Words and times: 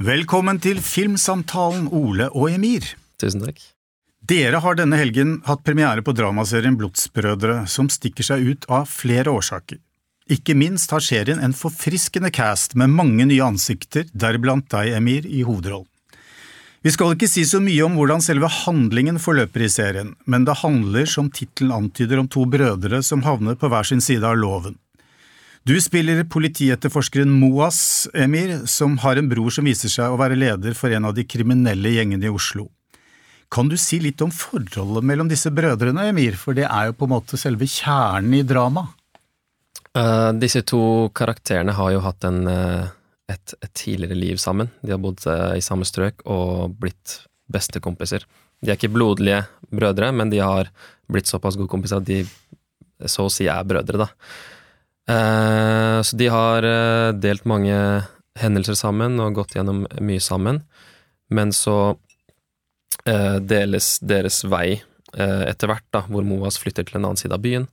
Velkommen 0.00 0.56
til 0.64 0.78
Filmsamtalen, 0.80 1.90
Ole 1.92 2.30
og 2.32 2.46
Emir. 2.48 2.86
Tusen 3.20 3.42
takk. 3.44 3.58
Dere 4.24 4.62
har 4.64 4.78
denne 4.78 4.96
helgen 4.96 5.34
hatt 5.44 5.60
premiere 5.60 6.00
på 6.00 6.14
dramaserien 6.16 6.78
Blodsbrødre, 6.80 7.66
som 7.68 7.90
stikker 7.92 8.24
seg 8.24 8.46
ut 8.48 8.64
av 8.72 8.88
flere 8.88 9.28
årsaker. 9.28 9.76
Ikke 10.32 10.56
minst 10.56 10.94
har 10.96 11.04
serien 11.04 11.44
en 11.44 11.52
forfriskende 11.52 12.32
cast 12.32 12.78
med 12.80 12.94
mange 12.96 13.28
nye 13.28 13.44
ansikter, 13.44 14.08
deriblant 14.16 14.70
deg, 14.72 14.94
Emir, 14.96 15.28
i 15.28 15.44
hovedrollen. 15.44 15.90
Vi 16.80 16.96
skal 16.96 17.12
ikke 17.12 17.28
si 17.28 17.44
så 17.44 17.60
mye 17.60 17.84
om 17.84 18.00
hvordan 18.00 18.24
selve 18.24 18.48
handlingen 18.48 19.20
forløper 19.20 19.66
i 19.66 19.68
serien, 19.68 20.14
men 20.24 20.48
det 20.48 20.62
handler, 20.62 21.04
som 21.04 21.28
tittelen 21.28 21.76
antyder, 21.76 22.24
om 22.24 22.32
to 22.32 22.48
brødre 22.48 23.02
som 23.04 23.26
havner 23.28 23.60
på 23.60 23.68
hver 23.68 23.92
sin 23.92 24.00
side 24.00 24.24
av 24.24 24.40
loven. 24.40 24.80
Du 25.68 25.74
spiller 25.76 26.22
politietterforskeren 26.24 27.32
Moas, 27.36 28.08
Emir, 28.16 28.62
som 28.66 28.94
har 29.02 29.18
en 29.20 29.26
bror 29.28 29.52
som 29.52 29.66
viser 29.68 29.92
seg 29.92 30.08
å 30.08 30.16
være 30.16 30.38
leder 30.38 30.72
for 30.76 30.92
en 30.96 31.04
av 31.10 31.12
de 31.12 31.26
kriminelle 31.28 31.92
gjengene 31.92 32.30
i 32.30 32.32
Oslo. 32.32 32.70
Kan 33.52 33.68
du 33.68 33.74
si 33.76 33.98
litt 34.00 34.22
om 34.24 34.30
forholdet 34.32 35.04
mellom 35.04 35.28
disse 35.28 35.50
brødrene, 35.52 36.06
Emir, 36.08 36.38
for 36.40 36.56
det 36.56 36.64
er 36.64 36.88
jo 36.88 36.94
på 36.96 37.04
en 37.04 37.12
måte 37.12 37.36
selve 37.40 37.68
kjernen 37.68 38.38
i 38.38 38.46
dramaet? 38.46 38.96
Uh, 39.90 40.30
disse 40.38 40.62
to 40.70 41.10
karakterene 41.18 41.74
har 41.76 41.90
jo 41.92 42.00
hatt 42.04 42.24
en, 42.24 42.44
uh, 42.46 42.86
et, 43.28 43.56
et, 43.58 43.72
tidligere 43.74 44.16
liv 44.16 44.40
sammen. 44.40 44.70
De 44.80 44.94
har 44.94 45.02
bodd 45.02 45.26
uh, 45.26 45.50
i 45.58 45.64
samme 45.66 45.84
strøk 45.84 46.22
og 46.30 46.78
blitt 46.78 47.18
bestekompiser. 47.52 48.24
De 48.62 48.70
er 48.70 48.78
ikke 48.78 48.92
blodlige 48.94 49.42
brødre, 49.68 50.08
men 50.14 50.32
de 50.32 50.40
har 50.40 50.70
blitt 51.10 51.28
såpass 51.28 51.58
gode 51.58 51.68
kompiser 51.72 52.00
at 52.00 52.08
de 52.08 52.22
så 53.10 53.26
å 53.26 53.34
si 53.34 53.50
er 53.50 53.66
brødre, 53.66 54.06
da. 54.06 54.08
Eh, 55.10 56.02
så 56.02 56.16
de 56.16 56.28
har 56.30 56.66
eh, 56.66 57.12
delt 57.18 57.46
mange 57.48 57.76
hendelser 58.38 58.78
sammen 58.78 59.18
og 59.22 59.40
gått 59.40 59.56
gjennom 59.56 59.84
mye 59.98 60.22
sammen. 60.22 60.62
Men 61.34 61.54
så 61.56 61.96
eh, 63.04 63.38
deles 63.42 63.96
deres 64.02 64.44
vei 64.44 64.82
etter 65.10 65.66
hvert, 65.66 65.88
da, 65.90 66.04
hvor 66.06 66.22
Moas 66.22 66.54
flytter 66.62 66.84
til 66.86 67.00
en 67.00 67.08
annen 67.08 67.18
side 67.18 67.34
av 67.34 67.40
byen, 67.42 67.64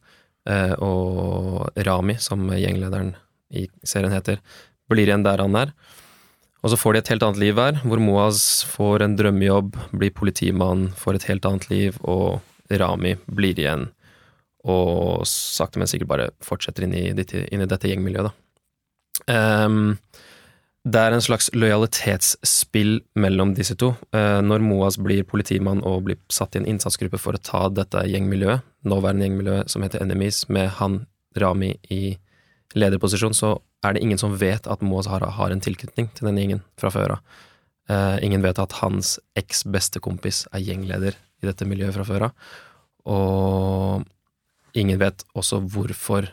og 0.82 1.68
Rami, 1.86 2.16
som 2.18 2.48
gjenglederen 2.50 3.12
i 3.54 3.68
serien 3.86 4.16
heter, 4.16 4.40
blir 4.90 5.06
igjen 5.06 5.22
der 5.22 5.44
han 5.44 5.54
er. 5.60 5.76
Og 6.66 6.74
så 6.74 6.80
får 6.82 6.96
de 6.96 7.02
et 7.04 7.12
helt 7.14 7.28
annet 7.28 7.42
liv 7.44 7.62
her, 7.62 7.78
hvor 7.86 8.02
Moaz 8.02 8.42
får 8.66 9.06
en 9.06 9.14
drømmejobb, 9.20 9.78
blir 9.94 10.16
politimann, 10.18 10.88
får 10.98 11.20
et 11.20 11.28
helt 11.30 11.46
annet 11.46 11.70
liv, 11.70 12.02
og 12.02 12.42
Rami 12.74 13.14
blir 13.30 13.62
igjen 13.62 13.86
og 14.68 15.28
sakte, 15.30 15.80
men 15.80 15.90
sikkert 15.90 16.12
bare 16.12 16.30
fortsetter 16.44 16.86
inn 16.86 16.96
i, 16.98 17.10
inn 17.12 17.64
i 17.64 17.70
dette 17.70 17.90
gjengmiljøet, 17.90 18.30
da. 18.30 18.36
Um, 19.28 19.96
det 20.88 21.02
er 21.02 21.12
en 21.12 21.24
slags 21.24 21.50
lojalitetsspill 21.58 23.02
mellom 23.20 23.54
disse 23.58 23.76
to. 23.80 23.92
Uh, 24.16 24.40
når 24.46 24.64
Moas 24.64 25.00
blir 25.02 25.26
politimann 25.28 25.82
og 25.88 26.06
blir 26.08 26.20
satt 26.32 26.56
i 26.56 26.62
en 26.62 26.70
innsatsgruppe 26.70 27.20
for 27.20 27.36
å 27.36 27.44
ta 27.44 27.66
dette 27.74 28.06
gjengmiljøet, 28.08 28.64
nåværende 28.88 29.28
gjengmiljøet 29.28 29.74
som 29.74 29.84
heter 29.84 30.04
Enemies, 30.06 30.46
med 30.54 30.70
han 30.80 31.02
Rami 31.38 31.74
i 31.92 32.16
lederposisjon, 32.78 33.36
så 33.36 33.58
er 33.86 33.96
det 33.96 34.04
ingen 34.06 34.22
som 34.22 34.38
vet 34.40 34.68
at 34.70 34.84
Moas 34.86 35.10
har, 35.12 35.26
har 35.38 35.52
en 35.52 35.64
tilknytning 35.64 36.10
til 36.16 36.30
denne 36.30 36.44
gjengen 36.44 36.64
fra 36.80 36.92
før 36.94 37.18
av. 37.18 37.42
Uh, 37.88 38.18
ingen 38.24 38.44
vet 38.44 38.60
at 38.60 38.80
hans 38.82 39.16
eks-bestekompis 39.40 40.46
er 40.52 40.64
gjengleder 40.64 41.16
i 41.16 41.48
dette 41.48 41.68
miljøet 41.68 41.96
fra 41.96 42.08
før 42.08 42.30
av. 42.30 42.48
Og 43.08 44.08
ingen 44.78 45.02
vet 45.02 45.26
også 45.38 45.60
hvorfor 45.74 46.30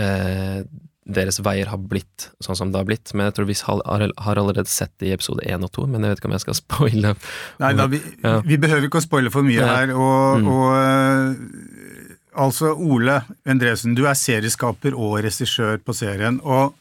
eh, 0.00 0.64
deres 1.04 1.38
veier 1.44 1.68
har 1.68 1.80
blitt 1.80 2.30
sånn 2.42 2.56
som 2.56 2.72
det 2.72 2.80
har 2.80 2.88
blitt. 2.88 3.12
Men 3.12 3.28
jeg 3.28 3.36
tror 3.36 3.48
vi 3.48 3.56
har, 3.66 4.06
har 4.26 4.40
allerede 4.40 4.70
sett 4.70 4.92
det 5.00 5.10
i 5.10 5.14
episode 5.16 5.44
én 5.46 5.64
og 5.66 5.72
to, 5.74 5.86
men 5.90 6.04
jeg 6.04 6.14
vet 6.14 6.22
ikke 6.22 6.30
om 6.30 6.36
jeg 6.36 6.44
skal 6.46 6.58
spoile. 6.62 7.14
Nei 7.62 7.72
da, 7.76 7.88
vi, 7.92 8.00
ja. 8.24 8.38
vi 8.46 8.60
behøver 8.60 8.88
ikke 8.88 9.02
å 9.02 9.06
spoile 9.06 9.32
for 9.34 9.46
mye 9.46 9.60
ja. 9.60 9.72
her. 9.80 9.92
Og, 9.96 10.40
mm. 10.40 10.48
og 10.54 10.70
uh, 10.72 12.46
altså, 12.46 12.72
Ole 12.72 13.20
Endresen, 13.44 13.96
du 13.98 14.06
er 14.08 14.16
serieskaper 14.18 14.96
og 14.96 15.20
regissør 15.26 15.82
på 15.84 15.96
serien. 15.96 16.40
og 16.42 16.80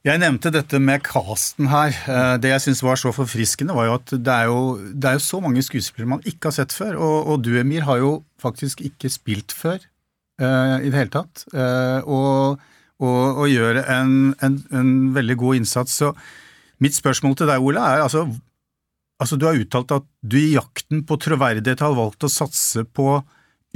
jeg 0.00 0.16
nevnte 0.16 0.48
dette 0.52 0.78
med 0.80 1.02
casten 1.04 1.68
her. 1.68 1.92
Eh, 2.08 2.34
det 2.40 2.54
jeg 2.54 2.64
syns 2.64 2.80
var 2.84 2.96
så 3.00 3.12
forfriskende, 3.12 3.76
var 3.76 3.88
jo 3.90 3.96
at 3.98 4.12
det 4.16 4.32
er 4.32 4.48
jo, 4.48 4.60
det 4.96 5.10
er 5.10 5.18
jo 5.18 5.24
så 5.26 5.40
mange 5.44 5.64
skuespillere 5.64 6.14
man 6.14 6.24
ikke 6.24 6.48
har 6.48 6.56
sett 6.56 6.72
før. 6.72 6.96
Og, 6.96 7.16
og, 7.26 7.42
du, 7.44 7.52
Emir, 7.60 7.84
har 7.84 8.00
jo 8.00 8.12
faktisk 8.40 8.80
ikke 8.86 9.12
spilt 9.12 9.52
før 9.52 9.76
uh, 10.40 10.80
i 10.80 10.88
det 10.88 10.96
hele 10.96 11.12
tatt. 11.12 11.44
Uh, 11.52 12.00
og, 12.08 12.62
og, 12.96 13.42
og, 13.42 13.44
gjør 13.52 13.82
en, 13.82 14.14
en, 14.40 14.56
en, 14.72 14.94
veldig 15.16 15.36
god 15.42 15.60
innsats. 15.60 15.98
Så 16.00 16.14
mitt 16.80 16.96
spørsmål 16.96 17.36
til 17.36 17.52
deg, 17.52 17.60
Ole, 17.60 17.84
er 17.84 18.06
altså, 18.06 18.24
altså 19.20 19.36
Du 19.36 19.44
har 19.50 19.60
uttalt 19.60 19.92
at 19.98 20.08
du 20.24 20.38
i 20.40 20.54
jakten 20.54 21.04
på 21.04 21.20
troverdighet 21.20 21.84
har 21.84 21.98
valgt 21.98 22.24
å 22.24 22.32
satse 22.32 22.86
på 22.88 23.18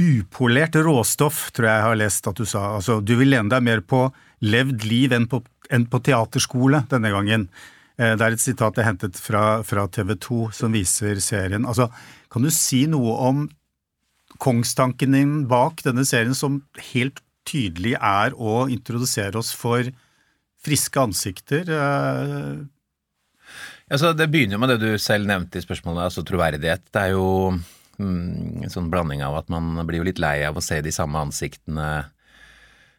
upolert 0.00 0.74
råstoff, 0.74 1.50
tror 1.54 1.68
jeg 1.68 1.78
jeg 1.78 1.86
har 1.86 1.98
lest 2.00 2.28
at 2.30 2.38
du 2.40 2.46
sa. 2.48 2.64
Altså, 2.78 2.98
du 3.00 3.14
vil 3.18 3.30
lene 3.30 3.52
deg 3.52 3.62
mer 3.62 3.82
på 3.86 4.08
levd 4.44 4.86
liv 4.90 5.14
enn 5.14 5.28
på 5.30 5.42
enn 5.72 5.86
på 5.88 6.00
teaterskole 6.04 6.82
denne 6.90 7.12
gangen. 7.14 7.48
Eh, 7.96 8.14
det 8.18 8.26
er 8.26 8.36
et 8.36 8.42
sitat 8.42 8.78
jeg 8.78 8.88
hentet 8.88 9.20
fra, 9.20 9.62
fra 9.66 9.86
TV 9.92 10.14
2 10.20 10.40
som 10.56 10.74
viser 10.74 11.20
serien. 11.24 11.66
Altså, 11.68 11.88
kan 12.32 12.44
du 12.44 12.50
si 12.54 12.84
noe 12.90 13.14
om 13.28 13.44
kongstanken 14.42 15.14
din 15.14 15.34
bak 15.50 15.84
denne 15.86 16.04
serien, 16.08 16.34
som 16.34 16.62
helt 16.92 17.22
tydelig 17.48 17.94
er 18.00 18.34
å 18.34 18.64
introdusere 18.72 19.38
oss 19.38 19.52
for 19.56 19.86
friske 20.64 21.00
ansikter? 21.00 21.70
Eh, 21.70 22.64
altså, 23.92 24.14
det 24.16 24.30
begynner 24.32 24.58
jo 24.58 24.64
med 24.64 24.74
det 24.74 24.80
du 24.82 24.90
selv 24.98 25.30
nevnte 25.30 25.60
i 25.60 25.64
spørsmålet, 25.64 26.08
altså 26.08 26.26
troverdighet. 26.26 26.88
Det 26.90 27.06
er 27.06 27.14
jo 27.14 27.28
en 28.02 28.72
sånn 28.72 28.90
blanding 28.92 29.22
av 29.26 29.38
at 29.38 29.52
man 29.52 29.86
blir 29.86 30.02
jo 30.02 30.08
litt 30.08 30.22
lei 30.22 30.40
av 30.46 30.58
å 30.58 30.64
se 30.64 30.80
de 30.84 30.92
samme 30.94 31.20
ansiktene 31.26 31.88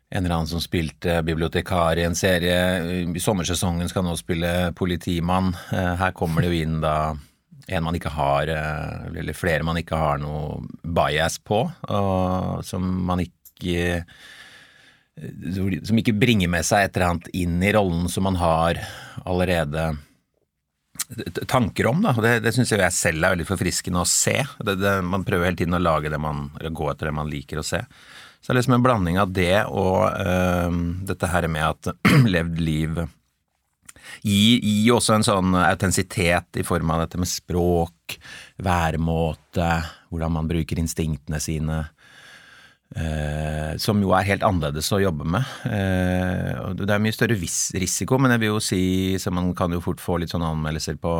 en 0.09 0.25
eller 0.25 0.35
annen 0.35 0.47
som 0.47 0.61
spilte 0.61 1.19
bibliotekar 1.25 1.99
i 1.99 2.05
en 2.05 2.15
serie. 2.15 2.59
I 3.09 3.21
sommersesongen 3.21 3.89
skal 3.89 4.05
nå 4.05 4.13
spille 4.19 4.51
politimann. 4.77 5.55
Eh, 5.73 5.95
her 5.99 6.13
kommer 6.15 6.45
det 6.45 6.51
jo 6.51 6.61
inn 6.61 6.77
da 6.83 7.15
en 7.67 7.83
man 7.83 7.97
ikke 7.97 8.13
har, 8.13 8.47
eh, 8.47 9.17
eller 9.17 9.33
flere 9.33 9.65
man 9.65 9.79
ikke 9.81 9.97
har 9.97 10.21
noe 10.21 10.61
bias 10.83 11.39
på, 11.39 11.65
og 11.89 12.63
som 12.65 13.05
man 13.05 13.25
ikke 13.25 14.05
Som 15.15 15.95
ikke 15.95 16.11
bringer 16.19 16.49
med 16.51 16.65
seg 16.67 16.83
et 16.83 16.97
eller 16.97 17.13
annet 17.13 17.29
inn 17.33 17.63
i 17.63 17.71
rollen 17.71 18.09
som 18.11 18.25
man 18.27 18.35
har 18.35 18.75
allerede 19.23 19.95
tanker 21.47 21.87
om. 21.87 22.01
da, 22.01 22.13
Det, 22.21 22.39
det 22.45 22.53
syns 22.55 22.71
jeg 22.73 22.93
selv 22.93 23.23
er 23.23 23.35
veldig 23.35 23.47
forfriskende 23.47 24.03
å 24.03 24.09
se. 24.09 24.37
Det, 24.59 24.77
det, 24.81 24.95
man 25.05 25.25
prøver 25.27 25.49
hele 25.49 25.59
tiden 25.59 25.77
å 25.77 25.81
lage 25.83 26.11
det 26.11 26.21
man, 26.21 26.49
gå 26.59 26.89
etter 26.91 27.11
det 27.11 27.17
man 27.17 27.29
liker 27.31 27.61
å 27.61 27.65
se. 27.65 27.83
Så 28.41 28.51
det 28.51 28.55
er 28.55 28.61
liksom 28.61 28.77
en 28.77 28.85
blanding 28.85 29.19
av 29.21 29.31
det 29.33 29.63
og 29.73 30.05
øh, 30.05 30.81
dette 31.09 31.29
her 31.31 31.47
med 31.49 31.65
at 31.65 31.93
levd 32.35 32.59
liv 32.61 32.99
gir, 34.21 34.59
gir 34.61 34.93
også 34.95 35.17
en 35.17 35.25
sånn 35.25 35.57
autentisitet 35.57 36.61
i 36.61 36.65
form 36.67 36.93
av 36.93 37.05
dette 37.05 37.19
med 37.21 37.29
språk, 37.29 38.17
væremåte, 38.61 39.71
hvordan 40.13 40.37
man 40.37 40.49
bruker 40.49 40.81
instinktene 40.81 41.41
sine. 41.41 41.81
Eh, 42.93 43.75
som 43.81 43.99
jo 43.99 44.11
er 44.13 44.27
helt 44.27 44.43
annerledes 44.45 44.91
å 44.93 45.01
jobbe 45.01 45.25
med. 45.27 45.43
Eh, 45.67 46.75
det 46.77 46.93
er 46.93 47.01
mye 47.01 47.15
større 47.15 47.35
risiko, 47.35 48.19
men 48.21 48.35
jeg 48.35 48.43
vil 48.43 48.53
jo 48.53 48.61
si 48.63 48.83
så 49.19 49.33
man 49.33 49.49
kan 49.57 49.73
jo 49.73 49.81
fort 49.83 50.03
få 50.03 50.19
litt 50.21 50.31
sånne 50.31 50.51
anmeldelser 50.53 50.99
på 51.01 51.13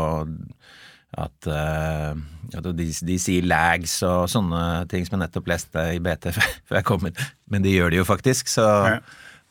at, 1.15 1.49
eh, 1.49 2.13
at 2.53 2.69
de, 2.69 2.87
de, 3.09 3.17
sier 3.19 3.47
lags 3.49 3.97
og 4.07 4.29
sånne 4.31 4.85
ting 4.91 5.07
som 5.07 5.17
jeg 5.17 5.25
nettopp 5.25 5.51
leste 5.51 5.87
i 5.95 6.01
BT 6.03 6.31
før 6.37 6.79
jeg 6.79 6.87
kom 6.87 7.07
hit, 7.09 7.21
men 7.51 7.65
de 7.65 7.73
gjør 7.73 7.95
det 7.95 8.03
jo 8.03 8.07
faktisk. 8.07 8.51
Så 8.51 8.65
ja. 8.65 8.99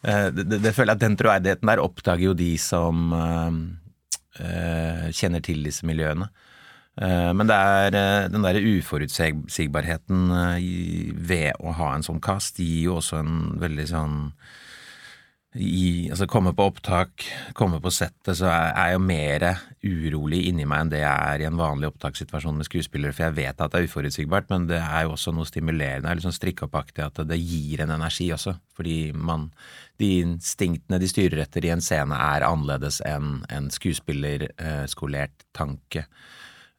uh, 0.07 0.29
det, 0.31 0.47
det, 0.55 0.73
føler 0.77 0.95
jeg 0.95 1.01
at 1.01 1.05
den 1.05 1.19
troverdigheten 1.21 1.73
der 1.73 1.83
oppdager 1.83 2.29
jo 2.31 2.39
de 2.39 2.53
som 2.63 3.11
uh, 3.17 5.11
kjenner 5.15 5.45
til 5.45 5.65
disse 5.67 5.87
miljøene. 5.89 6.31
Men 6.95 7.49
det 7.51 7.57
er 7.59 8.29
den 8.31 8.45
derre 8.45 8.61
uforutsigbarheten 8.63 10.29
ved 11.27 11.57
å 11.59 11.73
ha 11.75 11.89
en 11.95 12.05
sånn 12.07 12.21
kast 12.23 12.61
gir 12.63 12.85
jo 12.87 13.01
også 13.01 13.19
en 13.19 13.33
veldig 13.59 13.87
sånn 13.91 14.21
i, 15.55 16.09
altså 16.11 16.27
komme 16.27 16.51
på 16.57 16.65
opptak, 16.67 17.25
komme 17.55 17.79
på 17.83 17.91
settet, 17.95 18.33
så 18.41 18.49
er 18.51 18.73
jeg 18.75 18.97
jo 18.97 19.03
mer 19.05 19.45
urolig 19.87 20.41
inni 20.49 20.67
meg 20.67 20.83
enn 20.83 20.91
det 20.91 21.03
jeg 21.05 21.29
er 21.31 21.45
i 21.45 21.47
en 21.47 21.59
vanlig 21.61 21.93
opptakssituasjon 21.93 22.59
med 22.59 22.67
skuespillere, 22.67 23.15
for 23.15 23.29
jeg 23.29 23.37
vet 23.37 23.63
at 23.63 23.71
det 23.71 23.81
er 23.81 23.87
uforutsigbart, 23.87 24.51
men 24.51 24.67
det 24.71 24.81
er 24.83 25.07
jo 25.07 25.15
også 25.15 25.35
noe 25.37 25.47
stimulerende, 25.47 26.11
litt 26.11 26.27
sånn 26.27 26.35
strikkeoppaktig, 26.35 27.07
at 27.07 27.23
det 27.31 27.39
gir 27.39 27.85
en 27.85 27.95
energi 27.95 28.33
også, 28.35 28.57
fordi 28.75 28.99
man 29.15 29.53
De 29.95 30.09
instinktene 30.25 30.99
de 30.99 31.07
styrer 31.07 31.45
etter 31.45 31.69
i 31.69 31.71
en 31.71 31.83
scene, 31.85 32.17
er 32.19 32.43
annerledes 32.43 32.97
enn 33.07 33.45
en 33.47 33.69
skuespillerskolert 33.71 35.45
tanke. 35.55 36.09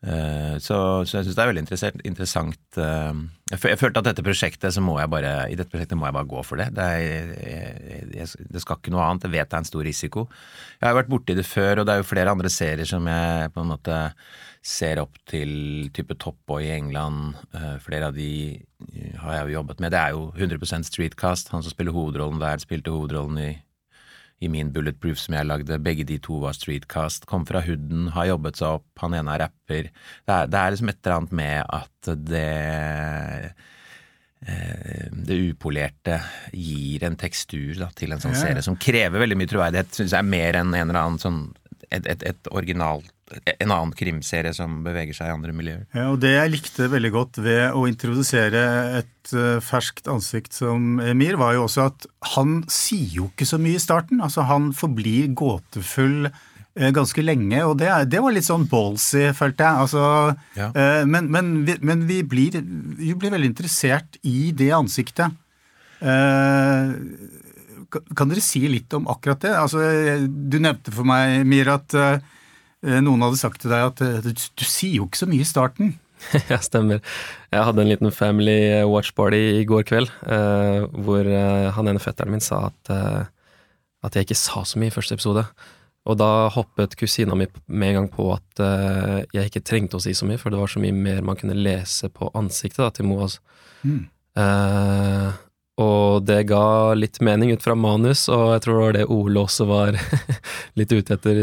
Eh, 0.06 0.58
så, 0.62 0.78
så, 1.02 1.18
jeg 1.18 1.26
syns 1.26 1.38
det 1.38 1.42
er 1.42 1.50
veldig 1.50 1.62
interessant 2.06 2.78
eh, 2.78 3.22
jeg, 3.50 3.78
følte 3.82 4.04
at 4.04 4.10
dette 4.12 4.26
prosjektet 4.26 4.76
så 4.76 4.84
må 4.86 5.00
jeg 5.00 5.10
bare 5.10 5.32
i 5.50 5.56
dette 5.58 5.72
prosjektet 5.72 5.98
må 5.98 6.06
jeg 6.06 6.18
bare 6.18 6.30
gå 6.30 6.44
for 6.46 6.62
det. 6.62 6.68
Det, 6.78 6.86
er, 6.86 7.32
jeg, 8.14 8.46
det 8.54 8.62
skal 8.62 8.78
ikke 8.78 8.94
noe 8.94 9.06
annet. 9.08 9.26
Jeg 9.26 9.34
vet 9.34 9.50
det 9.50 9.58
er 9.58 9.64
en 9.64 9.70
stor 9.72 9.86
risiko. 9.88 10.28
Jeg 10.78 10.88
har 10.90 10.98
vært 11.00 11.10
borti 11.10 11.38
det 11.38 11.48
før, 11.50 11.82
og 11.82 11.88
det 11.88 11.96
er 11.96 12.04
jo 12.04 12.10
flere 12.12 12.36
andre 12.36 12.52
serier 12.54 12.90
som 12.90 13.10
jeg 13.10 13.54
på 13.56 13.64
en 13.64 13.72
måte 13.74 14.02
ser 14.66 15.02
opp 15.02 15.18
til 15.30 15.92
type 15.94 16.18
Top 16.22 16.38
Boy 16.50 16.66
i 16.66 16.74
England. 16.78 17.38
Eh, 17.54 17.76
flere 17.86 18.10
av 18.10 18.18
de 18.18 18.30
har 19.22 19.40
jeg 19.40 19.50
jo 19.50 19.58
jobbet 19.60 19.82
med. 19.82 19.94
Det 19.94 20.02
er 20.02 20.14
jo 20.18 20.28
100% 20.34 20.90
Streetcast. 20.90 21.54
Han 21.54 21.66
som 21.66 21.74
spiller 21.74 21.96
hovedrollen 21.96 22.42
der, 22.42 22.62
spilte 22.62 22.94
hovedrollen 22.94 23.42
i 23.42 23.52
i 24.44 24.50
min 24.52 24.72
Bulletproof 24.76 25.20
som 25.22 25.38
jeg 25.38 25.48
lagde. 25.48 25.80
Begge 25.84 26.06
de 26.08 26.18
to 26.24 26.40
var 26.44 26.56
streetcast. 26.58 27.28
Kom 27.30 27.46
fra 27.48 27.62
hooden, 27.66 28.10
har 28.16 28.32
jobbet 28.34 28.60
seg 28.60 28.82
opp, 28.82 28.90
han 29.02 29.16
ene 29.18 29.36
er 29.36 29.46
rapper. 29.46 29.90
Det 30.28 30.36
er, 30.36 30.52
det 30.52 30.60
er 30.60 30.76
liksom 30.76 30.92
et 30.92 31.00
eller 31.02 31.18
annet 31.22 31.36
med 31.40 31.58
at 31.80 32.12
det 32.34 32.52
eh, 34.46 35.08
det 35.26 35.40
upolerte 35.56 36.20
gir 36.54 37.06
en 37.08 37.16
tekstur 37.18 37.80
da, 37.80 37.90
til 37.98 38.14
en 38.14 38.22
sånn 38.22 38.38
serie 38.38 38.62
som 38.66 38.78
krever 38.78 39.24
veldig 39.24 39.40
mye 39.40 39.50
troverdighet. 39.50 39.96
Synes 39.96 40.14
jeg 40.14 40.22
er 40.22 40.34
mer 40.36 40.60
enn 40.60 40.74
en 40.74 40.90
eller 40.90 41.02
annen 41.02 41.22
sånn 41.22 41.42
et, 41.94 42.06
et, 42.10 42.24
et 42.26 42.52
originalt 42.52 43.15
en 43.34 43.72
annen 43.72 43.94
krimserie 43.98 44.54
som 44.54 44.84
beveger 44.86 45.16
seg 45.18 45.32
i 45.32 45.34
andre 45.34 45.54
miljøer. 45.56 45.86
Ja, 45.98 46.12
og 46.14 46.20
Det 46.22 46.36
jeg 46.36 46.52
likte 46.54 46.90
veldig 46.92 47.12
godt 47.14 47.40
ved 47.42 47.74
å 47.74 47.86
introdusere 47.90 48.62
et 49.00 49.34
uh, 49.34 49.58
ferskt 49.66 50.10
ansikt 50.12 50.54
som 50.54 51.00
Emir, 51.02 51.38
var 51.42 51.56
jo 51.58 51.64
også 51.66 51.88
at 51.90 52.06
han 52.36 52.60
sier 52.70 53.16
jo 53.24 53.30
ikke 53.32 53.48
så 53.50 53.58
mye 53.62 53.80
i 53.80 53.82
starten. 53.82 54.22
Altså 54.22 54.46
Han 54.46 54.70
forblir 54.78 55.34
gåtefull 55.34 56.30
uh, 56.30 56.92
ganske 56.94 57.26
lenge, 57.26 57.64
og 57.66 57.80
det, 57.82 57.90
det, 58.14 58.22
var 58.22 58.36
litt 58.36 58.46
sånn 58.46 58.70
ballsy, 58.70 59.34
følte 59.34 59.66
jeg. 59.66 59.74
Altså, 59.88 60.04
ja. 60.60 60.70
uh, 60.78 61.04
men, 61.10 61.32
men, 61.34 61.66
vi, 61.66 61.80
men 61.82 62.06
vi, 62.06 62.22
blir, 62.22 62.62
vi, 62.62 63.16
blir, 63.18 63.34
veldig 63.34 63.50
interessert 63.56 64.22
i 64.22 64.52
det 64.54 64.70
ansiktet. 64.78 65.34
kan 68.16 68.30
dere 68.30 68.42
si 68.44 68.68
litt 68.70 68.94
om 68.94 69.08
akkurat 69.10 69.42
det? 69.42 69.54
Altså, 69.58 69.80
du 70.22 70.60
nevnte 70.62 70.94
for 70.94 71.08
meg, 71.08 71.42
Mir, 71.50 71.74
at 71.80 71.96
Eh, 71.96 72.18
noen 72.86 73.24
hadde 73.26 73.40
sagt 73.40 73.64
til 73.64 73.74
deg 73.74 73.92
at 73.92 74.02
eh, 74.06 74.18
du, 74.24 74.34
du 74.34 74.66
sier 74.66 75.00
jo 75.00 75.08
ikke 75.10 75.24
så 75.24 75.30
mye 75.30 75.46
i 75.46 75.48
starten. 75.48 75.96
ja, 76.52 76.60
stemmer. 76.64 77.02
Jeg 77.54 77.68
hadde 77.68 77.84
en 77.84 77.92
liten 77.92 78.14
family 78.16 78.58
watch 78.90 79.14
party 79.18 79.42
i 79.60 79.64
går 79.68 79.86
kveld, 79.90 80.12
eh, 80.32 80.86
hvor 81.06 81.30
han 81.78 81.92
ene 81.92 82.02
fetteren 82.02 82.36
min 82.36 82.44
sa 82.44 82.68
at, 82.70 82.94
eh, 82.94 83.24
at 84.06 84.18
jeg 84.18 84.28
ikke 84.28 84.40
sa 84.40 84.66
så 84.66 84.82
mye 84.82 84.94
i 84.94 84.96
første 84.96 85.18
episode. 85.18 85.46
Og 86.06 86.20
da 86.22 86.30
hoppet 86.54 86.94
kusina 87.00 87.34
mi 87.38 87.48
med 87.66 87.90
en 87.90 87.96
gang 87.98 88.10
på 88.14 88.28
at 88.36 88.60
jeg 89.34 89.50
ikke 89.50 89.64
trengte 89.66 89.98
å 89.98 90.04
si 90.04 90.12
så 90.14 90.28
mye, 90.30 90.38
for 90.38 90.54
det 90.54 90.60
var 90.62 90.70
så 90.70 90.78
mye 90.84 90.94
mer 90.94 91.24
man 91.26 91.40
kunne 91.40 91.58
lese 91.58 92.12
på 92.14 92.30
ansiktet 92.38 92.84
da, 92.84 92.92
til 92.94 93.10
Moaz. 93.10 93.40
Mm. 93.82 94.04
Og 95.82 96.24
det 96.24 96.46
ga 96.48 96.94
litt 96.96 97.18
mening 97.20 97.52
ut 97.52 97.64
fra 97.64 97.76
manus, 97.76 98.30
og 98.32 98.54
jeg 98.54 98.64
tror 98.64 98.78
det 98.78 98.84
var 98.86 98.94
det 98.96 99.08
Ole 99.12 99.42
også 99.44 99.66
var 99.68 99.98
litt 100.80 100.94
ute 100.94 101.18
etter 101.18 101.40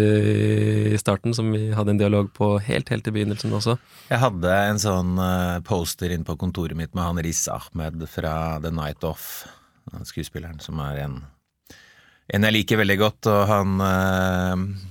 i 0.94 1.00
starten, 1.00 1.34
som 1.36 1.50
vi 1.52 1.66
hadde 1.76 1.92
en 1.92 2.00
dialog 2.00 2.30
på 2.32 2.54
helt, 2.64 2.88
helt 2.88 3.10
i 3.10 3.12
begynnelsen 3.12 3.52
også. 3.52 3.76
Jeg 4.08 4.22
hadde 4.24 4.54
en 4.70 4.80
sånn 4.80 5.20
eh, 5.20 5.58
poster 5.68 6.14
inne 6.14 6.24
på 6.24 6.38
kontoret 6.40 6.78
mitt 6.78 6.96
med 6.96 7.04
han 7.04 7.20
Riz 7.20 7.44
Ahmed 7.52 8.06
fra 8.08 8.56
The 8.64 8.72
Night 8.72 9.04
Off, 9.04 9.44
skuespilleren 10.08 10.64
som 10.64 10.80
er 10.80 11.04
en 11.04 11.20
en 12.32 12.48
jeg 12.48 12.56
liker 12.56 12.80
veldig 12.80 12.98
godt, 13.00 13.28
og 13.32 13.42
han 13.50 13.76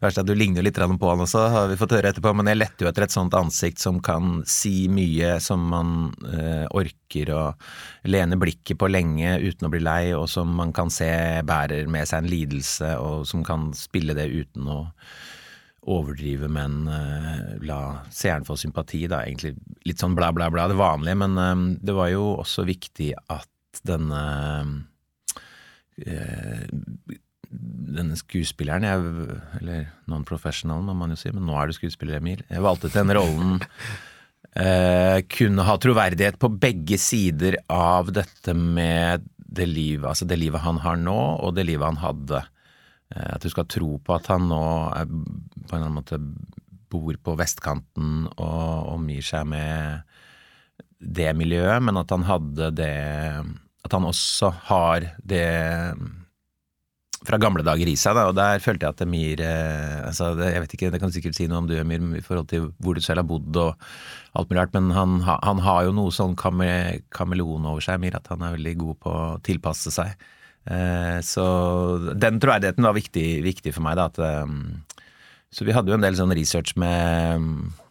Det 0.00 0.06
verste 0.06 0.22
er 0.22 0.24
at 0.24 0.30
du 0.30 0.36
ligner 0.38 0.64
litt 0.64 0.78
på 0.80 1.08
han 1.10 1.22
også, 1.22 1.42
har 1.52 1.66
vi 1.68 1.76
fått 1.76 1.92
høre 1.92 2.08
etterpå, 2.08 2.32
men 2.36 2.48
jeg 2.48 2.58
letter 2.58 2.86
jo 2.86 2.90
etter 2.90 3.04
et 3.04 3.12
sånt 3.12 3.34
ansikt 3.36 3.82
som 3.82 3.98
kan 4.00 4.40
si 4.48 4.88
mye, 4.88 5.34
som 5.44 5.66
man 5.72 5.90
øh, 6.24 6.64
orker 6.80 7.32
å 7.36 7.42
lene 8.08 8.38
blikket 8.40 8.80
på 8.80 8.88
lenge 8.88 9.36
uten 9.44 9.68
å 9.68 9.72
bli 9.72 9.82
lei, 9.84 10.14
og 10.16 10.24
som 10.32 10.54
man 10.56 10.72
kan 10.76 10.88
se 10.92 11.10
bærer 11.44 11.90
med 11.92 12.08
seg 12.08 12.24
en 12.24 12.30
lidelse, 12.32 12.94
og 12.96 13.28
som 13.28 13.44
kan 13.44 13.70
spille 13.76 14.16
det 14.16 14.30
uten 14.32 14.72
å 14.72 14.80
overdrive, 15.90 16.48
men 16.52 16.82
uh, 16.88 17.56
la 17.64 17.80
seeren 18.12 18.44
få 18.48 18.56
sympati, 18.60 19.06
da, 19.08 19.22
egentlig 19.24 19.54
litt 19.88 20.00
sånn 20.00 20.16
bla, 20.16 20.28
bla, 20.32 20.50
bla, 20.52 20.66
det 20.68 20.76
vanlige, 20.80 21.16
men 21.22 21.36
uh, 21.40 21.76
det 21.80 21.96
var 21.96 22.12
jo 22.12 22.34
også 22.40 22.66
viktig 22.68 23.14
at 23.32 23.84
denne 23.84 24.24
Eh, 24.60 24.89
denne 27.50 28.18
skuespilleren, 28.18 28.86
jeg, 28.86 29.40
eller 29.60 29.88
non-professional 30.10 30.84
må 30.86 30.94
man 30.96 31.14
jo 31.14 31.18
si, 31.18 31.32
men 31.34 31.46
nå 31.48 31.56
er 31.58 31.70
du 31.70 31.76
skuespiller, 31.76 32.20
Emil. 32.20 32.44
Jeg 32.48 32.64
valgte 32.64 32.90
til 32.90 33.02
den 33.02 33.16
rollen 33.18 33.58
eh, 34.54 35.18
kunne 35.30 35.66
ha 35.66 35.76
troverdighet 35.82 36.38
på 36.40 36.52
begge 36.62 36.98
sider 37.00 37.58
av 37.74 38.12
dette 38.14 38.54
med 38.54 39.26
det 39.50 39.66
livet, 39.66 40.06
altså 40.12 40.28
det 40.30 40.38
livet 40.38 40.62
han 40.62 40.78
har 40.84 40.98
nå, 41.00 41.18
og 41.42 41.56
det 41.56 41.66
livet 41.66 41.90
han 41.90 42.02
hadde. 42.04 42.44
Eh, 43.14 43.30
at 43.34 43.42
du 43.42 43.50
skal 43.50 43.68
tro 43.70 43.96
på 43.98 44.14
at 44.14 44.30
han 44.30 44.46
nå 44.50 44.64
er, 44.94 45.10
på 45.10 45.74
en 45.74 45.74
eller 45.74 45.88
annen 45.88 45.98
måte 45.98 46.20
bor 46.90 47.14
på 47.22 47.36
vestkanten 47.38 48.24
og 48.32 48.94
omgir 48.96 49.22
seg 49.26 49.46
med 49.50 50.06
det 51.00 51.30
miljøet, 51.38 51.82
men 51.86 51.98
at 52.00 52.10
han 52.12 52.26
hadde 52.28 52.70
det 52.76 52.94
at 53.86 53.94
han 53.96 54.08
også 54.08 54.50
har 54.68 55.12
det 55.26 55.46
fra 57.26 57.36
gamle 57.40 57.64
dager 57.64 57.88
i 57.90 57.96
seg, 58.00 58.16
da, 58.16 58.28
og 58.30 58.36
der 58.38 58.62
følte 58.64 58.86
jeg 58.86 58.96
at 58.96 59.02
Emir 59.04 59.42
eh, 59.44 59.98
altså, 60.08 60.30
det, 60.38 60.54
Jeg 60.54 60.62
vet 60.64 60.74
ikke, 60.76 60.90
det 60.92 61.00
kan 61.02 61.10
du 61.10 61.16
sikkert 61.16 61.36
si 61.36 61.48
noe 61.50 61.60
om 61.60 61.68
du, 61.68 61.74
Emir, 61.76 62.00
i 62.16 62.24
forhold 62.24 62.48
til 62.48 62.70
hvor 62.80 62.96
du 62.96 63.04
selv 63.04 63.20
har 63.20 63.28
bodd 63.28 63.58
og 63.60 63.84
alt 64.40 64.48
mulig 64.48 64.60
rart, 64.62 64.76
men 64.78 64.88
han, 64.96 65.18
han 65.28 65.60
har 65.66 65.84
jo 65.84 65.96
noe 65.96 66.14
sånn 66.16 66.36
kame, 66.40 66.70
kameleon 67.12 67.68
over 67.68 67.84
seg, 67.84 68.00
Emir, 68.00 68.16
at 68.16 68.30
han 68.32 68.46
er 68.46 68.56
veldig 68.56 68.74
god 68.80 69.00
på 69.04 69.12
å 69.12 69.26
tilpasse 69.44 69.92
seg. 69.92 70.14
Eh, 70.70 71.18
så 71.26 71.44
den 72.16 72.40
troverdigheten 72.40 72.88
var 72.88 72.96
viktig, 72.96 73.28
viktig, 73.44 73.76
for 73.76 73.84
meg, 73.84 74.00
da. 74.00 74.08
At, 74.08 74.22
eh, 74.24 75.04
så 75.52 75.68
vi 75.68 75.76
hadde 75.76 75.92
jo 75.92 75.98
en 75.98 76.06
del 76.06 76.16
sånn 76.16 76.32
research 76.36 76.72
med 76.80 77.44
Eh, 77.44 77.89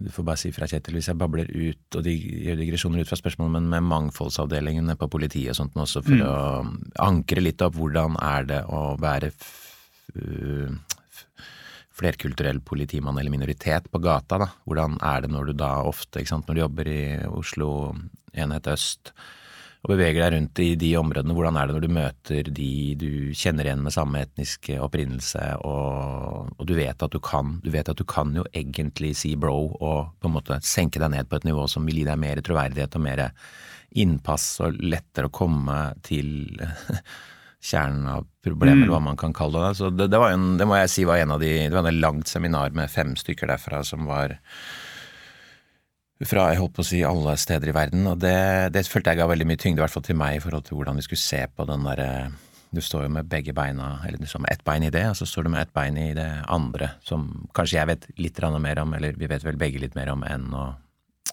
du 0.00 0.08
får 0.12 0.24
bare 0.24 0.40
si 0.40 0.50
fra, 0.54 0.68
Kjetil, 0.70 0.96
hvis 0.96 1.10
jeg 1.10 1.18
babler 1.20 1.50
ut 1.52 1.98
og 1.98 2.04
de 2.06 2.14
gjør 2.16 2.56
digresjoner 2.60 3.04
ut 3.04 3.10
fra 3.10 3.18
spørsmålet, 3.20 3.58
men 3.58 3.68
med 3.74 3.88
mangfoldsavdelingene 3.90 4.96
på 4.96 5.10
politiet 5.12 5.52
og 5.52 5.58
sånt 5.58 5.76
også, 5.76 6.02
for 6.06 6.16
mm. 6.16 6.24
å 6.24 7.04
ankre 7.04 7.44
litt 7.44 7.64
opp 7.64 7.76
hvordan 7.76 8.16
er 8.22 8.48
det 8.48 8.62
å 8.72 8.82
være 9.00 9.32
flerkulturell 11.96 12.60
politimann 12.64 13.18
eller 13.18 13.32
minoritet 13.32 13.88
på 13.92 14.00
gata, 14.04 14.40
da. 14.40 14.50
Hvordan 14.68 14.98
er 15.04 15.24
det 15.24 15.32
når 15.32 15.50
du 15.50 15.58
da 15.64 15.72
ofte, 15.88 16.20
ikke 16.20 16.34
sant, 16.34 16.48
når 16.48 16.56
du 16.56 16.62
jobber 16.64 16.92
i 16.92 17.02
Oslo 17.28 17.70
enhet 18.36 18.68
øst, 18.72 19.14
og 19.86 19.92
beveger 19.92 20.18
deg 20.18 20.32
rundt 20.34 20.60
i 20.64 20.72
de 20.74 20.88
områdene. 20.98 21.34
Hvordan 21.36 21.58
er 21.60 21.68
det 21.68 21.76
når 21.76 21.84
du 21.84 21.92
møter 21.94 22.48
de 22.56 22.70
du 22.98 23.10
kjenner 23.38 23.68
igjen 23.68 23.84
med 23.84 23.94
samme 23.94 24.24
etniske 24.24 24.80
opprinnelse, 24.82 25.44
og, 25.62 26.50
og, 26.56 26.64
du 26.66 26.74
vet 26.74 27.04
at 27.06 27.14
du 27.14 27.20
kan 27.22 27.60
Du 27.62 27.70
vet 27.70 27.88
at 27.88 27.98
du 27.98 28.02
kan 28.08 28.34
jo 28.34 28.42
egentlig 28.50 29.14
si 29.20 29.36
bro 29.38 29.76
og 29.78 30.10
på 30.18 30.26
en 30.26 30.34
måte 30.34 30.58
senke 30.66 30.98
deg 30.98 31.12
ned 31.14 31.30
på 31.30 31.38
et 31.38 31.46
nivå 31.46 31.68
som 31.70 31.86
vil 31.86 32.02
gi 32.02 32.08
deg 32.08 32.18
mer 32.18 32.42
troverdighet 32.42 32.98
og 32.98 33.06
mer 33.06 33.22
innpass, 33.96 34.58
og 34.60 34.80
lettere 34.82 35.30
å 35.30 35.32
komme 35.32 35.78
til 36.04 36.58
kjernen 37.70 38.08
av 38.10 38.26
problemet, 38.44 38.82
eller 38.82 38.92
hva 38.92 39.02
man 39.06 39.20
kan 39.20 39.32
kalle 39.34 39.62
det. 39.68 39.78
Så 39.78 39.92
det, 39.94 40.10
det, 40.10 40.18
var 40.20 40.34
en, 40.34 40.56
det 40.58 40.66
må 40.68 40.76
jeg 40.80 40.90
si 40.92 41.06
var 41.06 41.22
en 41.22 41.36
av 41.36 41.40
de 41.42 41.52
Det 41.62 41.78
var 41.78 41.86
et 41.86 42.02
langt 42.02 42.30
seminar 42.30 42.74
med 42.76 42.90
fem 42.90 43.14
stykker 43.18 43.54
derfra 43.54 43.84
som 43.86 44.10
var 44.10 44.36
fra 46.24 46.48
jeg 46.48 46.60
holdt 46.62 46.76
på 46.78 46.84
å 46.84 46.88
si 46.88 47.02
alle 47.04 47.34
steder 47.36 47.70
i 47.70 47.76
verden, 47.76 48.06
og 48.08 48.20
det, 48.22 48.72
det 48.72 48.86
følte 48.88 49.12
jeg 49.12 49.20
ga 49.20 49.28
veldig 49.28 49.46
mye 49.50 49.60
tyngde, 49.60 49.82
i 49.82 49.84
hvert 49.84 49.92
fall 49.92 50.06
til 50.06 50.16
meg, 50.16 50.38
i 50.38 50.42
forhold 50.44 50.64
til 50.64 50.78
hvordan 50.78 50.96
vi 50.96 51.04
skulle 51.04 51.20
se 51.20 51.42
på 51.52 51.68
den 51.68 51.84
derre 51.84 52.10
Du 52.76 52.80
står 52.82 53.06
jo 53.06 53.10
med 53.14 53.28
begge 53.30 53.52
beina, 53.56 54.00
eller 54.04 54.18
du 54.18 54.26
står 54.26 54.42
med 54.42 54.52
ett 54.52 54.64
bein 54.64 54.82
i 54.82 54.90
det, 54.92 55.04
og 55.10 55.16
så 55.16 55.28
står 55.28 55.46
du 55.46 55.50
med 55.52 55.62
ett 55.62 55.74
bein 55.76 55.96
i 55.96 56.14
det 56.16 56.28
andre, 56.48 56.90
som 57.04 57.28
kanskje 57.54 57.78
jeg 57.78 57.88
vet 57.92 58.08
litt 58.18 58.40
mer 58.60 58.80
om, 58.82 58.94
eller 58.96 59.12
vi 59.16 59.28
vet 59.30 59.44
vel 59.44 59.56
begge 59.56 59.80
litt 59.80 59.94
mer 59.94 60.10
om, 60.12 60.24
enn 60.24 60.50
å 60.52 60.66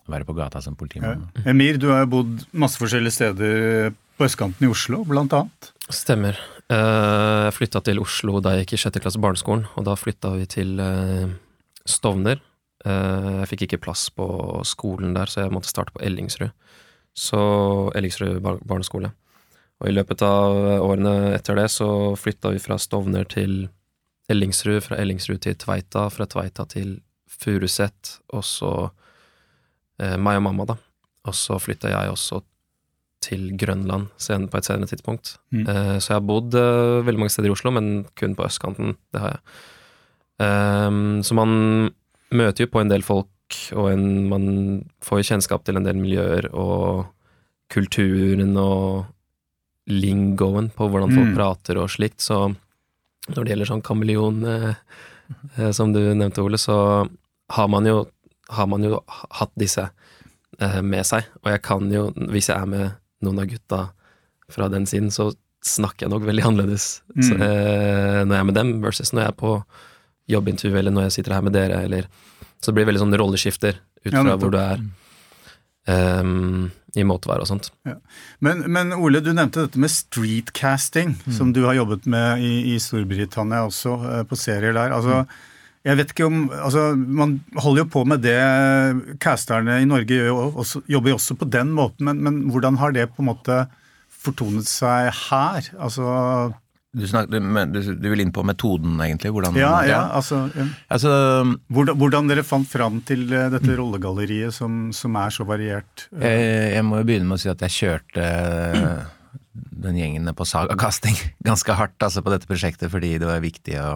være 0.08 0.28
på 0.28 0.36
gata 0.36 0.62
som 0.62 0.76
politimann. 0.76 1.30
Ja. 1.36 1.50
Emir, 1.52 1.80
du 1.80 1.90
har 1.90 2.04
jo 2.04 2.12
bodd 2.20 2.46
masse 2.52 2.80
forskjellige 2.80 3.16
steder 3.16 3.94
på 4.18 4.28
østkanten 4.28 4.68
i 4.68 4.72
Oslo, 4.72 5.04
blant 5.08 5.34
annet? 5.34 5.72
Stemmer. 5.90 6.38
Eh, 6.70 7.44
jeg 7.48 7.56
flytta 7.58 7.82
til 7.88 8.04
Oslo 8.04 8.40
da 8.44 8.54
jeg 8.54 8.66
gikk 8.66 8.78
i 8.78 8.82
sjette 8.84 9.04
klasse 9.04 9.20
barneskolen, 9.24 9.66
og 9.76 9.88
da 9.88 9.96
flytta 10.00 10.36
vi 10.38 10.48
til 10.54 10.76
eh, 10.80 11.32
Stovner 11.84 12.40
Eh, 12.40 12.53
jeg 12.84 13.48
fikk 13.48 13.62
ikke 13.66 13.82
plass 13.86 14.10
på 14.12 14.26
skolen 14.68 15.14
der, 15.16 15.30
så 15.32 15.46
jeg 15.46 15.54
måtte 15.56 15.72
starte 15.72 15.94
på 15.96 16.02
Ellingsrud. 16.04 16.52
Så 17.16 17.40
Ellingsrud 17.96 18.42
barneskole. 18.42 19.14
Og 19.84 19.90
i 19.90 19.94
løpet 19.94 20.24
av 20.26 20.58
årene 20.84 21.34
etter 21.36 21.58
det 21.60 21.70
så 21.72 21.88
flytta 22.20 22.54
vi 22.54 22.62
fra 22.64 22.78
Stovner 22.80 23.28
til 23.30 23.68
Ellingsrud, 24.32 24.80
fra 24.86 25.00
Ellingsrud 25.02 25.42
til 25.44 25.58
Tveita, 25.60 26.08
fra 26.14 26.28
Tveita 26.30 26.66
til 26.72 26.98
Furuset, 27.28 28.18
og 28.32 28.46
så 28.48 28.72
eh, 30.00 30.16
meg 30.16 30.40
og 30.40 30.46
mamma, 30.48 30.68
da. 30.72 30.78
Og 31.28 31.36
så 31.36 31.60
flytta 31.60 31.92
jeg 31.92 32.14
også 32.14 32.40
til 33.24 33.52
Grønland 33.60 34.10
sen, 34.20 34.48
på 34.52 34.60
et 34.60 34.68
senere 34.68 34.92
tidspunkt. 34.92 35.38
Mm. 35.52 35.66
Eh, 35.68 35.98
så 36.00 36.14
jeg 36.14 36.18
har 36.18 36.28
bodd 36.28 36.56
eh, 36.60 37.04
veldig 37.08 37.24
mange 37.24 37.36
steder 37.36 37.52
i 37.52 37.56
Oslo, 37.56 37.74
men 37.76 38.06
kun 38.20 38.36
på 38.40 38.48
østkanten. 38.48 38.96
Det 39.12 39.24
har 39.24 39.36
jeg. 39.36 39.46
Um, 40.44 41.22
så 41.24 41.36
man 41.38 41.52
møter 42.36 42.66
jo 42.66 42.74
på 42.74 42.82
en 42.82 42.92
del 42.92 43.06
folk, 43.06 43.30
og 43.76 43.90
en, 43.92 44.06
man 44.32 44.46
får 45.06 45.22
jo 45.22 45.30
kjennskap 45.32 45.66
til 45.66 45.80
en 45.80 45.88
del 45.88 46.00
miljøer 46.00 46.50
og 46.52 47.06
kulturen 47.74 48.56
og 48.60 49.06
lingoen 49.90 50.70
på 50.74 50.88
hvordan 50.88 51.12
folk 51.12 51.32
mm. 51.34 51.36
prater 51.38 51.80
og 51.82 51.92
slikt, 51.92 52.22
så 52.24 52.48
når 53.32 53.40
det 53.40 53.54
gjelder 53.54 53.70
sånn 53.70 53.84
kameleon, 53.86 54.40
eh, 54.48 54.72
eh, 55.58 55.72
som 55.76 55.94
du 55.96 56.02
nevnte, 56.04 56.44
Ole, 56.44 56.60
så 56.60 56.78
har 57.56 57.70
man 57.72 57.88
jo, 57.88 58.04
har 58.52 58.68
man 58.72 58.84
jo 58.84 59.00
hatt 59.08 59.54
disse 59.60 59.86
eh, 60.60 60.82
med 60.84 61.08
seg. 61.08 61.30
Og 61.44 61.52
jeg 61.54 61.64
kan 61.64 61.88
jo, 61.92 62.10
hvis 62.32 62.52
jeg 62.52 62.58
er 62.58 62.70
med 62.70 63.00
noen 63.24 63.44
av 63.44 63.50
gutta 63.52 63.82
fra 64.52 64.68
den 64.72 64.88
siden, 64.90 65.12
så 65.14 65.32
snakker 65.64 66.06
jeg 66.06 66.12
nok 66.12 66.26
veldig 66.28 66.44
annerledes 66.50 66.88
mm. 67.16 67.24
så, 67.24 67.38
eh, 67.40 68.22
når 68.28 68.36
jeg 68.36 68.42
er 68.42 68.48
med 68.50 68.58
dem, 68.60 68.74
versus 68.84 69.14
når 69.14 69.26
jeg 69.26 69.32
er 69.32 69.40
på 69.40 69.54
jobbintervju, 70.32 70.78
eller 70.80 70.94
når 70.94 71.08
jeg 71.08 71.18
sitter 71.18 71.36
her 71.38 71.46
med 71.46 71.56
dere, 71.56 71.84
eller 71.88 72.12
Så 72.64 72.72
det 72.72 72.78
blir 72.78 72.88
veldig 72.88 73.02
sånn 73.02 73.18
rolleskifter 73.20 73.76
ut 73.76 74.14
fra 74.14 74.24
ja, 74.24 74.38
hvor 74.40 74.52
du 74.54 74.60
er. 74.62 74.84
Um, 75.84 76.70
i 76.96 77.04
måtevær 77.04 77.42
og 77.44 77.50
sånt. 77.50 77.72
Ja. 77.88 77.98
Men, 78.46 78.62
men, 78.72 78.94
Ole, 78.96 79.20
du 79.24 79.32
nevnte 79.34 79.66
dette 79.66 79.82
med 79.82 79.92
streetcasting, 79.92 81.16
mm. 81.26 81.34
som 81.36 81.50
du 81.56 81.64
har 81.66 81.76
jobbet 81.76 82.06
med 82.08 82.44
i, 82.46 82.54
i 82.72 82.78
Storbritannia 82.80 83.66
også, 83.66 83.98
eh, 84.12 84.22
på 84.30 84.38
serier 84.40 84.76
der. 84.78 84.94
Altså, 84.96 85.24
mm. 85.24 85.50
Jeg 85.84 86.00
vet 86.00 86.12
ikke 86.14 86.28
om, 86.30 86.44
altså 86.56 86.84
Man 86.96 87.34
holder 87.60 87.84
jo 87.84 87.90
på 87.92 88.06
med 88.08 88.22
det. 88.24 88.38
Casterne 89.20 89.82
i 89.84 89.88
Norge 89.90 90.16
jo 90.30 90.38
også, 90.64 90.80
jobber 90.88 91.12
jo 91.12 91.18
også 91.18 91.36
på 91.42 91.50
den 91.52 91.74
måten, 91.76 92.08
men, 92.08 92.22
men 92.24 92.38
hvordan 92.54 92.80
har 92.80 92.96
det 92.96 93.10
på 93.12 93.24
en 93.24 93.32
måte 93.34 93.58
fortonet 94.24 94.70
seg 94.70 95.10
her? 95.26 95.68
Altså 95.76 96.54
du, 96.94 97.08
snak, 97.10 97.30
du, 97.32 97.80
du, 97.98 98.06
vil 98.12 98.22
inn 98.22 98.34
på 98.34 98.44
metoden, 98.46 99.00
egentlig? 99.02 99.32
Hvordan, 99.34 99.58
ja, 99.58 99.74
ja, 99.88 100.02
altså, 100.14 100.44
ja. 100.54 100.68
altså 100.94 101.12
hvordan, 101.74 101.98
hvordan, 101.98 102.30
dere 102.30 102.46
fant 102.46 102.70
fram 102.70 103.00
til 103.08 103.26
eh, 103.34 103.50
dette 103.54 103.78
rollegalleriet 103.80 104.54
som, 104.54 104.92
som 104.94 105.18
er 105.18 105.34
så 105.34 105.48
variert? 105.50 106.08
Jeg, 106.14 106.46
jeg, 106.76 106.86
må 106.86 107.02
jo 107.02 107.08
begynne 107.10 107.30
med 107.30 107.40
å 107.40 107.44
si 107.44 107.52
at 107.52 107.66
jeg 107.66 107.78
kjørte 107.80 108.28
den 109.84 110.00
gjengen 110.00 110.34
på 110.38 110.48
sagakasting 110.48 111.18
ganske 111.50 111.78
hardt 111.78 112.06
altså, 112.06 112.22
på 112.26 112.34
dette 112.34 112.50
prosjektet, 112.50 112.92
fordi 112.94 113.16
det 113.22 113.30
var 113.30 113.44
viktig 113.44 113.80
å 113.82 113.92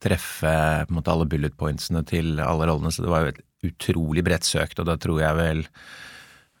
treffe 0.00 0.52
måte, 0.88 1.12
alle 1.12 1.28
bullet 1.28 1.56
pointsene 1.60 2.00
til 2.08 2.40
alle 2.40 2.70
rollene. 2.70 2.92
Så 2.94 3.04
det 3.04 3.12
var 3.12 3.26
jo 3.26 3.34
et 3.34 3.44
utrolig 3.68 4.24
bredt 4.24 4.48
søkt, 4.48 4.80
og 4.80 4.88
da 4.88 4.96
tror 5.00 5.20
jeg 5.20 5.36
vel 5.36 5.66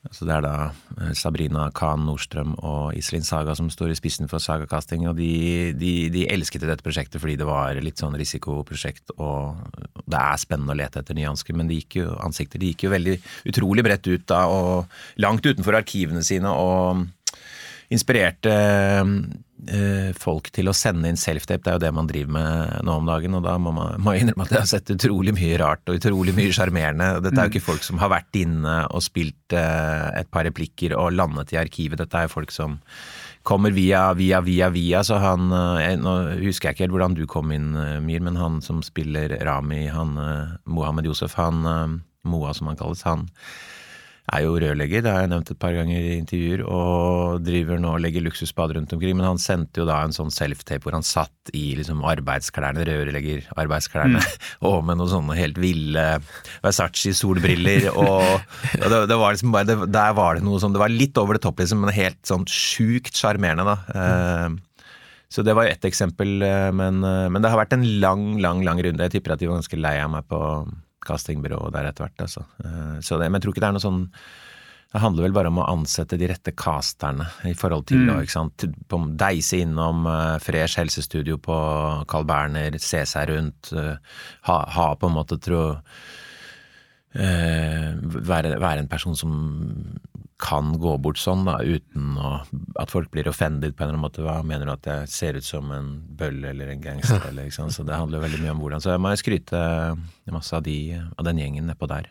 Altså 0.00 0.24
det 0.24 0.32
er 0.32 0.44
da 0.46 0.52
eh, 0.96 1.12
Sabrina 1.18 1.66
Khan 1.76 2.06
Nordstrøm 2.06 2.54
og 2.56 2.96
Iselin 2.96 3.26
Saga 3.26 3.52
som 3.58 3.68
står 3.72 3.92
i 3.92 3.98
spissen 3.98 4.30
for 4.30 4.40
Sagakasting, 4.40 5.04
og 5.10 5.18
de, 5.18 5.74
de, 5.76 5.92
de 6.12 6.24
elsket 6.32 6.64
dette 6.64 6.84
prosjektet 6.86 7.20
fordi 7.20 7.36
det 7.40 7.48
var 7.48 7.76
litt 7.84 8.00
sånn 8.00 8.16
risikoprosjekt, 8.16 9.12
og 9.20 9.60
det 10.06 10.22
er 10.22 10.40
spennende 10.40 10.72
å 10.72 10.80
lete 10.80 11.02
etter 11.02 11.18
nye 11.18 11.28
ansikter, 11.28 11.58
men 11.60 11.68
de 11.68 11.82
gikk 11.82 12.00
jo, 12.00 12.14
ansikter, 12.24 12.62
de 12.62 12.72
gikk 12.72 12.86
jo 12.86 12.94
veldig 12.94 13.18
utrolig 13.52 13.84
bredt 13.84 14.08
ut 14.08 14.26
da, 14.32 14.40
og 14.48 15.20
langt 15.20 15.44
utenfor 15.44 15.76
arkivene 15.82 16.24
sine, 16.24 16.48
og 16.48 17.04
inspirerte 17.92 18.56
folk 20.18 20.50
til 20.54 20.70
å 20.70 20.74
sende 20.76 21.10
inn 21.10 21.18
self-tape. 21.20 21.62
Det 21.64 21.70
er 21.72 21.76
jo 21.76 21.82
det 21.82 21.92
man 21.96 22.08
driver 22.08 22.34
med 22.36 22.84
nå 22.86 22.96
om 23.00 23.08
dagen, 23.08 23.36
og 23.38 23.44
da 23.44 23.56
må 23.60 23.72
man 23.76 24.00
må 24.02 24.14
innrømme 24.16 24.46
at 24.46 24.54
jeg 24.54 24.62
har 24.62 24.70
sett 24.70 24.92
utrolig 24.94 25.34
mye 25.36 25.58
rart 25.60 25.90
og 25.90 25.98
utrolig 25.98 26.34
mye 26.36 26.54
sjarmerende. 26.56 27.08
Dette 27.24 27.36
er 27.38 27.48
jo 27.48 27.54
ikke 27.54 27.68
folk 27.68 27.86
som 27.86 28.00
har 28.02 28.12
vært 28.12 28.38
inne 28.40 28.76
og 28.88 29.04
spilt 29.04 29.56
eh, 29.56 30.06
et 30.20 30.30
par 30.32 30.46
replikker 30.48 30.94
og 30.98 31.12
landet 31.16 31.54
i 31.54 31.60
arkivet. 31.60 32.00
Dette 32.00 32.18
er 32.18 32.28
jo 32.28 32.34
folk 32.34 32.54
som 32.54 32.78
kommer 33.46 33.74
via, 33.76 34.10
via, 34.16 34.40
via, 34.44 34.70
via. 34.72 35.02
Så 35.06 35.18
han 35.22 35.50
jeg, 35.80 36.00
Nå 36.04 36.14
husker 36.42 36.70
jeg 36.70 36.76
ikke 36.78 36.86
helt 36.86 36.96
hvordan 36.96 37.18
du 37.18 37.26
kom 37.30 37.52
inn, 37.56 37.72
Myhr, 38.04 38.24
men 38.24 38.38
han 38.40 38.60
som 38.64 38.84
spiller 38.86 39.36
Rami, 39.46 39.86
han 39.92 40.16
Mohammed 40.68 41.08
Josef, 41.10 41.36
han 41.40 41.64
Moa 42.28 42.52
som 42.56 42.68
han 42.68 42.80
kalles, 42.80 43.04
han 43.08 43.28
er 44.30 44.44
jo 44.44 44.58
rørlegger, 44.62 45.02
det 45.02 45.10
har 45.10 45.24
jeg 45.24 45.30
nevnt 45.32 45.50
et 45.52 45.60
par 45.60 45.74
ganger 45.74 45.98
i 45.98 46.18
intervjuer, 46.20 46.62
og 46.68 47.40
driver 47.46 47.80
nå 47.82 47.94
og 47.96 48.02
legger 48.04 48.24
luksusbad 48.24 48.76
rundt 48.76 48.94
omkring. 48.94 49.16
Men 49.18 49.26
han 49.32 49.42
sendte 49.42 49.82
jo 49.82 49.88
da 49.88 50.00
en 50.04 50.14
sånn 50.14 50.32
self-tape 50.34 50.84
hvor 50.84 50.96
han 50.96 51.06
satt 51.06 51.52
i 51.56 51.72
liksom 51.78 52.04
arbeidsklærne, 52.06 52.86
rørleggerarbeidsklærne, 52.86 54.22
mm. 54.22 54.48
og 54.70 54.80
med 54.86 55.00
noen 55.00 55.12
sånne 55.16 55.38
helt 55.38 55.60
ville 55.60 56.06
Versace-solbriller, 56.64 57.90
og, 57.90 58.46
og 58.78 58.88
det, 58.92 59.04
det, 59.10 59.20
var 59.20 59.34
liksom 59.34 59.54
bare 59.54 59.68
det, 59.68 59.78
Der 59.94 60.16
var 60.16 60.36
det 60.36 60.44
noe 60.46 60.60
sånn 60.62 60.74
Det 60.74 60.82
var 60.82 60.92
litt 60.92 61.18
over 61.20 61.36
det 61.36 61.44
topp, 61.44 61.62
liksom, 61.62 61.82
men 61.84 61.94
helt 61.96 62.20
sånn 62.26 62.46
sjukt 62.50 63.16
sjarmerende, 63.16 63.66
da. 63.66 63.78
Mm. 63.94 64.60
Så 65.30 65.44
det 65.46 65.54
var 65.54 65.66
jo 65.66 65.74
ett 65.76 65.86
eksempel, 65.86 66.40
eh, 66.42 66.70
men, 66.74 67.04
eh, 67.06 67.28
men, 67.30 67.38
det 67.42 67.50
har 67.52 67.60
vært 67.60 67.76
en 67.76 67.86
lang, 68.02 68.24
lang, 68.42 68.64
lang 68.66 68.80
runde. 68.82 69.06
Jeg 69.06 69.18
tipper 69.18 69.36
at 69.36 69.42
de 69.42 69.46
var 69.46 69.60
ganske 69.60 69.78
lei 69.78 69.96
av 70.02 70.10
meg 70.10 70.26
på 70.26 70.40
castingbyrå 71.06 71.66
der 71.74 71.90
etter 71.90 72.06
hvert. 72.06 72.22
Altså. 72.26 72.46
Eh, 72.64 72.96
så 73.04 73.18
det, 73.20 73.28
men 73.28 73.38
jeg 73.38 73.46
tror 73.46 73.54
ikke 73.54 73.64
det 73.64 73.70
er 73.70 73.76
noe 73.78 73.88
sånn 73.88 74.06
det 74.90 74.98
handler 74.98 75.28
vel 75.28 75.34
bare 75.36 75.50
om 75.52 75.60
å 75.62 75.68
ansette 75.70 76.16
de 76.18 76.26
rette 76.26 76.50
casterne 76.58 77.22
i 77.46 77.52
forhold 77.54 77.84
til 77.86 78.00
mm. 78.02 78.10
å 78.10 78.16
ikke 78.24 78.34
sant, 78.34 78.64
deise 79.20 79.60
innom 79.62 80.02
uh, 80.08 80.34
Fresh 80.42 80.80
helsestudio 80.80 81.38
på 81.38 81.58
Carl 82.10 82.26
Berner, 82.26 82.74
se 82.82 83.04
seg 83.06 83.30
rundt, 83.30 83.70
uh, 83.70 83.94
ha, 84.48 84.56
ha, 84.74 84.88
på 84.98 85.06
en 85.06 85.14
måte 85.14 85.38
tro 85.38 85.62
uh, 85.78 85.80
være, 87.14 88.58
være, 88.58 88.82
en 88.82 88.90
person 88.90 89.14
som 89.14 89.30
kan 90.40 90.72
gå 90.80 90.94
bort 91.02 91.20
sånn, 91.20 91.44
da, 91.48 91.58
uten 91.60 92.16
å, 92.18 92.32
at 92.80 92.92
folk 92.92 93.10
blir 93.12 93.28
offended 93.30 93.76
på 93.76 93.84
en 93.84 93.90
eller 93.90 93.98
annen 93.98 94.06
måte. 94.06 94.24
Hva 94.24 94.40
mener 94.46 94.68
du 94.68 94.74
at 94.74 94.88
jeg 94.88 95.12
ser 95.12 95.38
ut 95.40 95.46
som 95.46 95.70
en 95.74 95.92
bølle 96.18 96.54
eller 96.54 96.72
en 96.72 96.84
gangster? 96.84 97.22
Eller, 97.30 97.50
sant? 97.54 97.74
Så 97.76 97.84
det 97.86 97.98
handler 97.98 98.24
veldig 98.24 98.40
mye 98.42 98.54
om 98.54 98.64
hvordan. 98.64 98.82
Så 98.82 98.94
jeg 98.94 99.02
må 99.04 99.12
skryte 99.20 99.60
masse 100.32 100.56
av, 100.56 100.64
de, 100.66 100.96
av 100.96 101.26
den 101.28 101.40
gjengen 101.42 101.70
nedpå 101.70 101.88
der. 101.90 102.10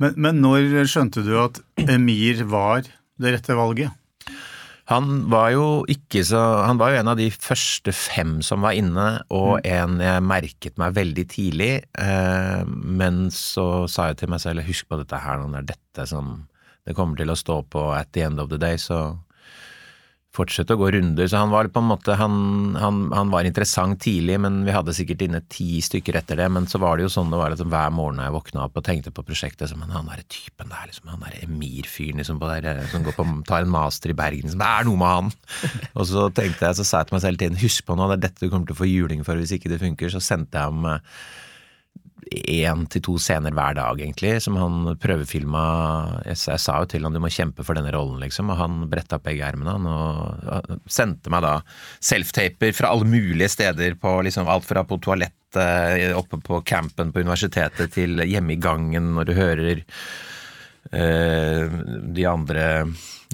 Men, 0.00 0.16
men 0.16 0.40
når 0.40 0.88
skjønte 0.88 1.24
du 1.26 1.34
at 1.42 1.60
Emir 1.84 2.44
var 2.48 2.88
det 3.20 3.36
rette 3.36 3.56
valget? 3.56 3.96
Han 4.90 5.28
var 5.30 5.52
jo 5.54 5.66
ikke 5.90 6.24
så 6.26 6.40
Han 6.66 6.80
var 6.80 6.90
jo 6.92 7.00
en 7.00 7.10
av 7.12 7.18
de 7.20 7.28
første 7.30 7.92
fem 7.94 8.40
som 8.42 8.64
var 8.66 8.74
inne, 8.78 9.06
og 9.30 9.60
mm. 9.60 9.68
en 9.70 10.00
jeg 10.02 10.24
merket 10.26 10.80
meg 10.82 10.96
veldig 10.96 11.26
tidlig. 11.30 11.72
Eh, 11.94 12.62
men 12.66 13.28
så 13.34 13.86
sa 13.90 14.10
jeg 14.10 14.22
til 14.22 14.32
meg 14.32 14.42
selv 14.42 14.66
husk 14.66 14.88
på 14.90 14.98
dette 14.98 15.20
her, 15.22 15.38
når 15.38 15.52
det 15.52 15.60
er 15.60 15.70
dette 15.76 16.08
som 16.10 16.32
det 16.86 16.96
kommer 16.96 17.20
til 17.20 17.32
å 17.32 17.38
stå 17.38 17.62
på 17.70 17.90
at 17.94 18.12
the 18.16 18.24
end 18.26 18.40
of 18.42 18.48
the 18.52 18.60
day, 18.60 18.78
så 18.80 19.18
fortsette 20.34 20.76
å 20.76 20.78
gå 20.78 20.92
runder. 20.94 21.26
Så 21.26 21.40
han 21.40 21.50
var 21.50 21.68
på 21.74 21.80
en 21.82 21.88
måte 21.90 22.14
han, 22.18 22.34
han, 22.78 23.00
han, 23.14 23.32
var 23.32 23.46
interessant 23.46 23.98
tidlig, 24.02 24.36
men 24.42 24.60
vi 24.66 24.74
hadde 24.74 24.94
sikkert 24.94 25.24
inne 25.26 25.42
ti 25.50 25.80
stykker 25.82 26.20
etter 26.20 26.38
det. 26.38 26.46
Men 26.54 26.68
så 26.70 26.78
var 26.82 26.96
det 26.96 27.06
jo 27.08 27.12
sånn 27.12 27.32
det 27.32 27.40
var 27.40 27.54
at 27.54 27.62
hver 27.62 27.94
morgen 27.94 28.22
jeg 28.22 28.34
våkna 28.36 28.68
opp 28.68 28.78
og 28.78 28.86
tenkte 28.86 29.12
på 29.14 29.24
prosjektet 29.26 29.72
som 29.72 29.82
han 29.82 30.10
derre 30.10 30.26
typen 30.30 30.70
der, 30.70 30.86
liksom, 30.90 31.10
han 31.10 31.26
derre 31.26 31.42
Emir-fyren 31.46 32.22
liksom, 32.22 32.38
som 32.92 33.06
går 33.06 33.18
på, 33.18 33.28
tar 33.50 33.66
en 33.66 33.74
master 33.74 34.14
i 34.14 34.18
Bergen, 34.22 34.46
liksom, 34.46 34.62
det 34.62 34.70
er 34.70 34.88
noe 34.88 35.02
med 35.02 35.16
han! 35.16 35.34
og 35.98 36.10
så 36.10 36.28
tenkte 36.30 36.68
jeg, 36.68 36.78
så 36.78 36.86
sa 36.86 37.02
jeg 37.02 37.10
til 37.10 37.18
meg 37.18 37.26
selv 37.26 37.34
hele 37.34 37.44
tiden, 37.44 37.62
husk 37.66 37.86
på 37.86 37.98
nå, 37.98 38.10
det 38.12 38.20
er 38.20 38.26
dette 38.28 38.44
du 38.44 38.52
kommer 38.52 38.70
til 38.70 38.78
å 38.78 38.82
få 38.84 38.90
juling 38.90 39.26
for 39.26 39.40
hvis 39.40 39.56
ikke 39.58 39.72
det 39.74 39.82
funker. 39.82 40.14
Så 40.14 40.22
sendte 40.22 40.62
jeg 40.62 40.70
ham 40.70 41.02
én 42.30 42.84
til 42.90 43.02
to 43.02 43.16
scener 43.18 43.54
hver 43.54 43.74
dag, 43.78 43.98
egentlig, 43.98 44.36
som 44.44 44.56
han 44.60 44.94
prøvefilma. 45.02 45.64
Jeg, 46.28 46.38
sa 46.38 46.78
jo 46.78 46.88
til 46.90 47.06
han 47.06 47.16
du 47.16 47.20
må 47.22 47.30
kjempe 47.32 47.64
for 47.66 47.78
denne 47.78 47.92
rollen, 47.94 48.20
liksom, 48.22 48.52
og 48.52 48.60
han 48.60 48.78
bretta 48.90 49.18
opp 49.18 49.26
begge 49.26 49.46
ermene, 49.48 49.74
og 49.90 50.88
sendte 50.90 51.32
meg 51.32 51.44
da 51.46 51.56
self-taper 51.98 52.74
fra 52.76 52.92
alle 52.94 53.08
mulige 53.10 53.50
steder, 53.50 53.98
på 54.00 54.16
liksom 54.26 54.50
alt 54.50 54.68
fra 54.68 54.84
på 54.86 55.00
toalettet 55.02 56.14
oppe 56.14 56.38
på 56.46 56.60
campen 56.62 57.10
på 57.10 57.24
universitetet 57.24 57.90
til 57.96 58.22
hjemme 58.22 58.54
i 58.54 58.62
gangen, 58.62 59.14
når 59.16 59.26
du 59.26 59.34
hører 59.34 59.82
øh, 60.94 61.80
de 62.14 62.28
andre 62.30 62.66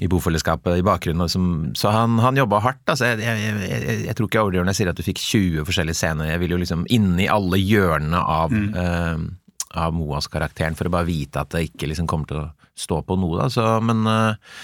i 0.01 0.07
bofellesskapet 0.11 0.77
i 0.77 0.85
bakgrunnen. 0.85 1.29
Som, 1.29 1.47
så 1.77 1.91
han, 1.93 2.19
han 2.21 2.37
jobba 2.37 2.59
hardt. 2.61 2.83
Altså, 2.85 3.11
jeg, 3.11 3.23
jeg, 3.25 3.55
jeg, 3.65 3.97
jeg, 4.05 4.15
tror 4.17 4.29
ikke 4.29 4.39
jeg 4.39 4.45
overdriver 4.45 4.67
når 4.67 4.75
jeg 4.75 4.81
sier 4.81 4.91
at 4.91 4.99
du 4.99 5.05
fikk 5.07 5.23
20 5.23 5.67
forskjellige 5.69 5.99
scener. 6.01 6.31
Jeg 6.31 6.43
vil 6.43 6.53
jo 6.53 6.61
liksom 6.61 6.85
inni 6.93 7.29
alle 7.31 7.61
hjørnene 7.61 8.21
av, 8.21 8.53
mm. 8.53 8.67
uh, 8.77 9.73
av 9.81 9.97
Moas-karakteren 9.97 10.77
for 10.77 10.89
å 10.89 10.93
bare 10.93 11.09
vite 11.09 11.41
at 11.41 11.55
det 11.55 11.65
ikke 11.71 11.89
liksom 11.89 12.09
kommer 12.09 12.29
til 12.29 12.43
å 12.43 12.51
stå 12.77 13.01
på 13.07 13.17
noe. 13.17 13.39
Da. 13.41 13.49
Så, 13.53 13.65
men 13.85 14.05
uh, 14.05 14.61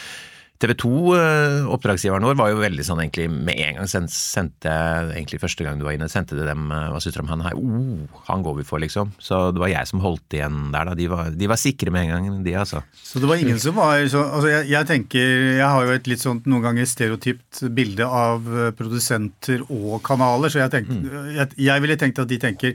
TV 0.63 0.73
2, 0.79 0.91
eh, 1.17 1.65
oppdragsgiveren 1.75 2.23
vår, 2.23 2.37
var 2.39 2.51
jo 2.53 2.61
veldig 2.61 2.85
sånn 2.87 3.01
egentlig 3.03 3.25
Med 3.31 3.59
en 3.59 3.79
gang 3.81 3.89
sendte 3.91 4.71
jeg 4.71 5.09
egentlig 5.17 5.41
første 5.41 5.65
gang 5.65 5.79
du 5.79 5.83
var 5.83 5.97
inne, 5.97 6.07
sendte 6.11 6.37
de 6.37 6.45
dem 6.47 6.69
Hva 6.71 7.01
syns 7.03 7.17
dere 7.17 7.25
om 7.25 7.31
han 7.33 7.43
her? 7.43 7.57
Oh, 7.59 8.21
han 8.29 8.45
går 8.45 8.61
vi 8.61 8.67
for, 8.67 8.79
liksom. 8.83 9.11
Så 9.19 9.49
det 9.53 9.59
var 9.63 9.73
jeg 9.73 9.89
som 9.89 10.03
holdt 10.03 10.37
igjen 10.37 10.71
der, 10.73 10.87
da. 10.87 10.95
De 10.97 11.09
var, 11.11 11.33
de 11.35 11.49
var 11.51 11.59
sikre 11.59 11.91
med 11.93 12.07
en 12.07 12.13
gang, 12.13 12.39
de, 12.47 12.55
altså. 12.63 12.83
Så 12.95 13.19
det 13.19 13.29
var 13.29 13.43
ingen 13.43 13.59
som 13.59 13.75
var 13.79 13.99
så 14.07 14.23
Altså, 14.23 14.47
jeg, 14.49 14.69
jeg 14.71 14.89
tenker 14.89 15.35
Jeg 15.57 15.67
har 15.67 15.83
jo 15.85 15.97
et 15.97 16.07
litt 16.09 16.23
sånt 16.23 16.47
noen 16.49 16.63
ganger 16.63 16.87
stereotypt 16.89 17.65
bilde 17.75 18.07
av 18.07 18.47
eh, 18.47 18.71
produsenter 18.77 19.65
og 19.67 19.99
kanaler, 20.05 20.51
så 20.53 20.63
jeg, 20.63 20.73
tenkte, 20.77 20.97
mm. 21.03 21.29
jeg, 21.35 21.53
jeg 21.67 21.83
ville 21.83 21.99
tenkt 21.99 22.23
at 22.23 22.31
de 22.31 22.39
tenker 22.41 22.73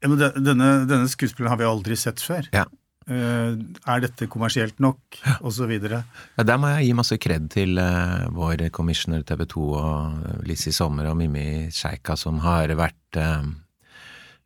ja, 0.00 0.08
men 0.08 0.16
denne, 0.16 0.68
denne 0.88 1.08
skuespilleren 1.12 1.52
har 1.52 1.60
vi 1.60 1.68
aldri 1.68 1.96
sett 2.00 2.22
før. 2.24 2.46
Ja. 2.56 2.64
Eh, 3.08 3.54
er 3.88 4.02
dette 4.04 4.28
kommersielt 4.30 4.76
nok, 4.82 5.00
ja. 5.24 5.38
osv. 5.46 5.72
Ja, 5.88 6.44
der 6.44 6.60
må 6.60 6.68
jeg 6.74 6.90
gi 6.90 6.98
masse 6.98 7.16
kred 7.22 7.48
til 7.52 7.80
uh, 7.80 8.28
vår 8.36 8.68
commissioner 8.76 9.24
TV 9.26 9.46
2 9.48 9.64
og 9.80 10.44
Lizzie 10.46 10.74
Sommer 10.74 11.08
og 11.10 11.16
Mimmi 11.18 11.70
Sjeika, 11.74 12.14
som 12.20 12.42
har 12.44 12.70
vært 12.78 13.18
uh, 13.18 13.48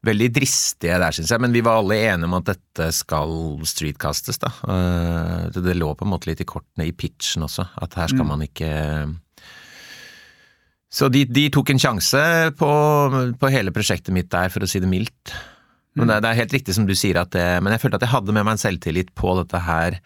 veldig 0.07 0.31
dristige 0.39 1.01
der, 1.03 1.17
syns 1.17 1.33
jeg. 1.35 1.43
Men 1.43 1.53
vi 1.57 1.65
var 1.67 1.81
alle 1.81 1.99
enige 2.07 2.31
om 2.31 2.39
at 2.39 2.53
dette 2.53 2.89
skal 2.95 3.35
streetcastes, 3.69 4.39
da. 4.41 4.53
Uh, 4.63 5.51
det 5.59 5.75
lå 5.77 5.91
på 5.93 6.07
en 6.07 6.15
måte 6.15 6.31
litt 6.31 6.45
i 6.45 6.49
kortene 6.49 6.87
i 6.89 6.95
pitchen 6.97 7.45
også, 7.49 7.67
at 7.83 7.99
her 7.99 8.15
skal 8.15 8.23
mm. 8.23 8.33
man 8.37 8.47
ikke 8.47 8.71
Så 10.95 11.11
de, 11.11 11.25
de, 11.27 11.49
tok 11.51 11.75
en 11.75 11.83
sjanse 11.83 12.23
på, 12.55 12.71
på, 13.35 13.51
hele 13.51 13.75
prosjektet 13.75 14.15
mitt 14.15 14.31
der, 14.31 14.49
for 14.55 14.63
å 14.63 14.71
si 14.71 14.79
det 14.79 14.89
mildt. 14.89 15.35
Men 15.95 16.09
mm. 16.09 16.11
det, 16.11 16.21
det, 16.21 16.31
er 16.31 16.41
helt 16.43 16.55
riktig 16.57 16.75
som 16.77 16.87
du 16.89 16.95
sier, 16.99 17.21
at 17.21 17.33
det, 17.35 17.47
men 17.63 17.75
jeg 17.75 17.85
følte 17.85 18.01
at 18.01 18.07
jeg 18.07 18.15
hadde 18.17 18.35
med 18.35 18.47
meg 18.47 18.57
en 18.57 18.65
selvtillit 18.65 19.13
på 19.19 19.37
dette 19.39 19.61
her 19.63 20.01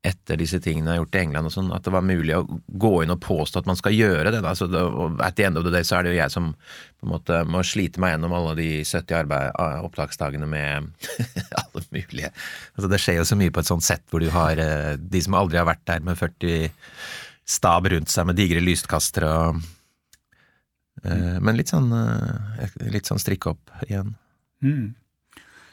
etter 0.00 0.38
disse 0.40 0.56
tingene 0.64 0.88
jeg 0.88 0.96
har 0.96 1.02
gjort 1.02 1.16
i 1.16 1.20
England 1.20 1.48
og 1.50 1.52
sånn, 1.52 1.72
at 1.76 1.84
det 1.84 1.92
var 1.92 2.04
mulig 2.06 2.32
å 2.32 2.44
gå 2.80 2.92
inn 3.02 3.12
og 3.12 3.20
påstå 3.20 3.60
at 3.60 3.66
man 3.68 3.76
skal 3.76 3.92
gjøre 3.92 4.30
det. 4.32 4.38
Da. 4.40 4.54
Så 4.56 4.64
det, 4.70 4.80
at 5.20 5.36
the 5.36 5.44
end 5.44 5.60
of 5.60 5.66
the 5.66 5.72
day 5.74 5.84
så 5.84 5.98
er 5.98 6.06
det 6.06 6.14
jo 6.14 6.20
jeg 6.22 6.32
som 6.32 6.46
på 6.56 7.04
en 7.04 7.12
måte 7.12 7.40
må 7.44 7.60
slite 7.68 8.00
meg 8.00 8.14
gjennom 8.14 8.32
alle 8.38 8.54
de 8.56 8.68
70 8.80 9.18
arbeid, 9.18 9.58
opptaksdagene 9.84 10.48
med 10.48 10.88
alle 11.60 11.84
mulige 11.92 12.30
Altså 12.30 12.88
Det 12.92 13.00
skjer 13.02 13.20
jo 13.20 13.26
så 13.28 13.38
mye 13.40 13.52
på 13.52 13.60
et 13.60 13.68
sånt 13.68 13.84
sett 13.84 14.06
hvor 14.08 14.24
du 14.24 14.30
har 14.32 14.60
eh, 14.60 14.94
de 14.96 15.22
som 15.24 15.36
aldri 15.36 15.60
har 15.60 15.68
vært 15.68 15.84
der 15.90 16.06
med 16.06 16.16
40 16.20 16.72
stab 17.50 17.90
rundt 17.92 18.12
seg 18.12 18.28
med 18.30 18.40
digre 18.40 18.62
lyskastere 18.64 19.28
og 19.28 19.60
uh, 21.04 21.36
Men 21.42 21.56
litt 21.58 21.72
sånn, 21.72 21.92
litt 22.92 23.08
sånn 23.08 23.20
strikke 23.20 23.52
opp 23.52 23.72
igjen. 23.88 24.14
Mm. 24.64 24.92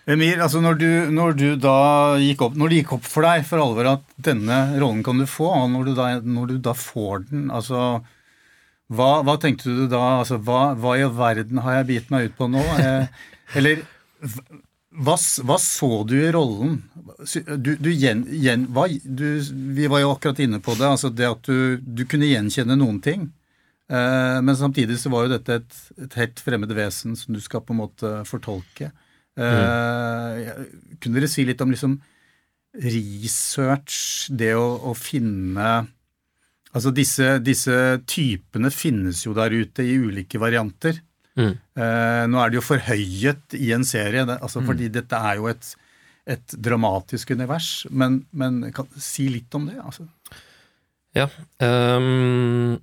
Emir, 0.07 0.39
altså 0.39 0.61
når 0.63 0.77
du, 0.79 0.89
når 1.11 1.33
du, 1.35 1.47
opp, 1.59 2.53
når 2.55 2.69
det 2.71 2.77
gikk 2.79 2.93
opp 2.95 3.07
for 3.07 3.27
deg 3.27 3.43
for 3.47 3.59
alvor 3.59 3.89
at 3.91 4.05
denne 4.23 4.59
rollen 4.79 5.01
kan 5.03 5.19
du 5.19 5.25
få, 5.27 5.49
og 5.51 5.73
når 5.73 5.89
du 5.89 5.97
da, 5.97 6.05
når 6.23 6.53
du 6.53 6.61
da 6.63 6.73
får 6.77 7.25
den, 7.27 7.49
altså 7.51 7.99
hva, 8.87 9.09
hva, 9.27 9.35
tenkte 9.41 9.73
du 9.75 9.83
da? 9.91 10.21
Altså, 10.21 10.37
hva, 10.39 10.71
hva, 10.79 10.95
i 10.95 11.07
verden 11.11 11.59
har 11.63 11.81
jeg 11.81 11.87
bitt 11.89 12.11
meg 12.13 12.29
ut 12.29 12.37
på 12.37 12.47
nå? 12.53 12.63
Eh, 12.79 13.25
eller 13.59 13.81
hva, 14.95 15.17
hva, 15.43 15.57
så 15.59 15.89
du 16.07 16.15
i 16.15 16.29
rollen? 16.31 16.79
Du, 17.59 17.73
du, 17.75 17.89
gjen, 17.91 18.23
gjen, 18.31 18.63
vi 18.71 19.89
var 19.91 20.05
jo 20.05 20.13
akkurat 20.13 20.39
inne 20.43 20.61
på 20.63 20.77
det, 20.79 20.87
altså 20.87 21.11
det 21.11 21.27
at 21.27 21.51
du, 21.51 22.05
kunne 22.07 22.31
gjenkjenne 22.31 22.79
noen 22.79 23.01
ting. 23.03 23.27
Eh, 23.91 24.39
men 24.39 24.55
samtidig 24.55 25.01
så 25.01 25.11
var 25.11 25.27
jo 25.27 25.35
dette 25.35 25.59
et, 25.59 25.83
et 26.07 26.17
helt 26.21 26.39
fremmed 26.43 26.71
vesen 26.75 27.19
som 27.19 27.35
du 27.35 27.43
skal 27.43 27.65
på 27.67 27.75
en 27.75 27.83
måte 27.83 28.13
fortolke. 28.29 28.93
Mm. 29.37 30.97
Kunne 30.97 31.19
dere 31.19 31.29
si 31.29 31.43
litt 31.45 31.61
om 31.61 31.69
liksom 31.69 31.99
research, 32.77 34.27
det 34.33 34.55
å, 34.57 34.65
å 34.89 34.95
finne 34.97 35.87
Altså 36.75 36.91
disse, 36.93 37.37
disse, 37.41 37.73
typene 38.05 38.69
finnes 38.69 39.23
jo 39.23 39.31
der 39.33 39.53
ute 39.55 39.81
i 39.87 39.95
ulike 39.97 40.37
varianter. 40.37 40.99
Mm. 41.39 41.53
Eh, 41.55 42.23
nå 42.29 42.41
er 42.41 42.51
det 42.51 42.57
jo 42.59 42.65
forhøyet 42.67 43.55
i 43.57 43.71
en 43.73 43.85
serie, 43.87 44.25
det, 44.27 44.35
altså 44.43 44.61
mm. 44.61 44.67
fordi 44.67 44.89
dette 44.93 45.21
er 45.29 45.39
jo 45.39 45.47
et, 45.49 45.71
et 46.35 46.57
dramatisk 46.67 47.31
univers. 47.33 47.71
Men, 47.89 48.19
men 48.29 48.59
kan, 48.75 48.91
si 49.01 49.25
litt 49.31 49.57
om 49.57 49.65
det. 49.71 49.79
altså. 49.81 50.05
Ja. 51.17 51.25
Um, 51.63 52.77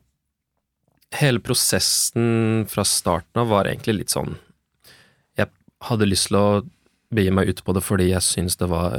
hele 1.20 1.44
prosessen 1.44 2.64
fra 2.72 2.88
starten 2.88 3.44
av 3.44 3.52
var 3.52 3.70
egentlig 3.70 4.00
litt 4.00 4.16
sånn 4.16 4.34
hadde 5.88 6.08
lyst 6.08 6.30
til 6.30 6.38
å 6.40 6.48
begi 7.14 7.32
meg 7.34 7.50
ut 7.52 7.62
på 7.64 7.74
det 7.76 7.82
fordi 7.84 8.08
jeg 8.10 8.26
syntes 8.26 8.58
det 8.60 8.68
var 8.70 8.96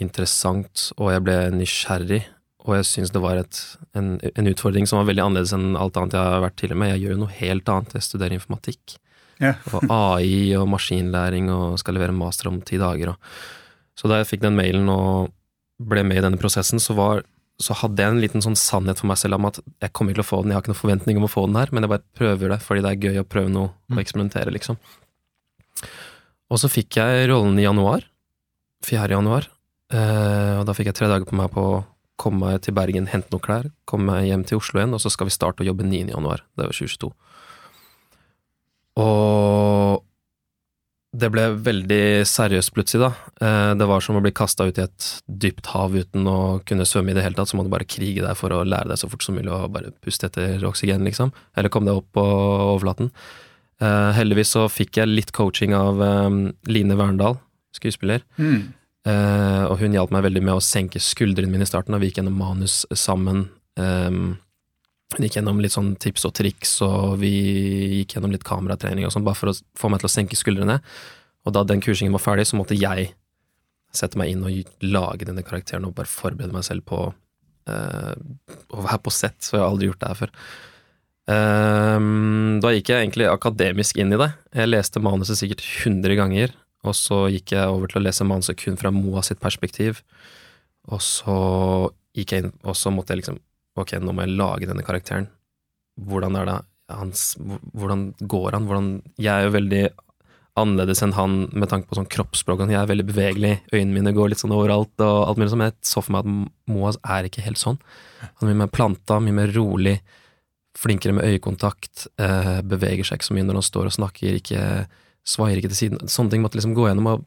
interessant, 0.00 0.90
og 0.98 1.12
jeg 1.14 1.24
ble 1.26 1.38
nysgjerrig. 1.56 2.22
Og 2.68 2.74
jeg 2.76 2.88
syns 2.88 3.12
det 3.14 3.22
var 3.24 3.38
et, 3.40 3.58
en, 3.96 4.18
en, 4.20 4.48
utfordring 4.50 4.84
som 4.88 4.98
var 5.00 5.08
veldig 5.08 5.22
annerledes 5.24 5.54
enn 5.56 5.78
alt 5.80 5.96
annet 5.96 6.16
jeg 6.16 6.32
har 6.34 6.42
vært 6.44 6.58
tidligere 6.60 6.80
med. 6.82 6.90
Jeg 6.92 7.02
gjør 7.04 7.14
jo 7.14 7.20
noe 7.22 7.38
helt 7.38 7.72
annet, 7.72 7.94
jeg 7.96 8.06
studerer 8.06 8.36
informatikk. 8.36 8.98
Yeah. 9.40 9.56
og 9.72 9.88
AI 9.88 10.52
og 10.60 10.66
maskinlæring 10.68 11.46
og 11.48 11.78
skal 11.80 11.96
levere 11.96 12.12
master 12.12 12.50
om 12.50 12.58
ti 12.60 12.76
dager. 12.76 13.14
Og. 13.14 13.30
Så 13.96 14.10
da 14.10 14.18
jeg 14.20 14.28
fikk 14.28 14.42
den 14.44 14.58
mailen 14.58 14.90
og 14.92 15.30
ble 15.80 16.04
med 16.04 16.20
i 16.20 16.24
denne 16.26 16.40
prosessen, 16.40 16.82
så, 16.82 16.92
var, 16.98 17.22
så 17.56 17.78
hadde 17.80 18.04
jeg 18.04 18.12
en 18.12 18.20
liten 18.20 18.44
sånn 18.44 18.58
sannhet 18.60 19.00
for 19.00 19.08
meg 19.08 19.16
selv 19.22 19.38
om 19.38 19.48
at 19.48 19.62
jeg 19.80 19.94
kommer 19.96 20.12
ikke 20.12 20.20
til 20.20 20.26
å 20.26 20.30
få 20.30 20.42
den, 20.42 20.52
jeg 20.52 20.58
har 20.58 20.66
ikke 20.66 20.74
noen 20.74 20.82
forventning 20.82 21.20
om 21.20 21.24
å 21.24 21.32
få 21.32 21.46
den 21.48 21.56
her, 21.56 21.72
men 21.72 21.86
jeg 21.86 21.94
bare 21.94 22.18
prøver 22.20 22.52
det 22.52 22.60
fordi 22.66 22.84
det 22.84 22.92
er 22.92 23.08
gøy 23.08 23.22
å 23.22 23.28
prøve 23.32 23.54
noe 23.54 23.70
og 23.72 23.96
mm. 23.96 24.02
eksperimentere, 24.04 24.52
liksom. 24.58 24.80
Og 26.50 26.58
så 26.58 26.70
fikk 26.70 26.98
jeg 26.98 27.30
rollen 27.30 27.58
i 27.60 27.66
januar. 27.66 28.04
4. 28.86 29.06
januar. 29.14 29.46
Eh, 29.94 30.58
og 30.58 30.66
da 30.66 30.74
fikk 30.76 30.90
jeg 30.90 30.98
tre 30.98 31.10
dager 31.10 31.28
på 31.28 31.38
meg 31.38 31.50
på 31.54 31.62
å 31.62 31.80
komme 32.20 32.50
meg 32.50 32.62
til 32.66 32.76
Bergen, 32.76 33.08
hente 33.10 33.32
noen 33.32 33.44
klær, 33.44 33.70
komme 33.88 34.12
meg 34.12 34.28
hjem 34.28 34.44
til 34.48 34.60
Oslo 34.60 34.80
igjen, 34.80 34.92
og 34.92 35.00
så 35.00 35.12
skal 35.12 35.30
vi 35.30 35.34
starte 35.34 35.64
å 35.64 35.68
jobbe 35.70 35.86
9. 35.88 36.10
januar. 36.12 36.44
Det 36.58 36.66
var 36.68 36.76
2022. 36.76 37.10
Og 39.00 40.04
det 41.10 41.30
ble 41.34 41.46
veldig 41.58 42.02
seriøst 42.28 42.70
plutselig, 42.74 43.08
da. 43.08 43.32
Eh, 43.42 43.72
det 43.80 43.88
var 43.90 44.04
som 44.04 44.18
å 44.18 44.22
bli 44.22 44.34
kasta 44.36 44.68
ut 44.68 44.78
i 44.78 44.84
et 44.84 45.08
dypt 45.26 45.72
hav 45.72 45.96
uten 45.96 46.28
å 46.30 46.38
kunne 46.66 46.86
svømme 46.86 47.10
i 47.10 47.16
det 47.16 47.24
hele 47.24 47.38
tatt, 47.38 47.50
så 47.50 47.58
må 47.58 47.64
du 47.66 47.72
bare 47.72 47.88
krige 47.88 48.22
deg 48.22 48.38
for 48.38 48.54
å 48.54 48.62
lære 48.66 48.92
deg 48.92 49.00
så 49.00 49.10
fort 49.10 49.24
som 49.26 49.34
mulig 49.38 49.50
og 49.54 49.72
bare 49.74 49.94
puste 50.04 50.28
etter 50.30 50.62
oksygen, 50.68 51.02
liksom. 51.08 51.32
Eller 51.58 51.72
komme 51.72 51.90
deg 51.90 52.02
opp 52.02 52.12
på 52.14 52.26
overflaten. 52.26 53.10
Uh, 53.80 54.10
heldigvis 54.12 54.52
så 54.56 54.66
fikk 54.68 55.00
jeg 55.00 55.08
litt 55.08 55.32
coaching 55.36 55.72
av 55.76 56.00
um, 56.04 56.42
Line 56.68 56.98
Verndal, 56.98 57.38
skuespiller. 57.76 58.24
Mm. 58.36 58.74
Uh, 59.08 59.64
og 59.70 59.80
hun 59.80 59.96
hjalp 59.96 60.12
meg 60.12 60.26
veldig 60.26 60.42
med 60.44 60.58
å 60.58 60.64
senke 60.64 61.00
skuldrene 61.00 61.52
mine 61.52 61.64
i 61.64 61.70
starten. 61.70 61.96
Og 61.96 62.02
vi 62.02 62.10
gikk 62.10 62.20
gjennom 62.20 62.36
manus 62.40 62.82
sammen. 62.92 63.46
Um, 63.80 64.36
hun 65.16 65.26
gikk 65.26 65.40
gjennom 65.40 65.62
litt 65.62 65.74
sånn 65.74 65.94
tips 65.98 66.28
og 66.28 66.36
triks, 66.38 66.76
og 66.86 67.16
vi 67.22 67.32
gikk 68.00 68.14
gjennom 68.16 68.34
litt 68.34 68.46
kameratrening 68.46 69.08
og 69.08 69.14
sånn, 69.14 69.24
bare 69.26 69.38
for 69.38 69.50
å 69.50 69.56
få 69.78 69.90
meg 69.90 70.02
til 70.02 70.10
å 70.10 70.12
senke 70.12 70.38
skuldrene. 70.38 70.78
Og 71.48 71.56
da 71.56 71.64
den 71.66 71.82
kursingen 71.82 72.14
var 72.14 72.22
ferdig, 72.22 72.46
så 72.50 72.60
måtte 72.60 72.78
jeg 72.78 73.10
sette 73.96 74.20
meg 74.20 74.30
inn 74.30 74.44
og 74.46 74.84
lage 74.86 75.26
denne 75.26 75.42
karakteren 75.42 75.88
og 75.88 75.96
bare 75.96 76.10
forberede 76.10 76.54
meg 76.54 76.66
selv 76.66 76.84
på 76.86 77.08
uh, 77.10 78.12
å 78.70 78.84
være 78.84 79.00
på 79.02 79.14
sett, 79.14 79.40
så 79.42 79.56
jeg 79.56 79.64
har 79.64 79.72
aldri 79.72 79.88
gjort 79.90 80.04
det 80.04 80.12
her 80.12 80.20
før. 80.20 80.34
Um, 81.30 82.49
da 82.62 82.72
gikk 82.74 82.90
jeg 82.92 83.04
egentlig 83.04 83.28
akademisk 83.30 83.98
inn 84.00 84.14
i 84.14 84.18
det. 84.20 84.30
Jeg 84.56 84.70
leste 84.70 85.02
manuset 85.02 85.38
sikkert 85.38 85.62
100 85.64 86.16
ganger, 86.18 86.54
og 86.86 86.96
så 86.96 87.24
gikk 87.32 87.54
jeg 87.56 87.70
over 87.70 87.90
til 87.90 88.00
å 88.00 88.04
lese 88.06 88.26
manuset 88.26 88.58
kun 88.60 88.78
fra 88.80 88.92
Moa 88.94 89.22
sitt 89.26 89.40
perspektiv. 89.42 90.02
Og 90.90 91.02
så 91.04 91.36
gikk 92.16 92.34
jeg 92.34 92.44
inn, 92.44 92.54
og 92.64 92.76
så 92.78 92.92
måtte 92.94 93.14
jeg 93.14 93.24
liksom 93.24 93.40
Ok, 93.78 93.92
nå 94.02 94.12
må 94.12 94.24
jeg 94.24 94.34
lage 94.34 94.66
denne 94.66 94.82
karakteren. 94.84 95.28
Hvordan 95.94 96.34
er 96.36 96.48
det 96.48 96.56
hans 96.90 97.36
Hvordan 97.38 98.10
går 98.18 98.56
han? 98.56 98.66
Hvordan 98.66 98.88
Jeg 99.14 99.30
er 99.30 99.46
jo 99.46 99.52
veldig 99.54 99.82
annerledes 100.58 101.00
enn 101.06 101.14
han 101.14 101.36
med 101.54 101.70
tanke 101.70 101.86
på 101.88 101.96
sånn 101.96 102.08
kroppsspråk. 102.10 102.64
Jeg 102.66 102.80
er 102.80 102.88
veldig 102.90 103.06
bevegelig, 103.08 103.52
øynene 103.70 103.94
mine 103.94 104.12
går 104.16 104.32
litt 104.32 104.42
sånn 104.42 104.52
overalt 104.52 104.92
og 105.06 105.20
alt 105.28 105.38
mulig 105.40 105.52
sånn. 105.52 105.62
Jeg 105.68 105.76
så 105.86 106.02
for 106.02 106.16
meg 106.16 106.26
at 106.26 106.74
Moa 106.74 106.92
er 107.14 107.28
ikke 107.28 107.44
helt 107.46 107.60
sånn. 107.60 107.78
Han 108.20 108.48
er 108.48 108.50
mye 108.50 108.64
mer 108.64 108.72
planta, 108.74 109.20
mye 109.22 109.38
mer 109.38 109.54
rolig 109.54 110.00
flinkere 110.80 111.12
med 111.16 111.28
øyekontakt, 111.28 112.06
eh, 112.20 112.60
beveger 112.64 113.04
seg 113.04 113.20
ikke 113.20 113.28
så 113.28 113.36
mye 113.36 113.46
når 113.48 113.60
han 113.60 113.68
står 113.68 113.90
og 113.90 113.96
snakker, 113.98 114.38
ikke 114.40 114.62
svaier 115.28 115.60
ikke 115.60 115.72
til 115.72 115.80
siden. 115.82 116.08
Sånne 116.08 116.32
ting 116.32 116.44
måtte 116.44 116.56
liksom 116.58 116.74
gå 116.76 116.88
gjennom 116.88 117.10
og 117.10 117.26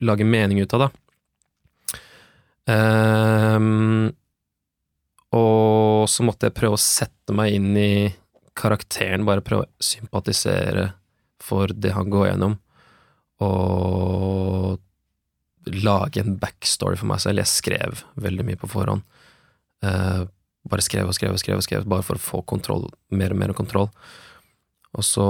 lage 0.00 0.24
mening 0.24 0.62
ut 0.62 0.74
av, 0.76 0.86
da. 0.86 0.90
Um, 2.70 4.12
og 5.36 6.08
så 6.10 6.24
måtte 6.26 6.48
jeg 6.48 6.56
prøve 6.56 6.78
å 6.78 6.82
sette 6.82 7.34
meg 7.36 7.56
inn 7.56 7.70
i 7.76 7.92
karakteren, 8.58 9.26
bare 9.28 9.44
prøve 9.44 9.66
å 9.66 9.84
sympatisere 9.84 10.90
for 11.40 11.72
det 11.72 11.92
han 11.96 12.10
går 12.12 12.30
gjennom, 12.30 12.58
og 13.44 14.80
lage 15.70 16.22
en 16.22 16.36
backstory 16.40 16.98
for 16.98 17.08
meg 17.10 17.22
selv. 17.22 17.42
Jeg 17.42 17.52
skrev 17.52 18.02
veldig 18.20 18.46
mye 18.48 18.60
på 18.60 18.70
forhånd. 18.70 19.04
Uh, 19.84 20.24
bare 20.68 20.84
skrev 20.84 21.08
og 21.08 21.16
skrev 21.16 21.34
og 21.34 21.40
skrev, 21.40 21.60
og 21.60 21.66
skrev 21.66 21.86
bare 21.88 22.04
for 22.04 22.18
å 22.18 22.22
få 22.22 22.42
kontroll, 22.48 22.88
mer 23.14 23.32
og 23.34 23.40
mer 23.40 23.54
kontroll. 23.56 23.88
Og 24.96 25.06
så 25.06 25.26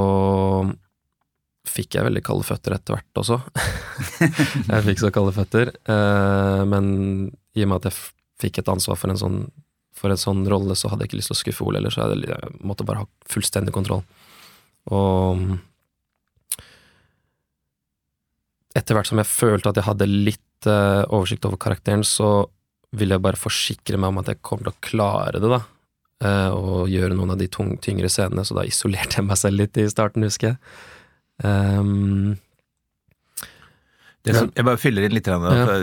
fikk 1.69 1.95
jeg 1.97 2.07
veldig 2.07 2.23
kalde 2.25 2.47
føtter 2.49 2.75
etter 2.75 2.97
hvert 2.97 3.21
også. 3.21 3.39
jeg 4.73 4.87
fikk 4.89 5.03
så 5.03 5.13
kalde 5.15 5.37
føtter. 5.37 5.73
Eh, 5.85 6.63
men 6.69 6.87
i 7.55 7.65
og 7.65 7.71
med 7.71 7.81
at 7.81 7.91
jeg 7.91 7.99
fikk 8.41 8.63
et 8.63 8.73
ansvar 8.73 8.99
for 8.99 9.13
en 9.13 9.21
sånn, 9.21 9.41
for 9.97 10.13
en 10.13 10.21
sånn 10.21 10.43
rolle, 10.49 10.75
så 10.79 10.91
hadde 10.91 11.05
jeg 11.05 11.13
ikke 11.13 11.21
lyst 11.21 11.33
til 11.33 11.37
å 11.37 11.43
skuffe 11.43 11.67
Ole 11.67 11.81
heller, 11.81 11.95
så 11.95 12.09
jeg, 12.09 12.31
jeg 12.33 12.55
måtte 12.67 12.87
bare 12.89 13.05
ha 13.05 13.11
fullstendig 13.31 13.75
kontroll. 13.77 14.03
Og 14.91 15.59
etter 18.79 18.97
hvert 18.97 19.11
som 19.11 19.21
jeg 19.21 19.29
følte 19.29 19.71
at 19.71 19.81
jeg 19.81 19.89
hadde 19.89 20.09
litt 20.09 20.69
uh, 20.71 21.03
oversikt 21.11 21.47
over 21.49 21.61
karakteren, 21.61 22.05
så 22.07 22.49
vil 22.97 23.15
jeg 23.15 23.23
bare 23.23 23.39
forsikre 23.39 23.99
meg 24.01 24.13
om 24.13 24.21
at 24.23 24.31
jeg 24.33 24.43
kommer 24.45 24.69
til 24.69 24.75
å 24.75 24.83
klare 24.85 25.43
det, 25.43 25.51
da. 25.51 25.61
Uh, 26.21 26.51
og 26.53 26.93
gjøre 26.93 27.17
noen 27.17 27.33
av 27.33 27.41
de 27.41 27.49
tung, 27.49 27.73
tyngre 27.81 28.11
scenene, 28.13 28.45
så 28.45 28.59
da 28.59 28.67
isolerte 28.69 29.21
jeg 29.21 29.29
meg 29.29 29.39
selv 29.41 29.63
litt 29.63 29.79
i 29.81 29.89
starten, 29.89 30.27
husker 30.27 30.53
jeg. 30.53 30.59
Um, 31.41 32.35
som, 34.29 34.51
jeg 34.53 34.67
bare 34.67 34.77
fyller 34.77 35.07
inn 35.07 35.15
litt 35.17 35.31
ja. 35.31 35.39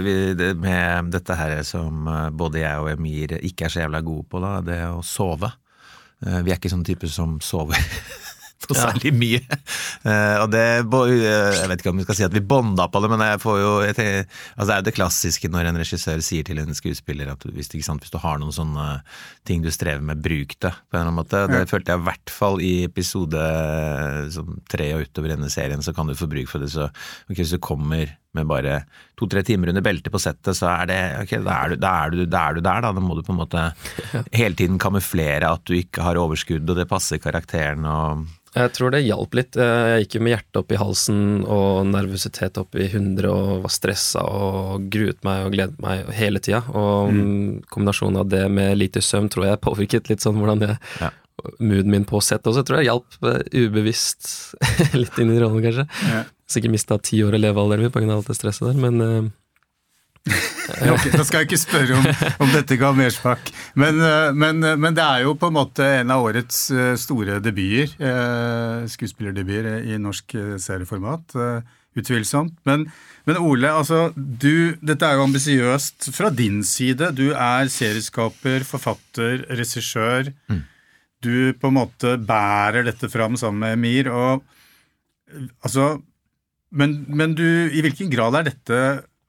vi, 0.05 0.13
det, 0.37 0.51
med 0.61 1.07
dette 1.09 1.33
her 1.33 1.55
som 1.65 2.05
eh, 2.05 2.27
både 2.29 2.59
jeg 2.61 2.83
og 2.83 2.91
Emir 2.91 3.33
ikke 3.39 3.65
er 3.65 3.73
så 3.73 3.81
jævla 3.81 4.03
gode 4.05 4.27
på, 4.29 4.41
da, 4.43 4.51
det 4.61 4.77
å 4.91 4.99
sove. 5.01 5.49
Vi 6.21 6.51
er 6.51 6.53
ikke 6.53 6.69
sånn 6.69 6.85
type 6.85 7.09
som 7.09 7.39
sover 7.41 7.81
noe 8.67 8.77
særlig 8.77 9.11
mye. 9.15 9.41
Uh, 10.01 10.43
og 10.43 10.47
det 10.53 10.63
Jeg 10.63 11.69
vet 11.69 11.81
ikke 11.81 11.91
om 11.93 12.01
vi 12.01 12.05
skal 12.07 12.17
si 12.17 12.25
at 12.25 12.35
vi 12.35 12.43
bånda 12.43 12.87
på 12.91 13.01
det, 13.03 13.11
men 13.11 13.23
jeg 13.23 13.41
får 13.43 13.59
jo 13.61 13.71
jeg 13.85 13.97
tenker, 13.97 14.39
altså 14.55 14.67
Det 14.67 14.75
er 14.75 14.81
jo 14.81 14.87
det 14.87 14.95
klassiske 14.97 15.51
når 15.53 15.69
en 15.69 15.79
regissør 15.81 16.23
sier 16.25 16.47
til 16.47 16.61
en 16.61 16.77
skuespiller 16.77 17.31
at 17.33 17.45
hvis, 17.45 17.71
sant, 17.85 18.03
hvis 18.03 18.13
du 18.13 18.19
har 18.21 18.41
noen 18.41 18.55
sånne 18.55 18.87
ting 19.47 19.63
du 19.63 19.69
strever 19.73 20.03
med, 20.03 20.21
bruk 20.23 20.57
det 20.57 20.73
på 20.73 20.97
en 20.97 20.99
eller 20.99 21.05
annen 21.05 21.19
måte. 21.19 21.43
Det 21.51 21.63
ja. 21.63 21.69
følte 21.69 21.93
jeg 21.93 22.01
i 22.01 22.07
hvert 22.09 22.33
fall 22.33 22.61
i 22.63 22.73
episode 22.87 23.43
som 24.33 24.57
tre 24.71 24.89
og 24.97 25.05
utover 25.07 25.35
denne 25.35 25.51
serien, 25.53 25.83
så 25.85 25.93
kan 25.95 26.09
du 26.09 26.17
få 26.17 26.29
bruk 26.31 26.49
for 26.51 26.63
det. 26.63 26.71
Så 26.73 26.89
okay, 26.89 27.43
hvis 27.43 27.55
du 27.55 27.61
kommer 27.63 28.09
med 28.37 28.49
bare 28.49 28.81
to-tre 29.17 29.43
timer 29.45 29.73
under 29.73 29.85
beltet 29.85 30.13
på 30.13 30.21
settet, 30.21 30.53
så 30.57 30.69
er 30.75 30.89
det 30.89 30.99
ok, 31.23 31.37
da 31.45 31.59
er, 31.59 31.73
du, 31.73 31.81
da, 31.81 31.93
er 32.05 32.13
du, 32.13 32.23
da 32.25 32.43
er 32.47 32.57
du 32.57 32.63
der, 32.63 32.85
da. 32.85 32.93
Da 32.93 33.03
må 33.03 33.17
du 33.17 33.25
på 33.25 33.35
en 33.35 33.41
måte 33.41 33.69
hele 34.39 34.57
tiden 34.57 34.81
kamuflere 34.81 35.49
at 35.49 35.65
du 35.67 35.77
ikke 35.77 36.05
har 36.05 36.19
overskudd, 36.21 36.67
og 36.67 36.79
det 36.79 36.89
passer 36.89 37.21
karakteren 37.23 37.87
og 37.89 38.27
jeg 38.57 38.71
tror 38.73 38.93
det 38.93 39.03
hjalp 39.05 39.35
litt. 39.37 39.57
Jeg 39.59 40.05
gikk 40.05 40.17
jo 40.17 40.21
med 40.23 40.33
hjertet 40.33 40.59
opp 40.61 40.71
i 40.73 40.79
halsen 40.79 41.19
og 41.43 41.89
nervøsitet 41.91 42.57
opp 42.57 42.77
i 42.79 42.87
100 42.87 43.27
og 43.29 43.65
var 43.65 43.73
stressa 43.73 44.23
og 44.23 44.87
gruet 44.93 45.19
meg 45.27 45.43
og 45.45 45.53
gledet 45.53 45.83
meg 45.83 46.09
hele 46.17 46.41
tida. 46.43 46.63
Og 46.71 47.13
mm. 47.13 47.67
kombinasjonen 47.73 48.21
av 48.23 48.31
det 48.31 48.45
med 48.53 48.79
lite 48.79 49.03
søvn 49.05 49.29
tror 49.33 49.49
jeg 49.49 49.63
påvirket 49.63 50.09
litt 50.11 50.25
sånn 50.25 50.39
hvordan 50.39 50.65
jeg 50.65 50.77
ja. 51.03 51.13
Mooden 51.61 51.93
min 51.93 52.07
på 52.07 52.17
sett 52.25 52.47
også. 52.49 52.63
Jeg 52.63 52.67
tror 52.67 52.79
jeg 52.79 52.87
hjalp 52.87 53.17
eh, 53.29 53.67
ubevisst 53.67 54.31
litt 55.01 55.19
inn 55.21 55.35
i 55.35 55.37
rollen, 55.37 55.61
kanskje. 55.61 55.85
Ja. 56.09 56.23
Sikkert 56.47 56.71
mista 56.71 56.97
ti 57.03 57.19
år 57.25 57.35
av 57.35 57.43
levealderen 57.43 57.87
min 57.87 57.93
pga. 57.93 58.07
alt 58.15 58.29
det 58.29 58.37
stresset 58.37 58.69
der, 58.69 58.77
men 58.79 59.01
uh, 59.03 60.93
okay, 60.93 61.11
Da 61.11 61.23
skal 61.27 61.41
jeg 61.41 61.49
ikke 61.49 61.59
spørre 61.59 61.97
om, 61.97 62.07
om 62.45 62.53
dette 62.53 62.77
ga 62.79 62.93
mersmak. 62.95 63.51
Men, 63.75 63.99
uh, 63.99 64.31
men, 64.35 64.63
uh, 64.63 64.75
men, 64.79 64.95
det 64.95 65.03
er 65.03 65.25
jo 65.25 65.35
på 65.39 65.49
en 65.51 65.57
måte 65.57 65.87
en 66.01 66.13
av 66.15 66.23
årets 66.23 66.61
store 67.03 67.41
debuter, 67.43 67.91
skuespillerdebuter 68.91 69.83
i 69.91 69.99
norsk 69.99 70.37
serieformat. 70.63 71.35
Utvilsomt. 71.97 72.53
Men, 72.69 72.85
men, 73.25 73.39
Ole, 73.41 73.71
altså, 73.73 74.11
du, 74.15 74.77
dette 74.85 75.07
er 75.07 75.17
jo 75.17 75.27
ambisiøst 75.27 76.11
fra 76.15 76.29
din 76.29 76.61
side. 76.63 77.11
Du 77.17 77.31
er 77.31 77.71
serieskaper, 77.73 78.63
forfatter, 78.67 79.47
regissør. 79.49 80.29
Mm. 80.51 80.61
Du 81.25 81.33
på 81.57 81.71
en 81.71 81.79
måte 81.79 82.13
bærer 82.21 82.85
dette 82.85 83.09
fram 83.09 83.35
sammen 83.39 83.65
med 83.65 83.79
Emir. 83.79 84.11
og 84.13 84.45
altså 85.65 85.97
men, 86.69 86.99
men 87.07 87.35
du, 87.37 87.45
i 87.71 87.83
hvilken 87.83 88.11
grad 88.11 88.35
er 88.39 88.49
dette, 88.49 88.81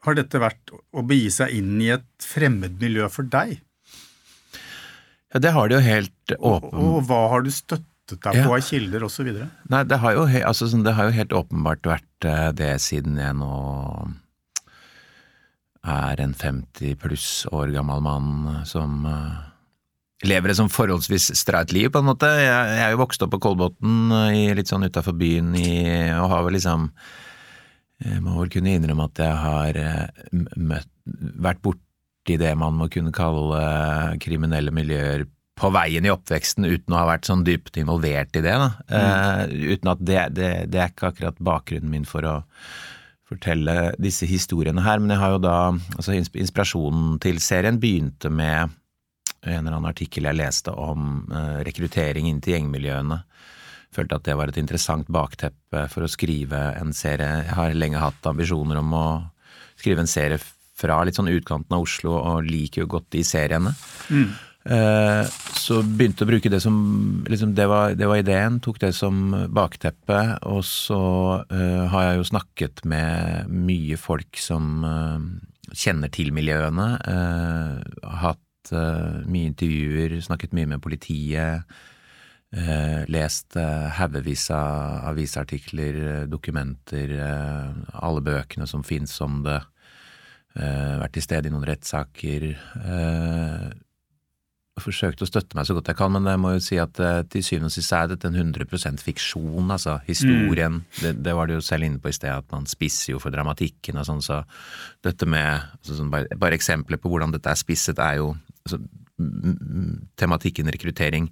har 0.07 0.19
dette 0.19 0.41
vært 0.43 0.73
å 0.75 1.05
begi 1.07 1.31
seg 1.35 1.55
inn 1.59 1.77
i 1.83 1.93
et 1.95 2.07
fremmed 2.25 2.79
miljø 2.83 3.09
for 3.13 3.29
deg? 3.29 3.59
Ja, 5.35 5.43
det 5.45 5.53
har 5.55 5.69
det 5.69 5.79
jo 5.79 5.85
helt 5.85 6.37
åpen... 6.39 6.73
Og, 6.73 6.95
og 6.99 7.09
hva 7.09 7.25
har 7.35 7.45
du 7.45 7.51
støttet 7.53 8.23
deg 8.25 8.41
på 8.47 8.55
av 8.57 8.65
kilder 8.65 9.05
osv.? 9.05 9.29
Nei, 9.69 9.83
det 9.85 9.99
har, 10.01 10.17
jo, 10.17 10.25
altså, 10.49 10.71
sånn, 10.71 10.87
det 10.87 10.97
har, 10.97 11.11
jo, 11.11 11.19
helt 11.19 11.37
åpenbart 11.37 11.91
vært 11.91 12.29
eh, 12.29 12.49
det 12.57 12.73
siden 12.83 13.21
jeg 13.21 13.37
nå 13.37 13.53
er 15.89 16.21
en 16.21 16.35
50 16.37 16.97
pluss 17.01 17.29
år 17.55 17.71
gammel 17.73 18.03
mann 18.05 18.65
som 18.69 19.07
uh, 19.09 19.39
lever 20.27 20.53
et 20.53 20.59
sånn 20.59 20.73
forholdsvis 20.73 21.31
streit 21.39 21.73
liv, 21.73 21.89
på 21.95 22.03
en 22.03 22.09
måte. 22.11 22.29
Jeg, 22.29 22.51
jeg 22.51 22.83
er 22.85 22.93
jo 22.93 23.01
vokst 23.01 23.23
opp 23.25 23.33
på 23.37 23.41
Kolbotn, 23.47 24.11
litt 24.59 24.69
sånn 24.69 24.85
utafor 24.89 25.17
byen, 25.17 25.55
i, 25.57 25.71
og 26.19 26.29
har 26.33 26.45
vel 26.49 26.59
liksom 26.59 26.91
jeg 28.05 28.23
må 28.23 28.37
vel 28.39 28.53
kunne 28.53 28.77
innrømme 28.77 29.09
at 29.09 29.21
jeg 29.23 29.39
har 29.43 29.79
eh, 29.83 30.35
møtt, 30.57 30.91
vært 31.43 31.63
borti 31.65 32.37
det 32.39 32.53
man 32.61 32.77
må 32.79 32.87
kunne 32.93 33.15
kalle 33.15 33.63
kriminelle 34.23 34.75
miljøer 34.75 35.25
på 35.59 35.71
veien 35.75 36.07
i 36.07 36.13
oppveksten 36.13 36.67
uten 36.69 36.95
å 36.95 37.01
ha 37.01 37.09
vært 37.09 37.27
sånn 37.27 37.43
dypt 37.47 37.81
involvert 37.81 38.37
i 38.39 38.43
det. 38.45 38.55
Mm. 38.55 38.69
Uh, 38.93 39.73
uten 39.75 39.91
at 39.91 40.05
det, 40.05 40.21
det, 40.37 40.51
det, 40.71 40.83
er 40.83 40.93
ikke 40.93 41.11
akkurat 41.11 41.41
bakgrunnen 41.43 41.91
min 41.91 42.07
for 42.07 42.27
å 42.29 42.37
fortelle 43.29 43.93
disse 44.01 44.29
historiene 44.29 44.85
her. 44.87 45.03
Men 45.03 45.17
jeg 45.17 45.23
har 45.25 45.35
jo 45.35 45.41
da 45.43 45.57
altså 45.97 46.15
Inspirasjonen 46.15 47.19
til 47.25 47.43
serien 47.45 47.81
begynte 47.83 48.31
med 48.31 48.77
en 49.43 49.61
eller 49.61 49.75
annen 49.77 49.91
artikkel 49.91 50.29
jeg 50.29 50.39
leste 50.39 50.75
om 50.75 51.25
uh, 51.33 51.59
rekruttering 51.67 52.31
inn 52.31 52.43
til 52.45 52.57
gjengmiljøene 52.57 53.23
følte 53.95 54.19
at 54.19 54.27
det 54.29 54.37
var 54.39 54.51
et 54.51 54.61
interessant 54.61 55.09
bakteppe 55.13 55.87
for 55.93 56.05
å 56.05 56.11
skrive 56.11 56.61
en 56.79 56.93
serie. 56.97 57.45
Jeg 57.47 57.57
har 57.57 57.77
lenge 57.77 58.03
hatt 58.03 58.29
ambisjoner 58.29 58.81
om 58.81 58.95
å 58.97 59.07
skrive 59.79 60.05
en 60.05 60.11
serie 60.11 60.41
fra 60.79 61.01
litt 61.07 61.19
sånn 61.19 61.31
utkanten 61.33 61.75
av 61.75 61.87
Oslo, 61.87 62.15
og 62.19 62.47
liker 62.47 62.85
jo 62.85 62.93
godt 62.99 63.11
de 63.17 63.25
seriene. 63.27 63.73
Mm. 64.13 64.29
Eh, 64.69 65.31
så 65.57 65.81
begynte 65.81 66.27
å 66.27 66.29
bruke 66.29 66.51
det 66.53 66.61
som 66.61 66.77
liksom 67.31 67.55
det, 67.57 67.67
var, 67.71 67.95
det, 67.97 68.09
var, 68.11 68.21
ideen, 68.21 68.59
tok 68.65 68.81
det 68.83 68.93
som 68.97 69.33
bakteppe. 69.55 70.21
Og 70.51 70.63
så 70.67 71.03
uh, 71.41 71.85
har 71.93 72.11
jeg 72.11 72.21
jo 72.21 72.29
snakket 72.33 72.85
med 72.89 73.49
mye 73.49 73.99
folk 74.01 74.41
som 74.41 74.85
uh, 74.85 75.19
kjenner 75.73 76.13
til 76.13 76.35
miljøene. 76.37 76.91
Uh, 77.09 78.11
hatt 78.25 78.45
mye 78.69 79.49
intervjuer, 79.49 80.19
snakket 80.21 80.53
mye 80.53 80.69
med 80.69 80.83
politiet 80.85 81.65
lest 83.13 83.57
eh, 83.61 83.89
haugevis 83.99 84.47
av 84.57 85.05
avisartikler, 85.11 85.99
eh, 86.05 86.23
dokumenter, 86.31 87.13
eh, 87.13 87.75
alle 87.93 88.23
bøkene 88.25 88.67
som 88.67 88.83
fins 88.83 89.21
om 89.21 89.43
det. 89.45 89.61
Eh, 90.57 90.95
vært 91.03 91.13
til 91.13 91.27
stede 91.27 91.51
i 91.51 91.53
noen 91.53 91.67
rettssaker. 91.69 92.49
Eh, 92.55 93.69
forsøkt 94.79 95.23
å 95.23 95.27
støtte 95.27 95.59
meg 95.59 95.67
så 95.67 95.75
godt 95.75 95.91
jeg 95.91 95.99
kan, 95.99 96.13
men 96.15 96.27
jeg 96.31 96.41
må 96.41 96.53
jo 96.55 96.63
si 96.63 96.79
at 96.81 96.99
eh, 97.03 97.23
til 97.31 97.45
syvende 97.45 97.69
og 97.71 97.75
sist 97.75 97.93
er 97.93 98.09
dette 98.13 98.31
en 98.31 98.39
100 98.39 99.03
fiksjon, 99.05 99.69
altså. 99.75 99.99
Historien. 100.07 100.81
Mm. 100.81 101.01
Det, 101.03 101.13
det, 101.27 101.35
var 101.35 101.47
du 101.47 101.57
jo 101.59 101.65
selv 101.65 101.85
inne 101.85 102.01
på 102.01 102.09
i 102.09 102.17
sted, 102.17 102.33
at 102.33 102.49
man 102.55 102.67
spisser 102.71 103.13
jo 103.13 103.23
for 103.23 103.35
dramatikken 103.35 103.99
og 103.99 104.09
sånn, 104.09 104.25
så 104.25 104.41
dette 105.05 105.29
med 105.29 105.51
altså, 105.53 105.99
sånn, 105.99 106.13
bare, 106.15 106.31
bare, 106.39 106.57
eksempler 106.57 107.03
på 107.03 107.13
hvordan 107.13 107.35
dette 107.35 107.53
er 107.53 107.61
spisset, 107.61 108.01
er 108.01 108.23
jo 108.23 108.33
altså, 108.65 108.81
tematikken 110.19 110.71
rekruttering 110.71 111.27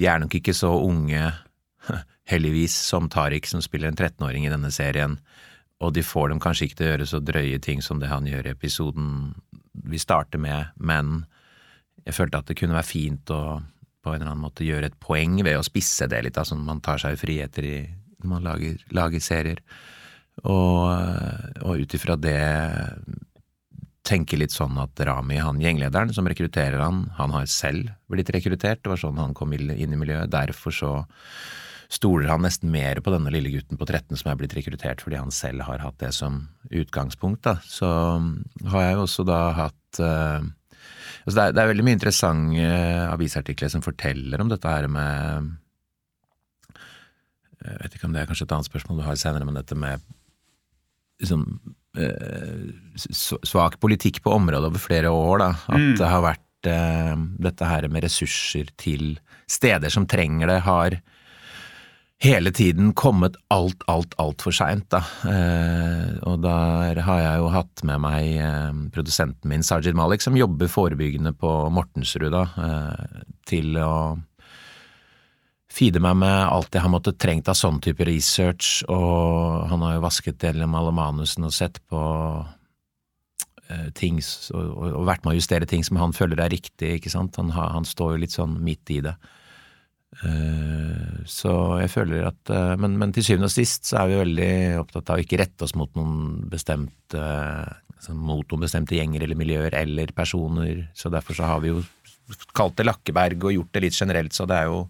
de 0.00 0.08
er 0.10 0.22
nok 0.22 0.34
ikke 0.38 0.54
så 0.56 0.72
unge, 0.82 1.32
heldigvis, 2.32 2.76
som 2.88 3.10
Tariq, 3.12 3.48
som 3.50 3.62
spiller 3.64 3.90
en 3.90 3.98
13-åring 3.98 4.46
i 4.46 4.52
denne 4.52 4.72
serien, 4.74 5.18
og 5.82 5.92
de 5.96 6.04
får 6.06 6.30
dem 6.30 6.40
kanskje 6.40 6.68
ikke 6.68 6.78
til 6.78 6.86
å 6.86 6.90
gjøre 6.92 7.08
så 7.10 7.20
drøye 7.20 7.60
ting 7.62 7.82
som 7.84 8.00
det 8.00 8.08
han 8.08 8.26
gjør 8.28 8.48
i 8.48 8.54
episoden 8.54 9.08
vi 9.84 10.00
starter 10.00 10.40
med, 10.40 10.70
men 10.78 11.24
jeg 12.04 12.16
følte 12.16 12.40
at 12.40 12.48
det 12.48 12.56
kunne 12.58 12.76
være 12.76 12.88
fint 12.88 13.32
å 13.34 13.60
på 14.04 14.12
en 14.12 14.20
eller 14.20 14.34
annen 14.34 14.44
måte 14.44 14.66
gjøre 14.66 14.90
et 14.90 14.96
poeng 15.00 15.38
ved 15.44 15.56
å 15.56 15.64
spisse 15.64 16.06
det 16.12 16.20
litt, 16.26 16.38
altså 16.40 16.58
man 16.60 16.82
tar 16.84 17.00
seg 17.00 17.16
friheter 17.16 17.64
i, 17.64 17.76
når 18.20 18.30
man 18.34 18.44
lager, 18.44 18.82
lager 18.92 19.22
serier. 19.24 19.62
Og, 20.44 20.90
og 21.62 21.80
ut 21.80 21.94
ifra 21.96 22.16
det 22.18 22.40
tenker 24.04 24.40
litt 24.40 24.52
sånn 24.52 24.76
at 24.82 25.00
Rami, 25.08 25.38
han 25.40 25.60
gjenglederen 25.62 26.12
som 26.12 26.28
rekrutterer 26.28 26.82
han, 26.82 27.06
han 27.16 27.32
har 27.32 27.48
selv 27.50 27.92
blitt 28.12 28.32
rekruttert, 28.34 28.82
det 28.84 28.92
var 28.92 29.00
sånn 29.00 29.20
han 29.20 29.36
kom 29.36 29.54
inn 29.56 29.72
i 29.72 29.98
miljøet. 29.98 30.32
Derfor 30.32 30.74
så 30.76 30.92
stoler 31.92 32.28
han 32.28 32.44
nesten 32.44 32.72
mer 32.72 33.00
på 33.04 33.12
denne 33.14 33.32
lille 33.32 33.52
gutten 33.54 33.78
på 33.80 33.86
13 33.86 34.18
som 34.20 34.30
er 34.30 34.38
blitt 34.40 34.54
rekruttert, 34.56 35.04
fordi 35.04 35.20
han 35.20 35.32
selv 35.34 35.64
har 35.68 35.82
hatt 35.84 35.96
det 36.02 36.12
som 36.16 36.42
utgangspunkt. 36.68 37.44
Da. 37.46 37.56
Så 37.64 37.88
har 38.72 38.86
jeg 38.86 38.96
jo 38.96 39.04
også 39.06 39.26
da 39.28 39.40
hatt 39.56 40.00
uh, 40.02 40.40
altså 41.24 41.36
det, 41.36 41.44
er, 41.44 41.54
det, 41.54 41.62
er, 41.62 41.70
veldig 41.72 41.86
mye 41.86 41.98
interessante 41.98 42.66
uh, 42.66 43.12
avisartikler 43.12 43.72
som 43.72 43.84
forteller 43.84 44.42
om 44.42 44.50
dette 44.52 44.74
her 44.74 44.88
med 44.90 45.54
Jeg 47.64 47.80
vet 47.80 47.96
ikke 47.96 48.10
om 48.10 48.16
det 48.16 48.24
er 48.24 48.28
kanskje 48.28 48.44
et 48.48 48.52
annet 48.58 48.68
spørsmål 48.68 49.00
du 49.00 49.06
har 49.06 49.16
senere, 49.20 49.48
men 49.48 49.56
dette 49.56 49.78
med 49.78 50.04
liksom 51.22 51.46
svak 52.96 53.78
politikk 53.82 54.22
på 54.24 54.34
området 54.34 54.70
over 54.70 54.82
flere 54.82 55.10
år. 55.10 55.38
Da. 55.42 55.50
At 55.68 55.80
mm. 55.80 55.96
det 56.00 56.10
har 56.10 56.24
vært 56.24 56.70
eh, 56.70 57.16
dette 57.48 57.70
her 57.70 57.88
med 57.92 58.06
ressurser 58.06 58.70
til 58.80 59.18
steder 59.50 59.92
som 59.92 60.08
trenger 60.10 60.50
det, 60.50 60.60
har 60.66 60.98
hele 62.24 62.52
tiden 62.54 62.94
kommet 62.96 63.36
alt, 63.52 63.82
alt, 63.90 64.14
altfor 64.22 64.54
seint, 64.54 64.86
da. 64.94 65.02
Uh, 65.26 66.14
og 66.24 66.38
der 66.46 67.02
har 67.04 67.18
jeg 67.20 67.42
jo 67.42 67.50
hatt 67.52 67.82
med 67.84 68.00
meg 68.00 68.28
eh, 68.40 68.78
produsenten 68.94 69.50
min, 69.50 69.66
Sajid 69.66 69.98
Malik, 69.98 70.24
som 70.24 70.38
jobber 70.38 70.70
forebyggende 70.72 71.34
på 71.36 71.50
Mortensrud, 71.74 72.30
da, 72.32 72.46
til 73.50 73.76
å 73.76 73.92
feede 75.74 76.02
meg 76.02 76.18
med 76.22 76.34
alt 76.46 76.74
jeg 76.74 76.84
har 76.84 76.92
måttet 76.92 77.20
trengt 77.22 77.48
av 77.50 77.58
sånn 77.58 77.80
type 77.84 78.06
research, 78.06 78.82
og 78.90 79.64
han 79.70 79.82
har 79.84 79.96
jo 79.96 80.04
vasket 80.04 80.46
gjennom 80.46 80.76
alle 80.78 80.94
manusene 80.94 81.50
og 81.50 81.56
sett 81.56 81.80
på 81.90 82.00
uh, 82.00 83.88
ting 83.98 84.20
og, 84.54 84.66
og, 84.84 85.00
vært 85.08 85.24
med 85.24 85.34
å 85.34 85.38
justere 85.38 85.68
ting 85.70 85.84
som 85.86 85.98
han 86.00 86.14
føler 86.16 86.42
er 86.44 86.54
riktig, 86.54 86.98
ikke 86.98 87.12
sant. 87.12 87.40
Han, 87.40 87.52
har, 87.56 87.72
han 87.74 87.88
står 87.88 88.14
jo 88.14 88.22
litt 88.24 88.36
sånn 88.36 88.58
midt 88.64 88.94
i 88.94 89.00
det. 89.04 89.16
Uh, 90.22 91.24
så 91.26 91.52
jeg 91.82 91.90
føler 91.90 92.28
at 92.28 92.54
uh, 92.54 92.76
men, 92.78 92.94
men, 93.00 93.10
til 93.14 93.26
syvende 93.26 93.50
og 93.50 93.56
sist 93.56 93.90
så 93.90 94.04
er 94.04 94.12
vi 94.12 94.20
veldig 94.20 94.52
opptatt 94.84 95.10
av 95.10 95.18
å 95.18 95.24
ikke 95.24 95.40
rette 95.42 95.66
oss 95.66 95.74
mot 95.74 95.90
noen 95.98 96.44
bestemte 96.52 97.24
altså 98.04 98.14
mot 98.14 98.46
noen 98.52 98.66
bestemte 98.66 98.94
gjenger 98.94 99.24
eller 99.24 99.38
miljøer 99.38 99.74
eller 99.80 100.12
personer, 100.14 100.86
så 100.94 101.10
derfor 101.10 101.38
så 101.38 101.48
har 101.48 101.62
vi 101.64 101.72
jo 101.72 101.82
kalt 102.56 102.76
det 102.78 102.86
Lakkeberg 102.86 103.46
og 103.48 103.54
gjort 103.56 103.74
det 103.74 103.82
litt 103.86 103.96
generelt, 103.98 104.34
så 104.36 104.46
det 104.48 104.58
er 104.60 104.70
jo 104.70 104.84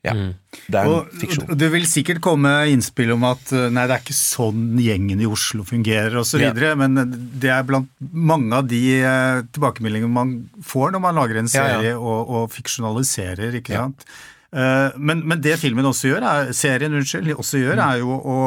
Ja, 0.00 0.14
mm. 0.16 0.30
det 0.72 0.80
er 0.80 0.88
en 0.88 1.08
fiksjon. 1.20 1.44
Og 1.52 1.58
det 1.60 1.68
vil 1.74 1.84
sikkert 1.88 2.22
komme 2.24 2.50
innspill 2.72 3.12
om 3.12 3.26
at 3.28 3.52
eh, 3.52 3.66
nei, 3.68 3.84
det 3.84 3.98
er 3.98 4.04
ikke 4.04 4.16
sånn 4.16 4.78
gjengen 4.80 5.20
i 5.20 5.28
Oslo 5.28 5.66
fungerer 5.68 6.16
osv., 6.22 6.40
ja. 6.40 6.72
men 6.80 6.96
det 7.40 7.52
er 7.52 7.66
blant 7.68 7.90
mange 8.00 8.56
av 8.56 8.68
de 8.70 8.80
eh, 8.96 9.42
tilbakemeldingene 9.52 10.14
man 10.14 10.34
får 10.64 10.96
når 10.96 11.04
man 11.04 11.20
lager 11.20 11.42
en 11.42 11.52
serie 11.52 11.90
ja, 11.90 11.92
ja. 11.92 12.00
Og, 12.00 12.20
og, 12.32 12.48
fiksjonaliserer, 12.54 13.60
ikke 13.60 13.76
sant. 13.76 14.06
Uh, 14.50 14.90
men, 14.98 15.20
men, 15.28 15.38
det 15.38 15.60
filmen 15.60 15.86
også 15.86 16.08
gjør, 16.08 16.24
er, 16.26 16.48
serien 16.56 16.96
unnskyld, 16.98 17.28
også 17.36 17.60
gjør, 17.60 17.76
mm. 17.78 17.84
er 17.84 18.00
jo 18.00 18.16
å, 18.16 18.38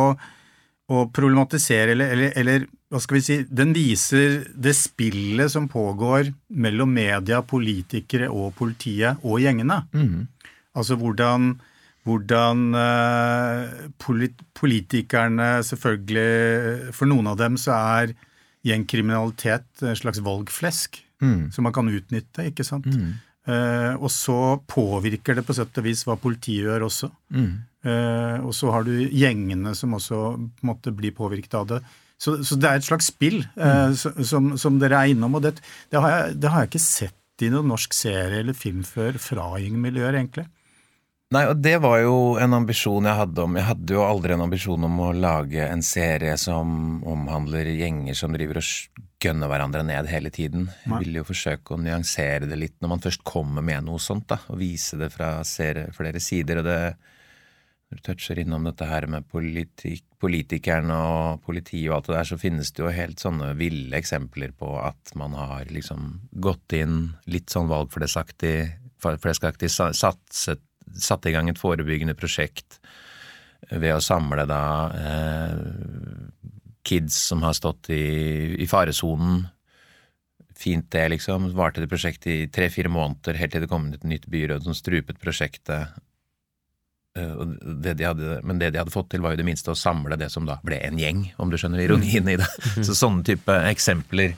å 0.92 1.06
problematisere, 1.16 1.94
eller, 1.94 2.12
eller, 2.18 2.34
eller 2.42 2.66
hva 2.92 3.00
skal 3.02 3.18
vi 3.18 3.24
si, 3.24 3.38
den 3.48 3.72
viser 3.78 4.42
det 4.52 4.74
spillet 4.78 5.54
som 5.54 5.70
pågår 5.72 6.34
mellom 6.50 6.92
media, 6.94 7.40
politikere 7.46 8.28
og 8.34 8.52
politiet 8.58 9.22
og 9.24 9.40
gjengene. 9.42 9.80
Mm. 9.96 10.28
Altså 10.74 10.98
hvordan, 10.98 11.54
hvordan 12.08 12.64
uh, 12.74 13.90
polit 14.02 14.40
politikerne 14.58 15.56
selvfølgelig 15.68 16.94
For 16.98 17.10
noen 17.10 17.30
av 17.30 17.38
dem 17.42 17.60
så 17.62 17.76
er 17.78 18.16
gjengkriminalitet 18.64 19.84
en 19.84 20.00
slags 20.00 20.22
valgflesk 20.24 21.02
mm. 21.22 21.52
som 21.52 21.68
man 21.68 21.76
kan 21.76 21.90
utnytte, 21.92 22.48
ikke 22.50 22.66
sant. 22.68 22.88
Mm. 22.88 23.16
Uh, 23.44 24.00
og 24.00 24.08
så 24.14 24.56
påvirker 24.72 25.36
det 25.36 25.44
på 25.44 25.56
sett 25.56 25.76
og 25.82 25.84
vis 25.84 26.06
hva 26.08 26.16
politiet 26.20 26.70
gjør 26.70 26.86
også. 26.88 27.10
Mm. 27.36 27.52
Uh, 27.84 28.38
og 28.48 28.54
så 28.56 28.72
har 28.72 28.88
du 28.88 28.94
gjengene 29.12 29.74
som 29.76 29.98
også 29.98 30.22
på 30.38 30.64
en 30.64 30.72
måte 30.72 30.94
blir 30.96 31.16
påvirket 31.16 31.58
av 31.60 31.68
det. 31.74 31.82
Så, 32.24 32.38
så 32.48 32.56
det 32.56 32.70
er 32.70 32.80
et 32.80 32.88
slags 32.88 33.10
spill 33.12 33.42
uh, 33.60 33.92
som, 33.92 34.54
som, 34.60 34.80
dere 34.80 35.02
er 35.02 35.12
innom. 35.12 35.36
Og 35.36 35.44
det, 35.44 35.58
det, 35.92 36.00
har 36.00 36.14
jeg, 36.14 36.40
det, 36.40 36.52
har 36.54 36.64
jeg, 36.64 36.72
ikke 36.72 36.86
sett 36.86 37.44
i 37.44 37.50
noen 37.52 37.68
norsk 37.74 37.96
serie 37.98 38.40
eller 38.40 38.56
film 38.56 38.86
før 38.88 39.20
fra 39.20 39.50
gjengmiljøer, 39.60 40.16
egentlig. 40.22 40.48
Nei, 41.34 41.48
og 41.50 41.62
det 41.66 41.80
var 41.82 41.98
jo 42.04 42.18
en 42.38 42.54
ambisjon 42.60 43.08
jeg 43.10 43.18
hadde 43.18 43.42
om 43.42 43.56
Jeg 43.58 43.66
hadde 43.66 43.96
jo 43.96 44.04
aldri 44.06 44.36
en 44.36 44.44
ambisjon 44.46 44.86
om 44.86 45.00
å 45.02 45.14
lage 45.18 45.66
en 45.66 45.82
serie 45.86 46.36
som 46.38 47.00
omhandler 47.10 47.72
gjenger 47.74 48.18
som 48.18 48.36
driver 48.36 48.60
og 48.62 49.02
gønner 49.24 49.50
hverandre 49.50 49.82
ned 49.88 50.10
hele 50.12 50.30
tiden. 50.36 50.68
Jeg 50.84 51.06
ville 51.06 51.22
jo 51.22 51.26
forsøke 51.26 51.74
å 51.74 51.82
nyansere 51.82 52.50
det 52.50 52.58
litt 52.60 52.76
når 52.84 52.92
man 52.92 53.02
først 53.02 53.24
kommer 53.26 53.66
med 53.66 53.88
noe 53.88 54.02
sånt, 54.04 54.28
da, 54.30 54.38
og 54.52 54.60
vise 54.62 55.00
det 55.00 55.10
fra 55.14 55.38
flere 55.48 56.22
sider. 56.22 56.62
og 56.62 56.68
det 56.68 56.78
når 57.94 58.02
du 58.02 58.08
toucher 58.08 58.40
innom 58.42 58.66
dette 58.66 58.88
her 58.90 59.06
med 59.06 59.28
politik, 59.30 60.02
politikerne 60.22 60.96
og 60.98 61.44
politiet 61.46 61.92
og 61.92 61.98
alt 61.98 62.10
det 62.10 62.16
der, 62.16 62.30
så 62.30 62.40
finnes 62.42 62.72
det 62.74 62.82
jo 62.82 62.94
helt 62.94 63.22
sånne 63.22 63.52
ville 63.60 63.98
eksempler 63.98 64.54
på 64.58 64.72
at 64.82 65.14
man 65.20 65.36
har 65.38 65.70
liksom 65.70 66.16
gått 66.42 66.74
inn 66.78 67.14
litt 67.30 67.54
sånn 67.54 67.70
valgfleskaktig, 67.70 69.70
satset 69.70 70.64
satte 71.00 71.30
i 71.30 71.36
gang 71.36 71.50
et 71.50 71.60
forebyggende 71.60 72.16
prosjekt 72.18 72.80
ved 73.72 73.96
å 73.96 74.04
samle 74.04 74.46
da 74.50 74.64
eh, 74.98 75.58
kids 76.84 77.18
som 77.30 77.44
har 77.46 77.56
stått 77.58 77.90
i, 77.94 78.04
i 78.60 78.68
faresonen. 78.68 79.46
Fint 80.60 80.90
det, 80.94 81.08
liksom. 81.16 81.50
Varte 81.58 81.84
det 81.84 81.92
prosjektet 81.92 82.30
i 82.32 82.50
tre-fire 82.54 82.92
måneder, 82.92 83.40
helt 83.40 83.56
til 83.56 83.64
det 83.64 83.72
kom 83.72 83.90
et 83.94 84.04
nytt 84.08 84.28
byråd 84.32 84.68
som 84.68 84.76
strupet 84.78 85.22
prosjektet. 85.22 85.96
Uh, 87.18 87.46
det 87.84 87.96
de 88.00 88.08
hadde, 88.08 88.40
men 88.44 88.60
det 88.62 88.72
de 88.74 88.82
hadde 88.82 88.94
fått 88.94 89.12
til, 89.14 89.24
var 89.24 89.34
jo 89.34 89.42
det 89.42 89.48
minste 89.48 89.74
å 89.74 89.78
samle 89.78 90.18
det 90.20 90.32
som 90.34 90.48
da 90.50 90.60
ble 90.66 90.80
en 90.82 91.00
gjeng, 91.00 91.28
om 91.42 91.52
du 91.52 91.60
skjønner 91.62 91.84
ironien 91.84 92.30
i 92.32 92.38
det. 92.40 92.50
Så 92.88 92.96
sånne 92.98 93.26
type 93.28 93.58
eksempler 93.70 94.36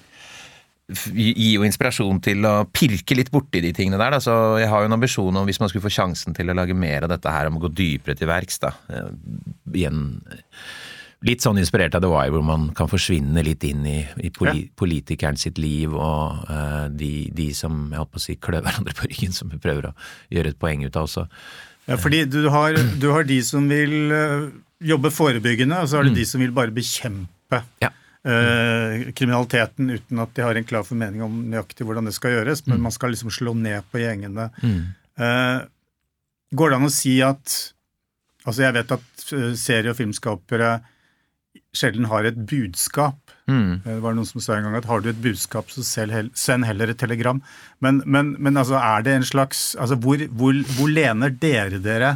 gir 0.86 1.56
jo 1.56 1.66
inspirasjon 1.66 2.20
til 2.22 2.46
å 2.46 2.56
pirke 2.70 3.18
litt 3.18 3.32
borti 3.34 3.62
de 3.64 3.72
tingene 3.74 3.98
der. 3.98 4.16
Da. 4.16 4.22
Så 4.22 4.34
jeg 4.62 4.70
har 4.70 4.84
jo 4.84 4.90
en 4.90 4.98
ambisjon 4.98 5.40
om, 5.42 5.46
hvis 5.48 5.60
man 5.62 5.72
skulle 5.72 5.86
få 5.86 5.94
sjansen 5.94 6.36
til 6.38 6.52
å 6.52 6.58
lage 6.58 6.78
mer 6.78 7.08
av 7.08 7.14
dette 7.14 7.32
her, 7.32 7.50
om 7.50 7.58
å 7.58 7.64
gå 7.66 7.72
dypere 7.74 8.18
til 8.18 8.30
verks, 8.30 8.62
da. 8.62 8.76
Eh, 8.94 9.08
igjen 9.82 10.04
litt 11.26 11.42
sånn 11.42 11.58
inspirert 11.58 11.96
av 11.98 12.04
The 12.04 12.12
Wire, 12.12 12.36
hvor 12.36 12.44
man 12.46 12.68
kan 12.78 12.90
forsvinne 12.92 13.42
litt 13.48 13.64
inn 13.66 13.86
i, 13.90 13.98
i 14.22 14.30
poli, 14.36 14.68
politikeren 14.78 15.40
sitt 15.42 15.58
liv 15.58 15.96
og 15.96 16.44
uh, 16.52 16.86
de, 16.94 17.32
de, 17.34 17.48
som 17.58 17.88
jeg 17.88 17.98
holdt 17.98 18.12
på 18.14 18.22
å 18.22 18.26
si 18.28 18.36
klør 18.38 18.62
hverandre 18.68 18.94
på 18.94 19.10
ryggen, 19.10 19.34
som 19.34 19.50
vi 19.50 19.58
prøver 19.64 19.90
å 19.90 19.96
gjøre 20.36 20.54
et 20.54 20.60
poeng 20.62 20.86
ut 20.86 21.00
av 21.00 21.08
også. 21.08 21.26
Ja, 21.90 21.98
fordi 21.98 22.26
du 22.30 22.44
har, 22.54 22.78
du 23.02 23.10
har 23.16 23.26
de 23.26 23.40
som 23.48 23.66
vil 23.72 24.14
uh, 24.14 24.52
jobbe 24.86 25.10
forebyggende, 25.16 25.82
og 25.82 25.90
så 25.90 25.98
har 25.98 26.06
du 26.06 26.14
mm. 26.14 26.20
de 26.20 26.28
som 26.30 26.46
vil 26.46 26.54
bare 26.54 26.76
bekjempe. 26.76 27.64
Ja 27.82 27.90
eh, 28.26 29.06
kriminaliteten 29.16 29.94
uten 29.94 30.24
at 30.24 30.34
de 30.36 30.46
har 30.46 30.58
en 30.58 30.68
klar 30.68 30.86
formening 30.88 31.24
om 31.26 31.38
nøyaktig 31.54 31.88
hvordan 31.88 32.10
det 32.10 32.16
skal 32.18 32.38
gjøres, 32.38 32.66
men 32.68 32.80
mm. 32.80 32.90
man 32.90 32.96
skal 32.96 33.14
liksom 33.16 33.34
slå 33.34 33.56
ned 33.58 33.86
på 33.92 34.02
gjengene. 34.02 34.50
Mm. 34.64 34.82
Eh, 35.22 35.60
går 36.56 36.72
det 36.72 36.82
an 36.82 36.90
å 36.90 36.94
si 36.94 37.20
at 37.26 37.62
Altså, 38.46 38.62
jeg 38.62 38.76
vet 38.76 38.92
at 38.94 39.24
eh, 39.34 39.54
serie- 39.58 39.90
og 39.90 39.98
filmskapere 39.98 40.76
sjelden 41.76 42.08
har 42.12 42.28
et 42.28 42.38
budskap. 42.48 43.18
Mm. 43.50 43.82
Eh, 43.82 43.96
det 43.96 44.02
var 44.04 44.14
noen 44.14 44.28
som 44.30 44.44
sa 44.44 44.58
en 44.58 44.68
gang 44.68 44.78
at 44.78 44.88
har 44.90 45.04
du 45.04 45.10
et 45.12 45.22
budskap, 45.22 45.72
så 45.74 45.82
send 45.86 46.68
heller 46.68 46.94
et 46.94 47.02
telegram. 47.02 47.42
Men, 47.84 48.02
men, 48.06 48.36
men 48.40 48.62
altså, 48.62 48.78
er 48.80 49.06
det 49.06 49.16
en 49.18 49.28
slags 49.28 49.68
altså, 49.82 49.98
hvor, 49.98 50.22
hvor, 50.30 50.62
hvor 50.78 50.92
lener 50.92 51.34
dere 51.34 51.82
dere 51.82 52.16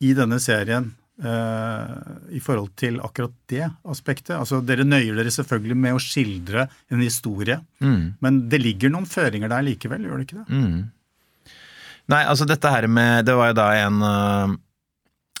i 0.00 0.14
denne 0.16 0.40
serien? 0.42 0.94
Uh, 1.14 1.94
i 2.34 2.40
forhold 2.42 2.72
til 2.74 2.96
akkurat 2.98 3.30
det 3.46 3.68
aspektet. 3.86 4.32
Altså, 4.34 4.58
Dere 4.66 4.82
nøyer 4.82 5.14
dere 5.14 5.30
selvfølgelig 5.30 5.76
med 5.78 5.94
å 5.94 6.00
skildre 6.02 6.64
en 6.90 7.04
historie, 7.04 7.60
mm. 7.78 8.00
men 8.24 8.40
det 8.50 8.58
ligger 8.58 8.90
noen 8.90 9.06
føringer 9.06 9.52
der 9.52 9.62
likevel, 9.62 10.08
gjør 10.08 10.18
det 10.18 10.26
ikke 10.26 10.40
det? 10.40 10.58
Mm. 10.58 11.52
Nei, 12.10 12.18
altså 12.26 12.44
dette 12.50 12.68
her 12.68 12.84
med 12.90 13.24
Det 13.24 13.36
var 13.38 13.52
jo 13.52 13.56
da 13.56 13.66
en 13.80 14.02
uh, 14.02 14.56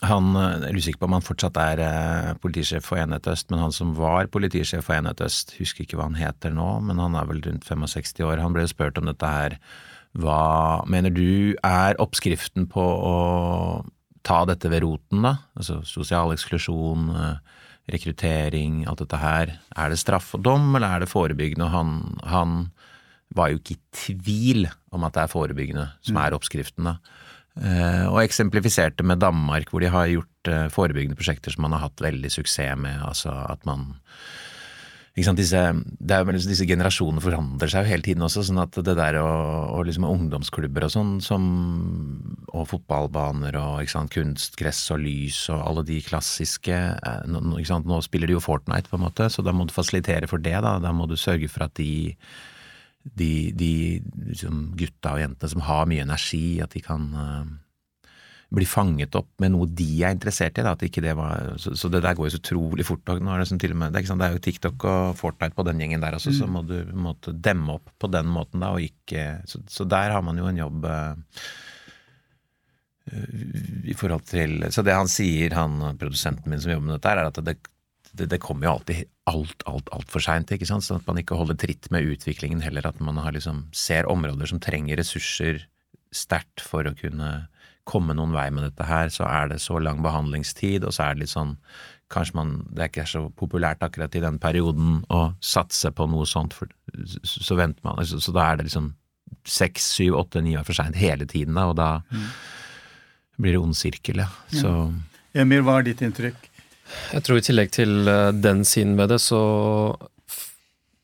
han, 0.06 0.30
Jeg 0.38 0.70
er 0.70 0.78
usikker 0.78 1.02
på 1.02 1.08
om 1.10 1.16
han 1.18 1.26
fortsatt 1.26 1.58
er 1.64 1.82
uh, 1.82 2.30
politisjef 2.38 2.86
for 2.86 3.02
Enhet 3.02 3.26
Øst, 3.34 3.50
men 3.50 3.64
han 3.64 3.74
som 3.74 3.96
var 3.98 4.30
politisjef 4.30 4.86
for 4.86 4.94
Enhet 4.94 5.24
Øst, 5.26 5.56
husker 5.58 5.82
ikke 5.82 5.98
hva 5.98 6.06
han 6.06 6.20
heter 6.20 6.54
nå, 6.54 6.68
men 6.86 7.02
han 7.02 7.18
er 7.18 7.26
vel 7.32 7.42
rundt 7.48 7.66
65 7.66 8.22
år, 8.22 8.38
han 8.44 8.54
ble 8.54 8.68
jo 8.68 8.72
spurt 8.76 9.02
om 9.02 9.10
dette 9.10 9.34
her. 9.40 9.58
Hva 10.22 10.86
mener 10.86 11.10
du 11.10 11.58
er 11.66 11.98
oppskriften 11.98 12.70
på 12.70 12.84
å 12.84 13.18
ta 14.24 14.44
dette 14.48 14.70
ved 14.72 14.84
roten, 14.84 15.24
da? 15.26 15.36
Altså 15.58 15.80
sosial 15.88 16.32
eksklusjon, 16.34 17.10
eh, 17.14 17.60
rekruttering, 17.92 18.84
alt 18.88 19.02
dette 19.04 19.20
her. 19.20 19.58
Er 19.76 19.92
det 19.92 20.00
straff 20.00 20.32
og 20.36 20.44
dom, 20.46 20.70
eller 20.74 20.88
er 20.88 21.04
det 21.04 21.12
forebyggende? 21.12 21.68
Og 21.68 21.74
han, 21.74 22.18
han 22.24 22.54
var 23.36 23.50
jo 23.52 23.60
ikke 23.60 23.76
i 23.76 23.82
tvil 23.92 24.68
om 24.94 25.04
at 25.04 25.16
det 25.16 25.24
er 25.24 25.32
forebyggende 25.32 25.86
som 26.04 26.20
er 26.20 26.36
oppskriften, 26.36 26.88
da. 26.88 26.96
Eh, 27.54 28.06
og 28.10 28.18
eksemplifiserte 28.24 29.04
med 29.06 29.20
Danmark, 29.22 29.68
hvor 29.70 29.84
de 29.84 29.92
har 29.92 30.08
gjort 30.10 30.48
eh, 30.50 30.66
forebyggende 30.74 31.14
prosjekter 31.18 31.54
som 31.54 31.62
man 31.62 31.76
har 31.76 31.84
hatt 31.86 32.02
veldig 32.02 32.32
suksess 32.34 32.80
med. 32.80 32.98
Altså 33.06 33.30
at 33.30 33.62
man 33.68 33.92
disse, 35.14 35.60
er, 35.60 36.30
disse, 36.34 36.66
generasjonene 36.66 37.22
forandrer 37.22 37.70
seg 37.70 37.84
jo 37.84 37.90
hele 37.92 38.02
tiden 38.02 38.24
også, 38.26 38.42
sånn 38.48 38.58
at 38.64 38.74
det 38.82 38.96
der 38.98 39.20
og, 39.20 39.76
og 39.76 39.84
liksom 39.86 40.08
ungdomsklubber 40.08 40.88
og 40.88 40.90
sånn, 40.90 41.12
som, 41.22 41.44
og 42.50 42.66
fotballbaner 42.72 43.54
og 43.60 43.86
sant, 43.90 44.10
kunst, 44.10 44.58
gress 44.58 44.82
og 44.90 45.04
lys 45.04 45.44
og 45.54 45.62
alle 45.62 45.84
de 45.86 46.00
klassiske 46.02 46.74
eh, 46.74 47.20
nå, 47.30 47.44
nå, 47.62 48.00
spiller 48.02 48.30
de 48.30 48.34
jo 48.34 48.42
Fortnite, 48.42 48.90
på 48.90 48.98
en 48.98 49.06
måte, 49.06 49.30
så 49.30 49.44
da 49.46 49.54
må 49.54 49.68
du 49.68 49.76
fasilitere 49.76 50.26
for 50.30 50.42
det. 50.42 50.56
Da, 50.66 50.80
da 50.82 50.90
må 50.90 51.06
du 51.06 51.14
sørge 51.20 51.46
for 51.52 51.68
at 51.68 51.78
de, 51.78 52.18
de, 53.14 53.32
de 53.54 53.72
liksom, 54.32 54.72
gutta 54.80 55.14
og 55.14 55.22
jentene 55.22 55.54
som 55.54 55.62
har 55.68 55.86
mye 55.90 56.02
energi, 56.08 56.58
at 56.64 56.74
de 56.74 56.82
kan 56.82 57.06
blir 58.56 58.68
fanget 58.68 59.16
opp 59.18 59.28
med 59.42 59.52
noe 59.54 59.66
de 59.68 59.88
er 60.04 60.14
interessert 60.14 60.58
i. 60.58 60.64
Da, 60.64 60.74
at 60.76 60.84
ikke 60.86 61.02
det 61.04 61.14
var, 61.18 61.54
så, 61.60 61.74
så, 61.78 61.90
det 61.92 62.02
der 62.04 62.16
går 62.16 62.28
jo 62.28 62.34
så 62.36 62.40
utrolig 62.42 62.86
fort. 62.88 63.12
Nå 63.20 63.34
er 63.34 63.42
det, 63.42 63.48
sånn 63.50 63.60
til 63.62 63.74
og 63.74 63.80
med, 63.82 63.94
det, 63.94 64.04
er 64.04 64.20
det 64.20 64.28
er 64.28 64.36
jo 64.36 64.44
TikTok 64.46 64.86
og 64.90 65.18
Fortnite 65.18 65.58
på 65.58 65.66
den 65.68 65.82
gjengen 65.82 66.04
der 66.04 66.16
også, 66.18 66.32
mm. 66.34 66.38
så 66.38 66.48
må 66.50 66.64
du 66.68 66.78
måtte 66.96 67.34
demme 67.34 67.78
opp 67.78 67.92
på 68.00 68.10
den 68.12 68.30
måten 68.30 68.64
da, 68.64 68.72
og 68.74 68.84
ikke 68.84 69.26
Så, 69.50 69.60
så 69.70 69.86
der 69.88 70.14
har 70.14 70.24
man 70.24 70.38
jo 70.40 70.48
en 70.48 70.58
jobb 70.58 70.86
uh, 70.88 71.14
i 73.84 73.94
forhold 73.96 74.24
til 74.30 74.64
Så 74.72 74.82
det 74.86 74.94
han 74.96 75.10
sier, 75.10 75.54
han 75.54 75.98
produsenten 76.00 76.50
min 76.50 76.62
som 76.62 76.72
jobber 76.72 76.88
med 76.88 76.96
dette, 76.96 77.12
er 77.12 77.28
at 77.28 77.40
det, 77.44 77.56
det, 78.12 78.30
det 78.32 78.40
kommer 78.42 78.68
jo 78.68 78.76
alltid 78.78 79.04
alt, 79.30 79.64
alt, 79.68 79.90
altfor 79.96 80.22
seint. 80.24 80.52
Sånn 80.64 81.00
at 81.00 81.08
man 81.08 81.20
ikke 81.20 81.38
holder 81.38 81.58
tritt 81.60 81.90
med 81.92 82.06
utviklingen 82.14 82.62
heller. 82.64 82.86
At 82.88 83.00
man 83.04 83.20
liksom, 83.34 83.66
ser 83.76 84.08
områder 84.10 84.50
som 84.50 84.62
trenger 84.62 85.00
ressurser 85.00 85.64
sterkt 86.14 86.62
for 86.62 86.86
å 86.86 86.94
kunne 86.96 87.30
komme 87.88 88.16
noen 88.16 88.32
vei 88.34 88.48
med 88.54 88.66
dette 88.66 88.86
her, 88.88 89.10
så 89.12 89.26
er 89.28 89.52
det 89.52 89.60
så 89.62 89.78
lang 89.82 90.02
behandlingstid, 90.04 90.86
og 90.86 90.94
så 90.96 91.08
er 91.08 91.16
det 91.16 91.26
litt 91.26 91.34
sånn 91.36 91.58
Kanskje 92.12 92.36
man, 92.36 92.50
det 92.68 92.82
er 92.82 92.90
ikke 92.90 93.04
så 93.08 93.20
populært 93.34 93.80
akkurat 93.82 94.12
i 94.14 94.20
den 94.22 94.36
perioden 94.38 94.98
å 95.10 95.22
satse 95.42 95.88
på 95.96 96.04
noe 96.12 96.26
sånt, 96.28 96.52
for, 96.54 96.68
så 97.24 97.56
venter 97.58 97.80
man 97.82 97.96
så, 98.06 98.20
så, 98.22 98.34
da 98.36 98.44
er 98.44 98.60
det 98.60 98.66
liksom 98.68 98.90
seks, 99.48 99.86
syv, 99.96 100.18
åtte, 100.20 100.42
ni 100.44 100.52
år 100.54 100.66
for 100.68 100.76
seint 100.76 100.98
hele 101.00 101.26
tiden, 101.26 101.56
da, 101.56 101.64
og 101.72 101.78
da 101.80 101.88
mm. 102.04 102.28
blir 103.40 103.56
det 103.56 103.62
ond 103.64 103.78
sirkel, 103.78 104.20
ja. 104.20 104.28
Så 104.52 104.68
ja. 104.68 105.42
Emil, 105.42 105.64
hva 105.66 105.80
er 105.80 105.88
ditt 105.88 106.04
inntrykk? 106.04 106.44
Jeg 107.16 107.24
tror 107.26 107.40
i 107.40 107.46
tillegg 107.48 107.72
til 107.74 108.10
eh, 108.12 108.30
den 108.36 108.62
siden 108.68 108.94
ved 109.00 109.10
det, 109.14 109.20
så 109.24 109.42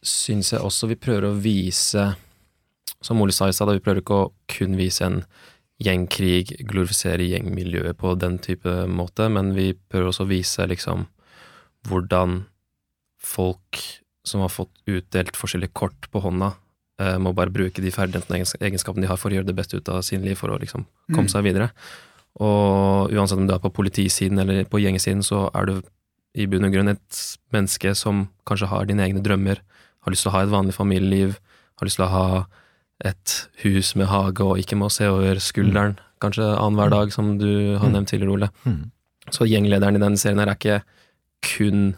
syns 0.05 0.53
jeg 0.53 0.62
også 0.62 0.93
vi 0.93 1.01
prøver 1.01 1.27
å 1.29 1.37
vise 1.37 2.07
Som 3.05 3.21
Ole 3.21 3.35
sa 3.37 3.49
i 3.49 3.53
stad, 3.57 3.73
vi 3.77 3.83
prøver 3.85 4.01
ikke 4.01 4.16
å 4.16 4.31
kun 4.49 4.77
vise 4.79 5.05
en 5.07 5.23
gjengkrig, 5.81 6.59
glorifisere 6.69 7.25
gjengmiljøet 7.25 7.97
på 8.01 8.12
den 8.21 8.38
type 8.43 8.73
måte, 8.90 9.31
men 9.33 9.55
vi 9.57 9.73
prøver 9.75 10.11
også 10.11 10.27
å 10.27 10.31
vise 10.31 10.66
liksom 10.69 11.07
hvordan 11.88 12.43
folk 13.21 13.81
som 14.27 14.45
har 14.45 14.53
fått 14.53 14.73
utdelt 14.90 15.38
forskjellige 15.38 15.73
kort 15.77 16.11
på 16.12 16.21
hånda, 16.25 16.53
eh, 17.01 17.16
må 17.16 17.33
bare 17.37 17.53
bruke 17.53 17.83
de 17.83 17.93
ferdighetene 17.95 18.43
og 18.45 18.66
egenskapene 18.69 19.07
de 19.07 19.11
har 19.11 19.21
for 19.21 19.33
å 19.33 19.38
gjøre 19.38 19.49
det 19.49 19.57
beste 19.57 19.81
ut 19.81 19.88
av 19.88 20.03
sin 20.05 20.25
liv, 20.25 20.37
for 20.37 20.53
å 20.53 20.61
liksom 20.61 20.85
komme 21.12 21.29
mm. 21.29 21.33
seg 21.33 21.47
videre. 21.49 21.71
Og 22.40 23.11
uansett 23.16 23.40
om 23.40 23.49
du 23.49 23.55
er 23.57 23.62
på 23.62 23.73
politisiden 23.75 24.38
eller 24.38 24.69
på 24.69 24.81
gjengesiden, 24.83 25.25
så 25.27 25.49
er 25.57 25.66
du 25.66 25.75
i 26.38 26.47
bunn 26.47 26.69
og 26.69 26.75
grunn 26.77 26.93
et 26.93 27.21
menneske 27.51 27.95
som 27.99 28.29
kanskje 28.47 28.69
har 28.71 28.87
dine 28.87 29.03
egne 29.09 29.23
drømmer, 29.25 29.64
har 30.05 30.12
lyst 30.12 30.25
til 30.25 30.31
å 30.31 30.37
ha 30.37 30.45
et 30.45 30.53
vanlig 30.53 30.77
familieliv, 30.77 31.40
har 31.81 31.88
lyst 31.88 31.99
til 31.99 32.07
å 32.07 32.12
ha 32.12 32.27
et 33.04 33.34
hus 33.62 33.94
med 33.96 34.10
hage 34.10 34.44
og 34.44 34.60
ikke 34.60 34.78
må 34.78 34.90
se 34.92 35.08
over 35.08 35.40
skulderen, 35.42 35.96
mm. 35.96 36.06
kanskje 36.22 36.46
annenhver 36.52 36.92
dag, 36.92 37.12
som 37.14 37.36
du 37.40 37.48
har 37.78 37.88
mm. 37.88 37.94
nevnt 37.94 38.12
tidligere, 38.12 38.36
Ole. 38.36 38.50
Mm. 38.64 38.90
Så 39.30 39.46
gjenglederen 39.48 39.96
i 39.96 40.02
denne 40.02 40.20
serien 40.20 40.40
her 40.42 40.52
er 40.52 40.58
ikke 40.58 40.80
kun 41.46 41.94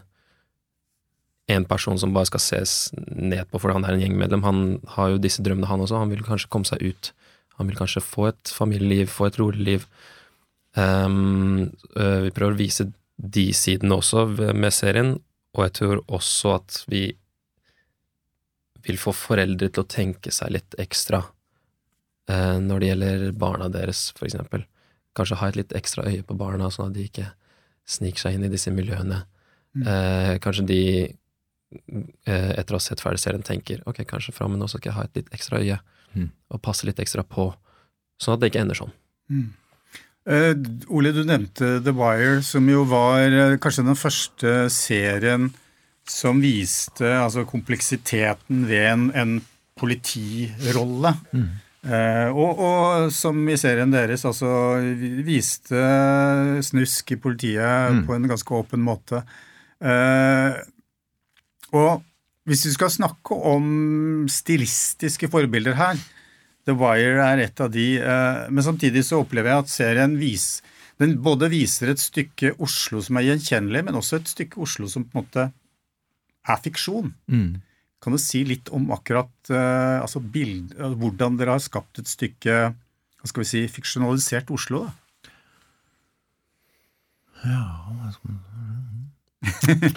en 1.51 1.65
person 1.67 1.99
som 1.99 2.13
bare 2.15 2.29
skal 2.29 2.39
ses 2.39 2.73
ned 2.95 3.49
på 3.51 3.59
fordi 3.59 3.75
han 3.75 3.87
er 3.87 3.97
en 3.97 4.03
gjengmedlem. 4.05 4.45
Han 4.47 4.63
har 4.95 5.13
jo 5.13 5.21
disse 5.21 5.43
drømmene, 5.43 5.67
han 5.67 5.83
også. 5.83 5.99
Han 5.99 6.13
vil 6.13 6.23
kanskje 6.23 6.51
komme 6.53 6.69
seg 6.69 6.83
ut. 6.85 7.11
Han 7.59 7.69
vil 7.69 7.77
kanskje 7.77 8.03
få 8.05 8.29
et 8.31 8.53
familieliv, 8.55 9.11
få 9.11 9.27
et 9.27 9.39
rolig 9.41 9.65
liv. 9.67 9.87
Um, 10.73 11.69
vi 11.93 12.31
prøver 12.33 12.55
å 12.55 12.61
vise 12.61 12.87
de 13.17 13.49
sidene 13.53 13.99
også 13.99 14.25
med 14.55 14.73
serien, 14.73 15.17
og 15.53 15.67
jeg 15.67 15.75
tror 15.77 15.99
også 16.07 16.55
at 16.57 16.79
vi 16.89 17.03
vil 18.83 18.99
få 18.99 19.13
foreldre 19.15 19.69
til 19.69 19.83
å 19.83 19.89
tenke 19.89 20.31
seg 20.35 20.53
litt 20.55 20.77
ekstra 20.81 21.21
uh, 21.23 22.59
når 22.59 22.79
det 22.79 22.91
gjelder 22.91 23.25
barna 23.39 23.69
deres, 23.71 24.09
for 24.17 24.27
eksempel. 24.27 24.65
Kanskje 25.17 25.39
ha 25.41 25.49
et 25.49 25.59
litt 25.59 25.75
ekstra 25.77 26.07
øye 26.09 26.25
på 26.27 26.37
barna, 26.37 26.71
sånn 26.73 26.91
at 26.91 26.97
de 26.97 27.07
ikke 27.07 27.29
sniker 27.87 28.25
seg 28.25 28.37
inn 28.37 28.47
i 28.47 28.53
disse 28.53 28.71
miljøene. 28.73 29.23
Mm. 29.73 29.85
Uh, 29.87 30.33
kanskje 30.43 30.67
de 30.69 30.81
Eh, 31.73 32.51
etter 32.59 32.75
å 32.75 32.79
ha 32.79 32.83
sett 32.83 33.01
ferdig 33.03 33.21
serien, 33.21 33.43
tenker 33.45 33.81
ok, 33.89 34.03
kanskje 34.07 34.33
framover 34.35 34.61
nå 34.61 34.69
skal 34.71 34.89
jeg 34.89 34.97
ha 34.97 35.05
et 35.07 35.19
litt 35.19 35.33
ekstra 35.35 35.59
øye, 35.61 35.79
mm. 36.13 36.29
og 36.53 36.61
passe 36.63 36.87
litt 36.87 37.01
ekstra 37.01 37.25
på, 37.25 37.49
sånn 38.21 38.35
at 38.35 38.43
det 38.43 38.51
ikke 38.51 38.63
ender 38.63 38.79
sånn. 38.79 38.93
Mm. 39.33 39.49
Uh, 40.23 40.53
Ole, 40.95 41.11
du 41.11 41.23
nevnte 41.27 41.77
The 41.83 41.93
Wire, 41.95 42.39
som 42.47 42.69
jo 42.71 42.85
var 42.87 43.33
uh, 43.33 43.57
kanskje 43.61 43.87
den 43.89 43.99
første 43.99 44.53
serien 44.71 45.49
som 46.09 46.41
viste 46.43 47.07
altså 47.07 47.45
kompleksiteten 47.47 48.65
ved 48.69 48.87
en, 48.89 49.05
en 49.15 49.35
politirolle. 49.79 51.13
Mm. 51.31 51.51
Uh, 51.83 52.29
og, 52.31 52.59
og, 52.63 53.09
som 53.11 53.41
i 53.51 53.57
serien 53.59 53.91
deres 53.91 54.23
altså 54.23 54.47
viste 55.27 55.81
snusk 56.63 57.11
i 57.11 57.19
politiet 57.19 57.97
mm. 57.97 58.05
på 58.07 58.15
en 58.15 58.29
ganske 58.31 58.55
åpen 58.55 58.83
måte. 58.83 59.19
Uh, 59.83 60.55
og 61.75 62.03
hvis 62.47 62.65
vi 62.67 62.73
skal 62.75 62.91
snakke 62.91 63.35
om 63.35 64.25
stilistiske 64.31 65.29
forbilder 65.31 65.75
her 65.79 65.99
The 66.67 66.75
Wire 66.79 67.23
er 67.25 67.41
et 67.43 67.59
av 67.63 67.71
de, 67.71 67.97
eh, 67.99 68.45
men 68.49 68.63
samtidig 68.63 69.03
så 69.07 69.21
opplever 69.23 69.51
jeg 69.51 69.63
at 69.65 69.71
serien 69.71 70.15
vis, 70.19 70.61
den 71.01 71.17
både 71.23 71.49
viser 71.51 71.91
et 71.91 71.99
stykke 71.99 72.53
Oslo 72.63 73.01
som 73.03 73.19
er 73.19 73.27
gjenkjennelig, 73.27 73.83
men 73.87 73.99
også 73.99 74.21
et 74.21 74.31
stykke 74.31 74.61
Oslo 74.63 74.87
som 74.91 75.03
på 75.03 75.17
en 75.17 75.25
måte 75.25 75.47
er 76.47 76.63
fiksjon. 76.63 77.13
Mm. 77.31 77.61
Kan 78.03 78.15
du 78.15 78.19
si 78.19 78.43
litt 78.47 78.71
om 78.75 78.89
akkurat 78.91 79.51
eh, 79.51 79.99
altså 80.03 80.19
bild, 80.19 80.73
hvordan 80.75 81.37
dere 81.39 81.55
har 81.55 81.63
skapt 81.63 82.01
et 82.01 82.09
stykke 82.11 82.73
hva 83.23 83.29
skal 83.31 83.45
vi 83.45 83.47
si, 83.47 83.61
fiksjonalisert 83.71 84.49
Oslo? 84.51 84.83
da? 84.83 85.31
Ja, 87.47 87.63
skal 88.11 88.35
Fordi 89.63 89.95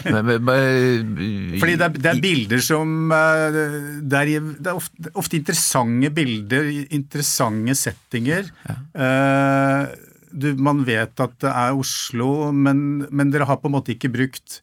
det 1.78 1.84
er, 1.86 1.92
det 1.94 2.10
er, 2.10 2.20
bilder 2.22 2.62
som 2.62 3.12
eh, 3.14 3.56
Det 4.02 4.18
er, 4.18 4.30
det 4.42 4.70
er 4.70 4.78
ofte, 4.78 5.10
ofte, 5.14 5.36
interessante 5.38 6.10
bilder, 6.14 6.64
interessante 6.94 7.74
settinger. 7.78 8.50
Ja. 8.66 8.74
Uh, 8.94 9.86
du, 10.30 10.54
man 10.58 10.86
vet 10.86 11.20
at 11.22 11.34
det 11.42 11.50
er 11.50 11.74
Oslo, 11.78 12.52
men, 12.52 13.06
men, 13.10 13.30
dere 13.34 13.44
har 13.48 13.56
på 13.62 13.68
en 13.70 13.76
måte 13.78 13.92
ikke 13.94 14.14
brukt 14.14 14.60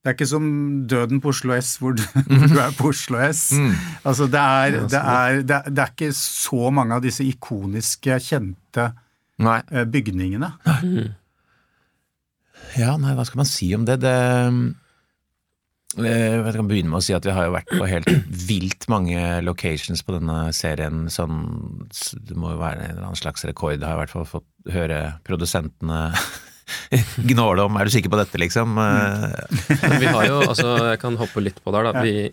det 0.00 0.08
er 0.08 0.16
ikke 0.16 0.30
som 0.30 0.44
Døden 0.88 1.20
på 1.20 1.28
Oslo 1.28 1.52
S, 1.52 1.74
hvor 1.76 1.92
du, 1.92 2.02
du 2.50 2.56
er 2.56 2.72
på 2.78 2.88
Oslo 2.88 3.20
S. 3.20 3.50
Mm. 3.52 3.72
Altså, 4.08 4.28
det 4.32 4.40
er, 4.40 4.76
det, 4.88 5.00
er, 5.00 5.42
det, 5.44 5.78
er, 5.78 5.92
ikke 5.92 6.12
så 6.16 6.70
mange 6.72 6.96
av 6.96 7.04
disse 7.04 7.24
ikoniske, 7.26 8.16
kjente 8.24 8.90
Nei. 9.40 9.60
Eh, 9.72 9.84
bygningene. 9.88 10.52
Mm. 10.84 11.12
Ja, 12.80 12.94
nei, 13.00 13.12
hva 13.16 13.24
skal 13.28 13.42
man 13.42 13.48
si 13.48 13.68
om 13.76 13.84
det? 13.88 13.98
Det 14.00 14.16
eh, 16.00 16.32
jeg 16.32 16.56
kan 16.56 16.68
begynne 16.70 16.92
med 16.92 17.00
å 17.00 17.04
si 17.04 17.16
at 17.16 17.26
vi 17.26 17.36
har 17.36 17.48
jo 17.48 17.56
vært 17.56 17.72
på 17.72 17.88
helt 17.88 18.10
vilt 18.48 18.88
mange 18.92 19.20
locations 19.44 20.04
på 20.06 20.16
denne 20.16 20.42
serien. 20.56 21.08
Sånn, 21.12 21.40
det 22.16 22.36
må 22.40 22.54
jo 22.54 22.60
være 22.62 22.86
en 22.86 22.94
eller 22.94 23.08
annen 23.10 23.20
slags 23.20 23.44
rekord. 23.48 23.84
Har 23.84 23.98
i 23.98 24.02
hvert 24.04 24.16
fall 24.16 24.28
fått 24.28 24.48
høre 24.72 25.02
produsentene 25.28 26.06
gnåle 27.32 27.66
om. 27.66 27.76
Er 27.76 27.88
du 27.88 27.94
sikker 27.94 28.12
på 28.12 28.20
dette, 28.20 28.40
liksom? 28.40 28.74
Men 28.78 30.00
vi 30.00 30.10
har 30.10 30.26
jo, 30.28 30.40
altså 30.46 30.74
Jeg 30.92 31.00
kan 31.02 31.18
hoppe 31.20 31.42
litt 31.44 31.60
på 31.64 31.74
der, 31.74 31.90
da. 31.90 32.04
Vi, 32.04 32.30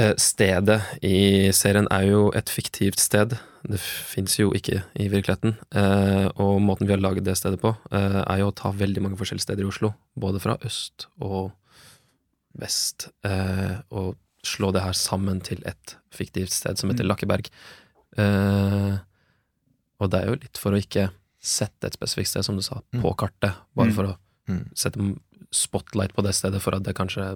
eh, 0.00 0.14
stedet 0.20 0.80
i 1.02 1.50
serien 1.54 1.88
er 1.92 2.08
jo 2.08 2.28
et 2.36 2.50
fiktivt 2.50 3.02
sted. 3.02 3.36
Det 3.64 3.80
fins 3.80 4.36
jo 4.38 4.52
ikke 4.56 4.82
i 5.00 5.08
virkeligheten. 5.12 5.56
Eh, 5.74 6.26
og 6.42 6.60
måten 6.62 6.88
vi 6.88 6.94
har 6.94 7.02
laget 7.02 7.24
det 7.26 7.36
stedet 7.38 7.60
på, 7.62 7.74
eh, 7.92 8.20
er 8.24 8.42
jo 8.42 8.50
å 8.50 8.56
ta 8.56 8.72
veldig 8.72 9.02
mange 9.02 9.18
forskjellige 9.20 9.46
steder 9.48 9.64
i 9.64 9.70
Oslo. 9.70 9.94
Både 10.18 10.42
fra 10.42 10.58
øst 10.64 11.06
og 11.20 11.52
vest. 12.58 13.08
Og 13.90 14.14
slå 14.44 14.72
det 14.72 14.82
her 14.84 14.92
sammen 14.92 15.40
til 15.40 15.62
et 15.66 15.96
fiktivt 16.12 16.52
sted 16.52 16.78
som 16.78 16.90
heter 16.90 17.04
mm. 17.04 17.08
Lakkeberg. 17.10 17.48
Og 19.98 20.10
det 20.10 20.20
er 20.20 20.28
jo 20.28 20.38
litt 20.38 20.60
for 20.60 20.70
å 20.70 20.78
ikke 20.78 21.08
sette 21.44 21.88
et 21.88 21.96
spesifikt 21.96 22.30
sted, 22.30 22.46
som 22.46 22.56
du 22.58 22.64
sa, 22.64 22.80
på 22.94 23.04
mm. 23.04 23.16
kartet. 23.20 23.62
Bare 23.76 23.92
mm. 23.92 23.96
for 23.96 24.10
å 24.10 24.16
mm. 24.50 24.64
sette 24.78 25.14
spotlight 25.54 26.14
på 26.14 26.22
det 26.26 26.32
stedet 26.34 26.60
for 26.62 26.74
at 26.74 26.84
det 26.86 26.96
kanskje 26.98 27.34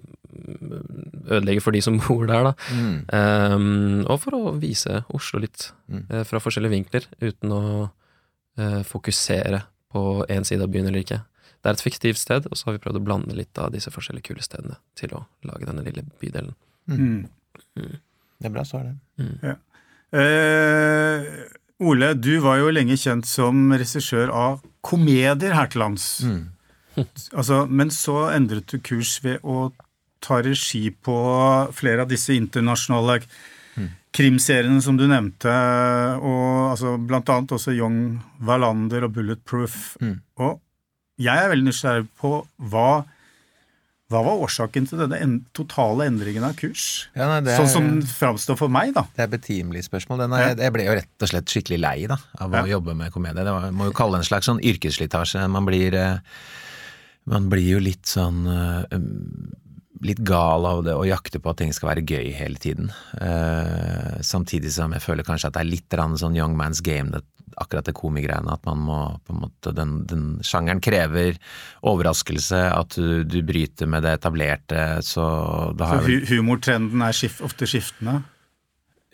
ødelegger 1.29 1.62
for 1.62 1.77
de 1.77 1.83
som 1.85 1.99
bor 2.07 2.27
der, 2.27 2.51
da. 2.51 2.53
Mm. 2.75 2.97
Um, 3.12 4.05
og 4.09 4.21
for 4.25 4.38
å 4.38 4.55
vise 4.59 5.03
Oslo 5.14 5.42
litt 5.44 5.71
mm. 5.87 6.05
uh, 6.11 6.23
fra 6.29 6.42
forskjellige 6.42 6.75
vinkler, 6.75 7.09
uten 7.23 7.55
å 7.55 7.62
uh, 7.87 8.81
fokusere 8.87 9.62
på 9.92 10.05
én 10.29 10.44
side 10.49 10.64
av 10.64 10.73
byen 10.73 10.90
eller 10.90 11.05
ikke. 11.05 11.23
Det 11.59 11.71
er 11.71 11.79
et 11.79 11.85
fiktivt 11.85 12.21
sted, 12.21 12.47
og 12.47 12.59
så 12.59 12.68
har 12.68 12.77
vi 12.77 12.83
prøvd 12.83 13.01
å 13.01 13.07
blande 13.07 13.37
litt 13.37 13.59
av 13.59 13.73
disse 13.75 13.90
forskjellige 13.90 14.31
kule 14.31 14.44
stedene 14.44 14.79
til 14.99 15.14
å 15.16 15.25
lage 15.49 15.66
denne 15.66 15.87
lille 15.87 16.05
bydelen. 16.21 16.55
Mm. 16.90 17.25
mm. 17.79 17.97
Det 18.38 18.47
er 18.47 18.55
bra 18.55 18.62
svar, 18.62 18.85
det. 18.87 19.25
Mm. 19.25 19.38
Ja. 19.42 19.57
Uh, 20.09 21.25
Ole, 21.79 22.12
du 22.19 22.38
var 22.43 22.59
jo 22.59 22.73
lenge 22.75 22.97
kjent 22.99 23.27
som 23.29 23.69
regissør 23.71 24.33
av 24.35 24.62
komedier 24.83 25.55
her 25.55 25.69
til 25.71 25.85
lands. 25.85 26.07
Mm. 26.27 26.49
altså, 27.38 27.64
men 27.71 27.93
så 27.95 28.29
endret 28.35 28.71
du 28.73 28.81
kurs 28.83 29.19
ved 29.23 29.45
å 29.47 29.69
ta 30.25 30.41
regi 30.43 30.88
på 30.91 31.19
flere 31.79 32.03
av 32.03 32.11
disse 32.11 32.35
internasjonale 32.35 33.21
mm. 33.79 33.91
krimseriene 34.19 34.83
som 34.83 34.99
du 34.99 35.07
nevnte, 35.07 35.53
og 36.19 36.73
altså, 36.73 36.97
blant 36.99 37.31
annet 37.31 37.55
også 37.55 37.77
Young 37.77 38.19
Wallander 38.43 39.07
og 39.07 39.14
Bulletproof. 39.14 39.95
Mm. 40.03 40.17
Og 40.43 40.59
jeg 41.23 41.45
er 41.45 41.53
veldig 41.53 41.71
nysgjerrig 41.71 42.09
på 42.19 42.33
hva 42.73 42.91
hva 44.09 44.23
var 44.25 44.40
årsaken 44.40 44.87
til 44.88 45.03
denne 45.03 45.18
en, 45.21 45.35
totale 45.57 46.07
endringen 46.09 46.47
av 46.47 46.55
kurs? 46.57 47.09
Ja, 47.12 47.27
nei, 47.29 47.42
er, 47.44 47.59
sånn 47.61 47.68
som 47.68 47.88
den 47.90 48.07
framstår 48.09 48.57
for 48.57 48.73
meg, 48.73 48.94
da. 48.97 49.05
Det 49.16 49.27
er 49.27 49.33
betimelig 49.35 49.85
spørsmål. 49.85 50.25
Er, 50.25 50.44
ja. 50.47 50.55
Jeg 50.64 50.75
ble 50.77 50.87
jo 50.87 50.94
rett 50.97 51.27
og 51.27 51.33
slett 51.33 51.53
skikkelig 51.53 51.81
lei 51.83 51.99
da, 52.09 52.16
av 52.40 52.57
å 52.57 52.64
jobbe 52.71 52.97
med 52.97 53.12
komedie. 53.12 53.44
Det 53.44 53.53
var, 53.53 53.68
må 53.77 53.90
jo 53.90 53.97
kalle 53.99 54.16
det 54.16 54.25
en 54.25 54.31
slags 54.31 54.49
sånn 54.49 54.62
yrkesslitasje. 54.64 55.44
Man 55.53 55.68
blir 55.68 55.97
eh, 55.99 56.40
man 57.29 57.51
blir 57.53 57.75
jo 57.75 57.81
litt 57.85 58.09
sånn 58.09 58.47
uh, 58.49 58.85
litt 60.05 60.21
gal 60.27 60.67
av 60.69 60.85
det 60.87 60.95
å 60.97 61.07
jakte 61.09 61.41
på 61.43 61.53
at 61.53 61.61
ting 61.63 61.73
skal 61.75 61.93
være 61.93 62.07
gøy 62.07 62.31
hele 62.37 62.61
tiden. 62.61 62.93
Uh, 63.19 64.19
samtidig 64.25 64.73
som 64.75 64.95
jeg 64.95 65.05
føler 65.05 65.27
kanskje 65.27 65.51
at 65.51 65.59
det 65.59 65.64
er 65.64 65.72
litt 65.72 65.99
sånn 66.20 66.39
young 66.39 66.57
man's 66.59 66.83
game, 66.85 67.11
det, 67.14 67.25
akkurat 67.59 67.87
det 67.89 67.97
komigreiene. 67.99 68.55
At 68.55 68.64
man 68.68 68.83
må 68.87 69.01
på 69.27 69.35
en 69.35 69.43
måte 69.47 69.75
den, 69.77 70.01
den 70.11 70.25
sjangeren 70.47 70.83
krever 70.85 71.39
overraskelse, 71.83 72.62
at 72.72 72.99
du, 72.99 73.25
du, 73.25 73.41
bryter 73.47 73.91
med 73.91 74.07
det 74.07 74.18
etablerte, 74.20 75.03
så 75.07 75.29
da 75.79 75.95
har 75.95 76.05
Så 76.07 76.35
humortrenden 76.35 77.05
er 77.05 77.16
skift, 77.16 77.43
ofte 77.45 77.68
skiftende? 77.70 78.20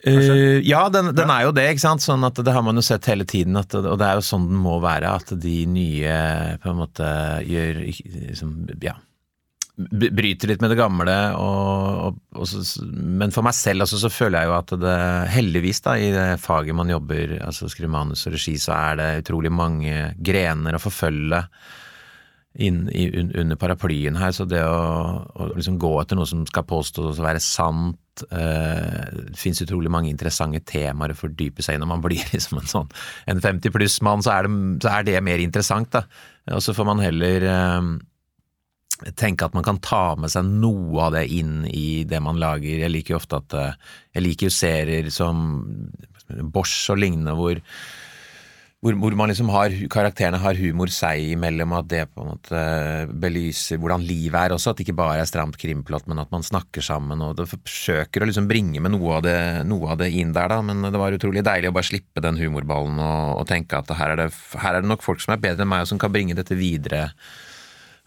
Uh, 0.05 0.61
ja, 0.61 0.83
den, 0.93 1.15
den, 1.17 1.31
er 1.33 1.47
jo 1.47 1.55
det, 1.55 1.65
ikke 1.71 1.85
sant. 1.87 2.03
Sånn 2.05 2.25
at 2.27 2.37
det 2.37 2.53
har 2.53 2.61
man 2.65 2.77
jo 2.77 2.83
sett 2.85 3.07
hele 3.09 3.25
tiden, 3.25 3.57
at, 3.57 3.73
og 3.73 3.97
det 3.97 4.05
er 4.05 4.19
jo 4.19 4.27
sånn 4.27 4.49
den 4.51 4.61
må 4.61 4.77
være. 4.83 5.15
At 5.17 5.33
de 5.41 5.57
nye 5.71 6.19
på 6.61 6.71
en 6.71 6.81
måte 6.83 7.09
gjør 7.47 7.81
liksom, 7.87 8.55
ja, 8.85 8.99
bryter 9.75 10.51
litt 10.51 10.61
med 10.63 10.71
det 10.71 10.79
gamle. 10.79 11.15
Og, 11.39 12.03
og, 12.07 12.19
og, 12.39 12.91
men 12.91 13.33
for 13.35 13.45
meg 13.45 13.55
selv 13.57 13.85
altså, 13.85 13.99
så 14.01 14.11
føler 14.13 14.41
jeg 14.41 14.51
jo 14.51 14.57
at 14.57 14.75
det 14.81 14.97
heldigvis 15.35 15.83
da, 15.85 15.95
i 15.99 16.11
det 16.15 16.27
faget 16.43 16.77
man 16.77 16.91
jobber, 16.91 17.37
altså 17.45 17.69
skrive 17.71 17.91
manus 17.91 18.25
og 18.27 18.37
regi, 18.37 18.55
så 18.61 18.75
er 18.77 19.01
det 19.01 19.09
utrolig 19.25 19.51
mange 19.53 20.13
grener 20.15 20.77
å 20.77 20.83
forfølge 20.83 21.43
inn 22.55 22.85
i, 22.87 23.09
under 23.19 23.59
paraplyen 23.59 24.15
her. 24.19 24.31
Så 24.35 24.47
det 24.47 24.63
å, 24.63 24.79
å 25.27 25.51
liksom 25.57 25.79
gå 25.81 25.91
etter 25.99 26.19
noe 26.19 26.29
som 26.29 26.45
skal 26.47 26.67
påstås 26.67 27.19
å 27.19 27.25
være 27.25 27.43
sant 27.43 28.23
eh, 28.29 29.03
Det 29.11 29.35
fins 29.39 29.59
utrolig 29.65 29.91
mange 29.91 30.07
interessante 30.07 30.63
temaer 30.63 31.11
å 31.11 31.19
fordype 31.19 31.65
seg 31.65 31.75
i. 31.75 31.83
Når 31.83 31.91
man 31.91 32.03
blir 32.05 32.23
liksom 32.31 32.61
en 32.61 32.71
sånn 32.71 32.91
en 33.31 33.43
50 33.43 33.75
pluss-mann, 33.75 34.23
så, 34.23 34.39
så, 34.79 34.93
er 34.93 35.07
det 35.07 35.23
mer 35.25 35.43
interessant, 35.43 35.91
da. 35.99 36.05
Og 36.55 36.63
så 36.63 36.75
får 36.77 36.87
man 36.87 37.03
heller 37.03 37.49
eh, 37.51 37.95
tenke 39.19 39.47
at 39.47 39.55
man 39.55 39.65
kan 39.65 39.81
ta 39.83 40.15
med 40.19 40.31
seg 40.31 40.47
noe 40.47 41.07
av 41.07 41.17
det 41.17 41.27
inn 41.35 41.65
i 41.67 42.05
det 42.07 42.21
man 42.23 42.39
lager. 42.41 42.79
Jeg 42.85 42.93
liker 42.93 43.15
jo 43.15 43.21
ofte 43.21 43.41
at 43.41 43.59
eh, 43.59 43.77
Jeg 44.15 44.23
liker 44.23 44.49
jo 44.49 44.55
serier 44.55 45.11
som 45.11 45.45
Bosch 46.25 46.89
og 46.89 46.97
lignende, 46.97 47.35
hvor, 47.37 47.59
hvor, 48.81 49.15
man 49.17 49.29
liksom 49.29 49.51
har 49.53 49.73
Karakterene 49.93 50.39
har 50.41 50.57
humor 50.57 50.89
seg 50.93 51.35
imellom, 51.35 51.75
at 51.77 51.89
det 51.91 52.01
på 52.09 52.23
en 52.23 52.31
måte 52.31 52.61
belyser 53.21 53.77
hvordan 53.81 54.01
livet 54.07 54.39
er 54.39 54.55
også. 54.55 54.71
At 54.71 54.79
det 54.79 54.87
ikke 54.87 54.97
bare 55.03 55.19
er 55.21 55.29
stramt 55.29 55.59
krimplott, 55.61 56.07
men 56.09 56.23
at 56.23 56.31
man 56.33 56.45
snakker 56.45 56.85
sammen. 56.85 57.21
og 57.21 57.35
Det 57.37 57.49
forsøker 57.51 58.23
å 58.23 58.29
liksom 58.29 58.49
bringe 58.49 58.81
med 58.81 58.95
noe 58.95 59.19
av, 59.19 59.25
det, 59.27 59.37
noe 59.69 59.91
av 59.93 60.01
det 60.01 60.09
inn 60.17 60.33
der, 60.33 60.49
da. 60.55 60.61
Men 60.65 60.81
det 60.87 61.01
var 61.01 61.13
utrolig 61.13 61.45
deilig 61.45 61.69
å 61.69 61.75
bare 61.77 61.91
slippe 61.91 62.23
den 62.25 62.39
humorballen 62.41 62.97
og, 62.97 63.41
og 63.43 63.49
tenke 63.51 63.83
at 63.83 63.91
her 63.99 64.15
er, 64.15 64.23
det, 64.23 64.31
her 64.63 64.79
er 64.79 64.85
det 64.85 64.93
nok 64.93 65.05
folk 65.05 65.21
som 65.21 65.35
er 65.35 65.43
bedre 65.45 65.67
enn 65.67 65.73
meg, 65.75 65.85
og 65.85 65.91
som 65.91 66.01
kan 66.01 66.15
bringe 66.15 66.37
dette 66.37 66.57
videre 66.57 67.09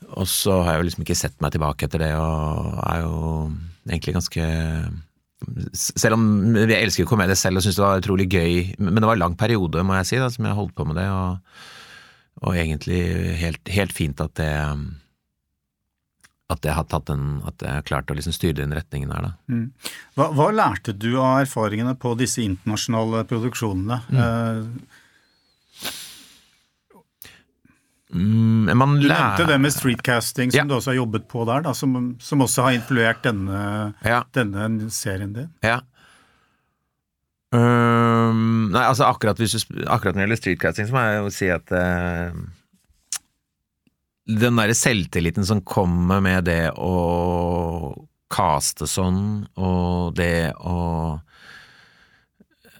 og 0.06 0.28
så 0.30 0.60
har 0.62 0.74
jeg 0.74 0.80
jo 0.80 0.86
liksom 0.88 1.04
ikke 1.04 1.18
sett 1.18 1.40
meg 1.42 1.54
tilbake 1.54 1.88
etter 1.88 2.04
det, 2.04 2.12
og 2.18 2.78
er 2.86 3.02
jo 3.02 3.16
egentlig 3.88 4.16
ganske 4.18 4.44
Selv 5.78 6.16
om 6.16 6.22
jeg 6.58 6.82
elsker 6.82 7.06
komedie 7.06 7.36
selv 7.38 7.60
og 7.60 7.62
syns 7.62 7.76
det 7.78 7.84
var 7.84 8.00
utrolig 8.00 8.26
gøy, 8.26 8.54
men 8.78 8.98
det 8.98 9.06
var 9.06 9.18
en 9.18 9.22
lang 9.22 9.36
periode, 9.38 9.84
må 9.86 9.94
jeg 10.00 10.08
si, 10.08 10.16
da, 10.18 10.30
som 10.34 10.48
jeg 10.48 10.56
holdt 10.58 10.74
på 10.74 10.86
med 10.88 10.98
det, 10.98 11.04
og, 11.14 11.60
og 12.42 12.56
egentlig 12.58 13.02
helt, 13.38 13.62
helt, 13.70 13.94
fint 13.94 14.24
at 14.24 14.34
det 14.40 14.50
at 16.48 16.64
jeg 16.64 16.72
har 16.72 16.86
tatt 16.88 17.10
en, 17.12 17.42
at 17.46 17.60
jeg 17.60 17.76
har 17.76 17.84
klart 17.84 18.10
å 18.10 18.14
liksom 18.16 18.32
styre 18.32 18.62
den 18.62 18.72
retningen 18.72 19.10
her, 19.12 19.26
da. 19.26 19.32
Mm. 19.52 19.66
Hva, 20.16 20.30
hva, 20.32 20.46
lærte 20.48 20.94
du 20.96 21.10
av 21.20 21.42
erfaringene 21.42 21.92
på 22.00 22.14
disse 22.16 22.40
internasjonale 22.40 23.26
produksjonene? 23.28 23.98
Mm. 24.08 24.22
Uh, 24.22 24.97
Mm, 28.08 28.70
du 28.72 29.08
nevnte 29.08 29.44
det 29.44 29.58
med 29.60 29.72
streetcasting, 29.74 30.52
som 30.52 30.62
ja. 30.62 30.64
du 30.64 30.78
også 30.78 30.94
har 30.94 31.02
jobbet 31.02 31.26
på 31.28 31.44
der, 31.44 31.60
da, 31.66 31.74
som, 31.76 31.96
som 32.24 32.40
også 32.40 32.64
har 32.64 32.76
influert 32.78 33.20
denne, 33.26 33.60
ja. 34.00 34.22
denne 34.32 34.88
serien 34.94 35.34
din. 35.36 35.50
Ja. 35.64 35.82
Um, 37.52 38.68
nei, 38.72 38.84
altså 38.84 39.06
akkurat, 39.08 39.40
du, 39.40 39.44
akkurat, 39.88 40.12
når 40.12 40.20
det 40.20 40.24
gjelder 40.24 40.40
streetcasting, 40.40 40.88
så 40.88 40.96
må 40.96 41.04
jeg 41.04 41.20
jo 41.20 41.30
si 41.32 41.46
at 41.48 41.70
uh, 41.72 42.34
Den 44.28 44.60
derre 44.60 44.76
selvtilliten 44.76 45.46
som 45.48 45.62
kommer 45.64 46.20
med 46.24 46.44
det 46.48 46.74
å 46.76 46.92
caste 48.28 48.88
sånn, 48.88 49.46
og 49.56 50.16
det 50.18 50.52
å 50.60 51.16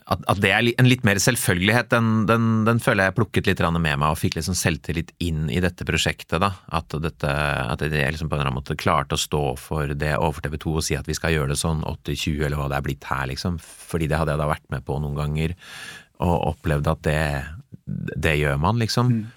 at, 0.09 0.23
at, 0.25 0.39
det 0.41 0.49
er 0.49 0.67
en 0.81 0.89
litt 0.89 1.03
mer 1.05 1.19
selvfølgelighet, 1.21 1.91
den, 1.93 2.23
den, 2.29 2.47
den, 2.65 2.81
føler 2.81 3.09
jeg 3.09 3.17
plukket 3.19 3.49
litt 3.49 3.61
med 3.61 3.83
meg 3.85 4.07
og 4.07 4.17
fikk 4.17 4.39
liksom 4.39 4.57
selvtillit 4.57 5.13
inn 5.21 5.47
i 5.53 5.61
dette 5.61 5.85
prosjektet. 5.85 6.39
da, 6.41 6.51
At, 6.73 6.95
dette, 7.03 7.29
at 7.29 7.83
jeg 7.85 8.15
liksom 8.15 8.31
på 8.31 8.37
en 8.37 8.41
eller 8.41 8.49
annen 8.49 8.57
måte 8.57 8.77
klarte 8.79 9.17
å 9.17 9.21
stå 9.21 9.43
for 9.61 9.93
det 9.93 10.15
overfor 10.17 10.47
TV 10.47 10.57
2 10.65 10.75
og 10.81 10.85
si 10.87 10.97
at 10.97 11.09
vi 11.09 11.17
skal 11.17 11.35
gjøre 11.35 11.53
det 11.53 11.59
sånn 11.61 11.85
80-20 11.85 12.41
eller 12.41 12.57
hva 12.57 12.69
det 12.71 12.79
er 12.79 12.87
blitt 12.89 13.09
her, 13.09 13.27
liksom. 13.29 13.61
Fordi 13.61 14.09
det 14.09 14.17
hadde 14.17 14.33
jeg 14.33 14.41
da 14.41 14.49
vært 14.49 14.69
med 14.73 14.85
på 14.87 14.97
noen 15.03 15.17
ganger 15.19 15.57
og 16.25 16.55
opplevd 16.55 16.89
at 16.91 17.05
det, 17.05 17.21
det 18.17 18.39
gjør 18.41 18.57
man, 18.65 18.81
liksom. 18.81 19.13
Mm. 19.13 19.27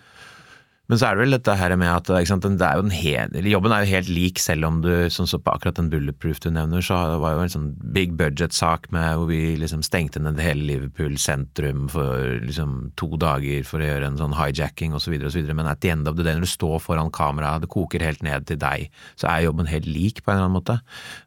Men 0.91 0.99
så 0.99 1.07
er 1.07 1.15
det 1.15 1.23
vel 1.23 1.35
dette 1.37 1.55
her 1.57 1.73
med 1.79 1.89
at 1.89 2.09
sant, 2.27 2.45
er 2.45 2.81
hel, 2.91 3.37
jobben 3.47 3.73
er 3.73 3.85
jo 3.85 3.93
helt 3.95 4.09
lik, 4.11 4.41
selv 4.43 4.67
om 4.67 4.81
du 4.83 4.91
sånn 5.15 5.29
så 5.31 5.39
på 5.39 5.53
akkurat 5.55 5.79
den 5.79 5.89
Bulletproof 5.93 6.41
du 6.43 6.49
nevner, 6.51 6.83
så 6.83 6.99
var 7.23 7.37
jo 7.37 7.45
en 7.45 7.53
sånn 7.55 7.69
big 7.95 8.17
budget-sak 8.19 8.89
med 8.95 9.15
hvor 9.17 9.31
vi 9.31 9.55
liksom 9.61 9.85
stengte 9.87 10.21
ned 10.21 10.43
hele 10.43 10.67
Liverpool 10.67 11.15
sentrum 11.23 11.87
for 11.93 12.35
liksom 12.43 12.91
to 12.99 13.13
dager 13.15 13.63
for 13.69 13.79
å 13.79 13.89
gjøre 13.93 14.11
en 14.11 14.19
sånn 14.19 14.35
hijacking 14.37 14.97
osv. 14.99 15.15
osv. 15.31 15.53
Men 15.55 15.71
at 15.71 15.81
the 15.87 15.95
end 15.95 16.11
of 16.11 16.19
the 16.19 16.27
day, 16.27 16.35
når 16.35 16.49
du 16.49 16.55
står 16.57 16.83
foran 16.83 17.15
kamera, 17.15 17.55
det 17.63 17.71
koker 17.73 18.03
helt 18.03 18.27
ned 18.27 18.51
til 18.51 18.59
deg, 18.61 18.91
så 19.15 19.31
er 19.31 19.47
jobben 19.47 19.71
helt 19.71 19.87
lik 19.87 20.25
på 20.25 20.33
en 20.33 20.41
eller 20.41 20.51
annen 20.51 20.59
måte. 20.59 20.81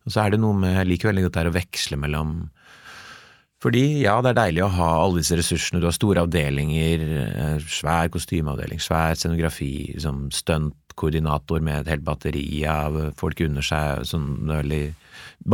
Og 0.03 0.11
så 0.11 0.25
er 0.25 0.35
det 0.35 0.43
noe 0.43 0.57
med 0.59 0.75
Jeg 0.75 0.91
liker 0.91 1.13
veldig 1.13 1.25
godt 1.29 1.39
det 1.39 1.45
her 1.45 1.53
å 1.53 1.57
veksle 1.57 2.01
mellom 2.03 2.35
fordi 3.63 4.03
ja, 4.03 4.17
det 4.21 4.33
er 4.33 4.41
deilig 4.41 4.65
å 4.65 4.73
ha 4.75 4.89
alle 4.99 5.21
disse 5.21 5.37
ressursene. 5.39 5.79
Du 5.81 5.87
har 5.87 5.95
store 5.95 6.25
avdelinger, 6.25 7.05
eh, 7.25 7.67
svær 7.71 8.11
kostymeavdeling, 8.13 8.81
svær 8.83 9.15
scenografi, 9.17 9.95
liksom 9.95 10.27
stuntkoordinator 10.35 11.63
med 11.63 11.79
et 11.79 11.93
helt 11.93 12.05
batteri 12.05 12.45
av 12.69 12.99
folk 13.17 13.41
under 13.47 13.65
seg. 13.65 14.03
Sånn, 14.11 14.27
det 14.45 14.53
er 14.53 14.61
veldig 14.61 14.83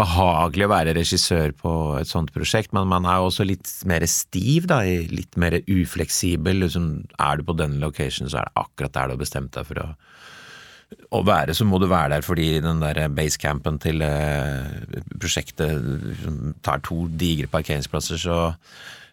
behagelig 0.02 0.68
å 0.68 0.74
være 0.74 0.96
regissør 0.98 1.54
på 1.62 1.74
et 2.00 2.10
sånt 2.10 2.34
prosjekt, 2.36 2.74
men 2.74 2.90
man 2.90 3.06
er 3.06 3.22
også 3.22 3.46
litt 3.48 3.70
mer 3.88 4.04
stiv, 4.10 4.68
da, 4.72 4.82
litt 4.84 5.38
mer 5.38 5.62
ufleksibel. 5.62 6.66
Liksom, 6.66 6.92
er 7.22 7.38
du 7.38 7.48
på 7.48 7.58
denne 7.60 7.80
location, 7.84 8.32
så 8.32 8.42
er 8.42 8.50
det 8.50 8.66
akkurat 8.66 8.98
der 8.98 9.08
du 9.08 9.16
har 9.16 9.24
bestemt 9.24 9.54
deg 9.56 9.70
for 9.70 9.86
å 9.86 9.90
å 11.12 11.22
være, 11.28 11.56
så 11.56 11.68
må 11.68 11.80
du 11.80 11.88
være 11.92 12.16
der 12.16 12.26
fordi 12.26 12.48
den 12.64 12.82
der 12.84 13.04
basecampen 13.16 13.80
til 13.84 14.04
eh, 14.06 14.98
prosjektet 15.20 16.58
tar 16.64 16.84
to 16.88 17.06
digre 17.20 17.52
parkeringsplasser, 17.52 18.20
så 18.22 18.42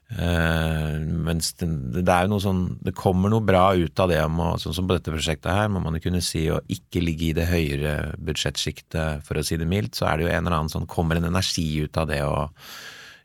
Uh, 0.09 0.95
mens 1.05 1.51
det, 1.61 1.67
det, 1.99 2.09
er 2.09 2.25
jo 2.25 2.31
noe 2.33 2.41
sånn 2.41 2.63
Det 2.81 2.95
kommer 2.97 3.29
noe 3.29 3.45
bra 3.45 3.75
ut 3.77 4.01
av 4.01 4.09
det, 4.09 4.23
må, 4.33 4.55
sånn 4.57 4.73
som 4.73 4.87
på 4.89 4.97
dette 4.97 5.13
prosjektet 5.13 5.53
her, 5.53 5.67
må 5.69 5.83
man 5.85 5.99
jo 5.99 6.07
kunne 6.07 6.23
si 6.25 6.47
å 6.49 6.63
ikke 6.73 7.03
ligge 7.05 7.27
i 7.27 7.35
det 7.37 7.45
høyere 7.51 8.15
budsjettsjiktet, 8.17 9.21
for 9.27 9.37
å 9.37 9.45
si 9.45 9.59
det 9.61 9.69
mildt, 9.69 9.99
så 10.01 10.09
er 10.09 10.17
det 10.17 10.25
jo 10.25 10.31
en 10.33 10.41
eller 10.47 10.57
annen 10.63 10.73
sånn 10.73 10.89
Kommer 10.89 11.21
en 11.21 11.29
energi 11.29 11.67
ut 11.85 12.01
av 12.01 12.09
det 12.09 12.23
å 12.25 12.49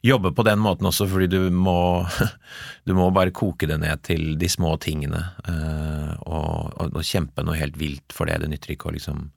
jobbe 0.04 0.34
på 0.36 0.44
den 0.44 0.60
måten 0.60 0.88
også, 0.90 1.08
fordi 1.08 1.30
du 1.32 1.50
må, 1.52 2.06
du 2.88 2.94
må 2.98 3.10
bare 3.16 3.34
koke 3.36 3.68
det 3.70 3.80
ned 3.82 4.04
til 4.06 4.36
de 4.40 4.50
små 4.52 4.76
tingene, 4.84 5.22
uh, 5.48 6.14
og, 6.28 6.74
og, 6.78 6.90
og, 6.90 7.04
kjempe 7.08 7.46
noe 7.46 7.60
helt 7.60 7.78
vilt 7.80 8.16
for 8.16 8.30
det. 8.30 8.42
Det 8.44 8.52
nytter 8.52 8.76
ikke 8.76 8.92
å 8.92 8.98
liksom 8.98 9.30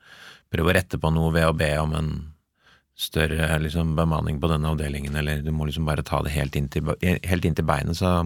prøve 0.52 0.72
å 0.72 0.76
rette 0.76 0.98
på 1.02 1.12
noe 1.14 1.34
ved 1.34 1.48
å 1.48 1.56
be 1.56 1.70
om 1.82 1.94
en 1.98 2.10
større 2.96 3.50
liksom, 3.60 3.94
bemanning 3.98 4.40
på 4.40 4.50
denne 4.50 4.72
avdelingen, 4.72 5.16
eller 5.18 5.44
du 5.44 5.52
må 5.52 5.68
liksom 5.68 5.86
bare 5.86 6.04
ta 6.06 6.22
det 6.24 6.34
helt 6.34 6.56
inn 6.56 6.70
til, 6.72 6.94
helt 7.02 7.44
inn 7.44 7.56
til 7.56 7.66
beinet. 7.68 7.98
Så 7.98 8.24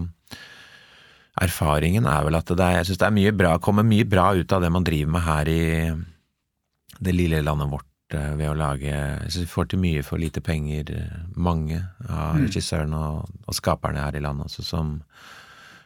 erfaringen 1.41 2.07
er 2.07 2.25
vel 2.25 2.39
at 2.39 2.49
det 2.49 2.63
er, 2.63 2.79
jeg 2.79 2.89
synes 2.91 3.03
det 3.03 3.09
er 3.09 3.17
mye 3.19 3.35
bra, 3.35 3.57
kommer 3.63 3.87
mye 3.87 4.07
bra 4.07 4.31
ut 4.37 4.55
av 4.55 4.63
det 4.63 4.71
man 4.73 4.87
driver 4.87 5.13
med 5.17 5.25
her 5.27 5.51
i 5.51 5.61
det 7.01 7.15
lille 7.17 7.43
landet 7.43 7.71
vårt 7.71 7.90
Eh, 7.90 7.90
ved 8.13 8.47
å 8.49 8.57
lage 8.57 8.89
Jeg 8.89 9.31
synes 9.31 9.45
vi 9.45 9.51
får 9.51 9.69
til 9.71 9.81
mye 9.83 10.03
for 10.05 10.21
lite 10.21 10.43
penger, 10.43 10.91
eh, 10.95 11.19
mange 11.35 11.79
av 12.07 12.37
mm. 12.37 12.47
regissørene 12.47 13.03
og, 13.11 13.37
og, 13.45 13.55
skaperne 13.55 14.03
her 14.03 14.17
i 14.17 14.23
landet. 14.23 14.49
Altså, 14.49 14.65
som 14.65 14.99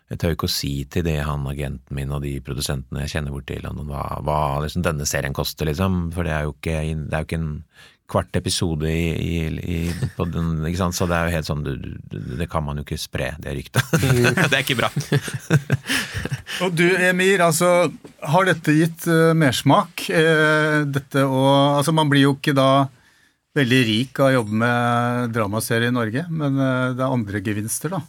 Jeg 0.10 0.20
tør 0.22 0.36
ikke 0.36 0.50
å 0.50 0.54
si 0.54 0.74
til 0.86 1.06
det 1.08 1.18
han 1.26 1.48
agenten 1.50 1.98
min 1.98 2.12
og 2.14 2.22
de 2.22 2.36
produsentene 2.46 3.06
jeg 3.06 3.16
kjenner 3.16 3.34
borti 3.34 3.58
London, 3.64 3.90
hva, 3.90 4.20
hva 4.22 4.40
liksom 4.62 4.84
denne 4.86 5.08
serien 5.10 5.34
koster, 5.34 5.66
liksom. 5.66 6.12
For 6.14 6.28
det 6.28 6.36
er 6.36 6.46
jo 6.46 6.54
ikke, 6.54 6.78
det 6.84 7.16
er 7.16 7.24
jo 7.24 7.30
ikke 7.30 7.42
en 7.42 7.56
kvart 8.10 8.38
episode 8.38 8.90
i, 8.90 9.06
i, 9.18 9.38
i 9.50 10.10
på 10.16 10.28
den, 10.30 10.60
ikke 10.68 10.80
sant? 10.84 10.98
Så 10.98 11.08
det 11.10 11.18
er 11.18 11.30
jo 11.30 11.36
helt 11.36 11.48
sånn 11.48 11.64
du, 11.66 11.72
du, 12.06 12.18
Det 12.40 12.48
kan 12.52 12.66
man 12.66 12.78
jo 12.78 12.86
ikke 12.86 13.00
spre, 13.02 13.32
det 13.42 13.56
ryktet. 13.58 13.96
det 14.52 14.52
er 14.52 14.62
ikke 14.62 14.78
bra. 14.78 14.92
og 16.66 16.76
du 16.78 16.86
Emir, 16.86 17.42
altså 17.46 17.90
har 18.26 18.50
dette 18.50 18.78
gitt 18.78 19.08
uh, 19.10 19.34
mersmak? 19.38 20.08
Uh, 20.10 20.86
dette 20.86 21.26
og 21.26 21.80
Altså 21.80 21.96
man 21.96 22.12
blir 22.12 22.28
jo 22.28 22.36
ikke 22.38 22.56
da 22.58 22.88
veldig 23.56 23.82
rik 23.88 24.20
av 24.20 24.30
å 24.30 24.36
jobbe 24.42 24.60
med 24.66 25.32
dramaserie 25.36 25.90
i 25.90 25.96
Norge, 25.96 26.26
men 26.30 26.60
uh, 26.60 26.94
det 26.94 27.02
er 27.02 27.18
andre 27.18 27.42
gevinster, 27.42 27.96
da. 27.96 28.04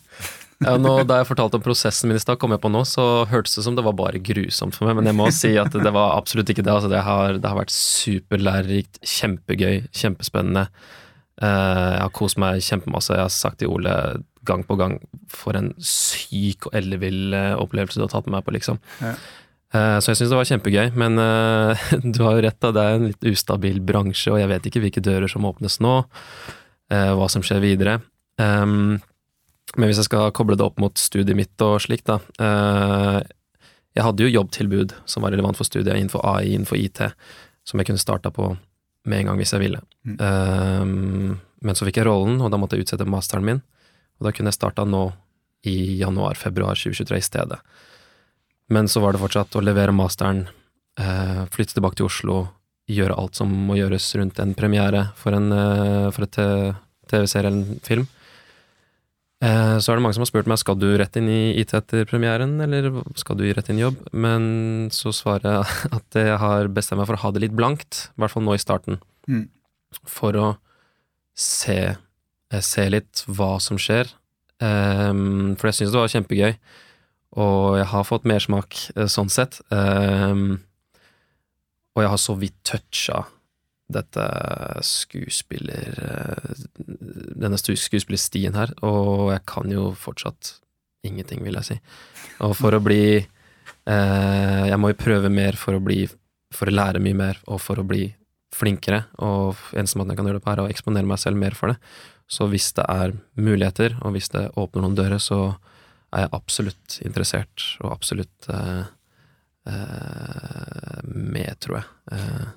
Ja, 0.64 0.76
nå, 0.80 0.92
Da 1.04 1.20
jeg 1.20 1.28
fortalte 1.28 1.58
om 1.58 1.64
prosessen 1.64 2.08
min 2.08 2.16
i 2.16 2.22
stad, 2.22 2.38
kom 2.40 2.54
jeg 2.54 2.62
på 2.62 2.70
nå, 2.72 2.80
så 2.88 3.26
hørtes 3.28 3.58
det 3.58 3.64
som 3.66 3.76
det 3.76 3.84
var 3.84 3.96
bare 3.98 4.20
grusomt 4.24 4.76
for 4.76 4.88
meg. 4.88 4.98
Men 4.98 5.10
jeg 5.10 5.18
må 5.18 5.28
si 5.34 5.52
at 5.60 5.74
det 5.74 5.92
var 5.92 6.16
absolutt 6.16 6.52
ikke 6.52 6.64
det. 6.64 6.72
Altså, 6.72 6.90
det, 6.92 7.02
har, 7.04 7.40
det 7.40 7.50
har 7.50 7.58
vært 7.58 7.74
superlærerikt, 7.74 9.00
kjempegøy, 9.04 9.82
kjempespennende. 9.92 10.68
Uh, 11.36 11.92
jeg 11.98 12.04
har 12.06 12.14
kost 12.16 12.40
meg 12.40 12.64
kjempemasse. 12.64 13.12
Jeg 13.18 13.26
har 13.26 13.34
sagt 13.34 13.60
til 13.60 13.74
Ole 13.74 13.92
gang 14.46 14.62
på 14.64 14.78
gang 14.80 14.94
for 15.28 15.58
en 15.58 15.72
syk 15.82 16.68
og 16.68 16.76
ellevill 16.78 17.34
eh, 17.34 17.56
opplevelse 17.58 17.98
du 17.98 18.04
har 18.04 18.12
tatt 18.12 18.28
med 18.28 18.36
meg 18.36 18.44
på, 18.46 18.54
liksom. 18.54 18.78
Ja. 19.02 19.16
Uh, 19.74 19.96
så 19.98 20.12
jeg 20.12 20.20
syns 20.20 20.30
det 20.30 20.38
var 20.38 20.48
kjempegøy, 20.48 20.92
men 20.96 21.18
du 22.14 22.20
har 22.22 22.38
jo 22.38 22.44
rett, 22.46 22.60
da. 22.62 22.70
Det 22.72 22.84
er 22.84 22.96
en 22.96 23.08
litt 23.10 23.28
ustabil 23.28 23.82
bransje, 23.84 24.30
og 24.32 24.40
jeg 24.40 24.52
vet 24.54 24.70
ikke 24.70 24.84
hvilke 24.86 25.04
dører 25.04 25.28
som 25.28 25.44
åpnes 25.50 25.80
nå, 25.84 25.98
hva 26.88 27.26
som 27.28 27.42
skjer 27.42 27.58
videre. 27.64 27.98
Um, 28.38 29.02
men 29.76 29.90
hvis 29.90 30.00
jeg 30.00 30.08
skal 30.08 30.32
koble 30.36 30.56
det 30.56 30.64
opp 30.64 30.78
mot 30.80 30.96
studiet 30.98 31.36
mitt 31.36 31.64
og 31.64 31.78
slikt, 31.84 32.08
da 32.08 32.18
eh, 32.40 33.18
Jeg 33.96 34.04
hadde 34.04 34.24
jo 34.24 34.32
jobbtilbud 34.32 34.94
som 35.08 35.24
var 35.24 35.32
relevant 35.32 35.56
for 35.56 35.68
studiet 35.68 35.94
innenfor 35.96 36.24
AI, 36.24 36.54
innenfor 36.54 36.76
IT. 36.76 37.02
som 37.64 37.80
jeg 37.80 37.86
kunne 37.88 37.98
starta 37.98 38.30
på 38.30 38.56
med 39.06 39.18
en 39.18 39.26
gang 39.30 39.38
hvis 39.40 39.52
jeg 39.54 39.62
ville. 39.62 39.80
Mm. 40.04 40.18
Um, 40.20 41.40
men 41.62 41.74
så 41.74 41.86
fikk 41.86 41.98
jeg 41.98 42.06
rollen, 42.06 42.40
og 42.42 42.50
da 42.52 42.58
måtte 42.60 42.76
jeg 42.76 42.84
utsette 42.84 43.06
masteren 43.08 43.46
min. 43.46 43.62
Og 44.20 44.26
da 44.26 44.32
kunne 44.34 44.52
jeg 44.52 44.58
starta 44.58 44.84
nå 44.84 45.08
i 45.66 45.96
januar-februar 45.98 46.78
2023 46.78 47.18
i 47.18 47.24
stedet. 47.24 47.58
Men 48.70 48.86
så 48.86 49.00
var 49.02 49.14
det 49.14 49.22
fortsatt 49.22 49.56
å 49.56 49.64
levere 49.64 49.94
masteren, 49.96 50.44
uh, 51.00 51.42
flytte 51.50 51.78
tilbake 51.78 51.98
til 51.98 52.10
Oslo, 52.10 52.36
gjøre 52.86 53.16
alt 53.18 53.34
som 53.40 53.50
må 53.50 53.80
gjøres 53.80 54.06
rundt 54.20 54.38
en 54.38 54.54
premiere 54.54 55.08
for, 55.18 55.34
en, 55.34 55.50
uh, 55.50 56.12
for 56.14 56.28
et 56.28 56.38
TV-serie 57.10 57.48
eller 57.48 57.64
en 57.64 57.82
film. 57.86 58.06
Uh, 59.44 59.76
så 59.76 59.92
er 59.92 59.98
det 59.98 60.02
mange 60.06 60.16
som 60.16 60.22
har 60.24 60.30
spurt 60.30 60.46
meg 60.48 60.60
skal 60.62 60.78
du 60.80 60.86
rett 60.96 61.16
inn 61.20 61.26
i 61.28 61.40
IT 61.60 61.74
etter 61.76 62.06
premieren, 62.08 62.54
eller 62.64 62.88
skal 63.20 63.36
du 63.36 63.44
rett 63.50 63.68
inn 63.68 63.80
i 63.80 63.84
jobb, 63.84 63.98
men 64.16 64.46
så 64.94 65.12
svarer 65.12 65.58
jeg 65.58 65.90
at 65.98 66.18
jeg 66.22 66.38
har 66.40 66.70
bestemt 66.72 67.02
meg 67.02 67.10
for 67.10 67.18
å 67.18 67.24
ha 67.26 67.32
det 67.34 67.44
litt 67.44 67.56
blankt, 67.56 68.06
i 68.14 68.22
hvert 68.22 68.32
fall 68.32 68.46
nå 68.46 68.56
i 68.56 68.62
starten, 68.62 69.00
mm. 69.28 69.44
for 70.08 70.40
å 70.40 70.48
se, 71.36 71.78
se, 72.64 72.88
litt 72.88 73.26
hva 73.28 73.56
som 73.60 73.80
skjer. 73.80 74.08
Um, 74.56 75.52
for 75.60 75.68
jeg 75.68 75.82
syns 75.82 75.92
det 75.92 76.00
var 76.00 76.14
kjempegøy, 76.14 76.56
og 77.36 77.76
jeg 77.76 77.90
har 77.92 78.08
fått 78.08 78.24
mersmak 78.24 78.78
sånn 79.12 79.28
sett. 79.28 79.60
Um, 79.68 80.62
og 81.92 82.06
jeg 82.06 82.12
har 82.12 82.20
så 82.20 82.36
vidt 82.40 82.56
toucha 82.64 83.26
dette 83.92 84.26
skuespiller... 84.86 85.94
Denne 87.36 87.58
skuespillerstien 87.60 88.56
her, 88.56 88.72
og 88.86 89.30
jeg 89.34 89.42
kan 89.48 89.70
jo 89.70 89.90
fortsatt 89.98 90.56
ingenting, 91.06 91.44
vil 91.46 91.58
jeg 91.60 91.68
si. 91.68 91.76
Og 92.44 92.56
for 92.58 92.74
å 92.76 92.82
bli 92.82 93.18
eh, 93.20 94.64
Jeg 94.66 94.78
må 94.80 94.90
jo 94.90 94.98
prøve 94.98 95.30
mer 95.32 95.58
for 95.60 95.76
å 95.76 95.82
bli 95.82 96.02
For 96.56 96.68
å 96.68 96.74
lære 96.74 97.02
mye 97.04 97.16
mer, 97.16 97.40
og 97.46 97.60
for 97.62 97.80
å 97.80 97.86
bli 97.86 98.08
flinkere. 98.56 99.04
Og 99.22 99.58
eneste 99.76 100.00
måten 100.00 100.14
jeg 100.14 100.20
kan 100.20 100.30
gjøre 100.30 100.40
det 100.40 100.46
på, 100.46 100.52
er 100.54 100.64
å 100.64 100.68
eksponere 100.72 101.08
meg 101.08 101.20
selv 101.20 101.40
mer 101.40 101.56
for 101.58 101.74
det. 101.74 101.78
Så 102.30 102.48
hvis 102.50 102.72
det 102.74 102.86
er 102.90 103.14
muligheter, 103.38 103.98
og 104.02 104.16
hvis 104.16 104.30
det 104.32 104.48
åpner 104.58 104.82
noen 104.82 104.96
dører, 104.98 105.20
så 105.22 105.40
er 106.14 106.24
jeg 106.24 106.32
absolutt 106.38 106.96
interessert, 107.04 107.66
og 107.82 107.92
absolutt 107.92 108.48
eh, 108.50 108.86
eh, 109.68 111.02
med, 111.04 111.52
tror 111.62 111.82
jeg. 111.82 112.54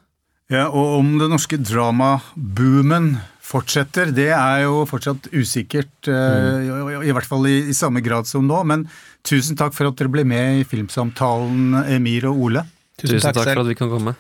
Eh, 0.50 0.58
ja, 0.58 0.68
og 0.70 1.00
om 1.00 1.18
den 1.22 1.34
norske 1.34 1.60
dramaboomen 1.62 3.14
fortsetter, 3.50 4.12
det 4.14 4.30
er 4.36 4.66
jo 4.68 4.84
fortsatt 4.90 5.30
usikkert. 5.34 5.94
Mm. 6.06 6.66
I, 6.66 7.10
I, 7.10 7.14
hvert 7.16 7.30
fall 7.30 7.48
i, 7.50 7.58
i, 7.70 7.78
samme 7.78 8.04
grad 8.06 8.30
som 8.30 8.46
nå. 8.50 8.62
Men 8.70 8.88
tusen 9.26 9.58
takk 9.58 9.78
for 9.78 9.90
at 9.90 9.98
dere 9.98 10.12
ble 10.14 10.26
med 10.28 10.62
i 10.62 10.68
Filmsamtalen, 10.68 11.86
Emir 11.90 12.30
og 12.30 12.50
Ole. 12.50 12.66
Tusen, 13.00 13.16
tusen 13.16 13.30
takk, 13.30 13.42
takk 13.42 13.54
for 13.54 13.64
at 13.64 13.72
vi 13.72 13.78
kan 13.80 13.94
komme. 13.94 14.20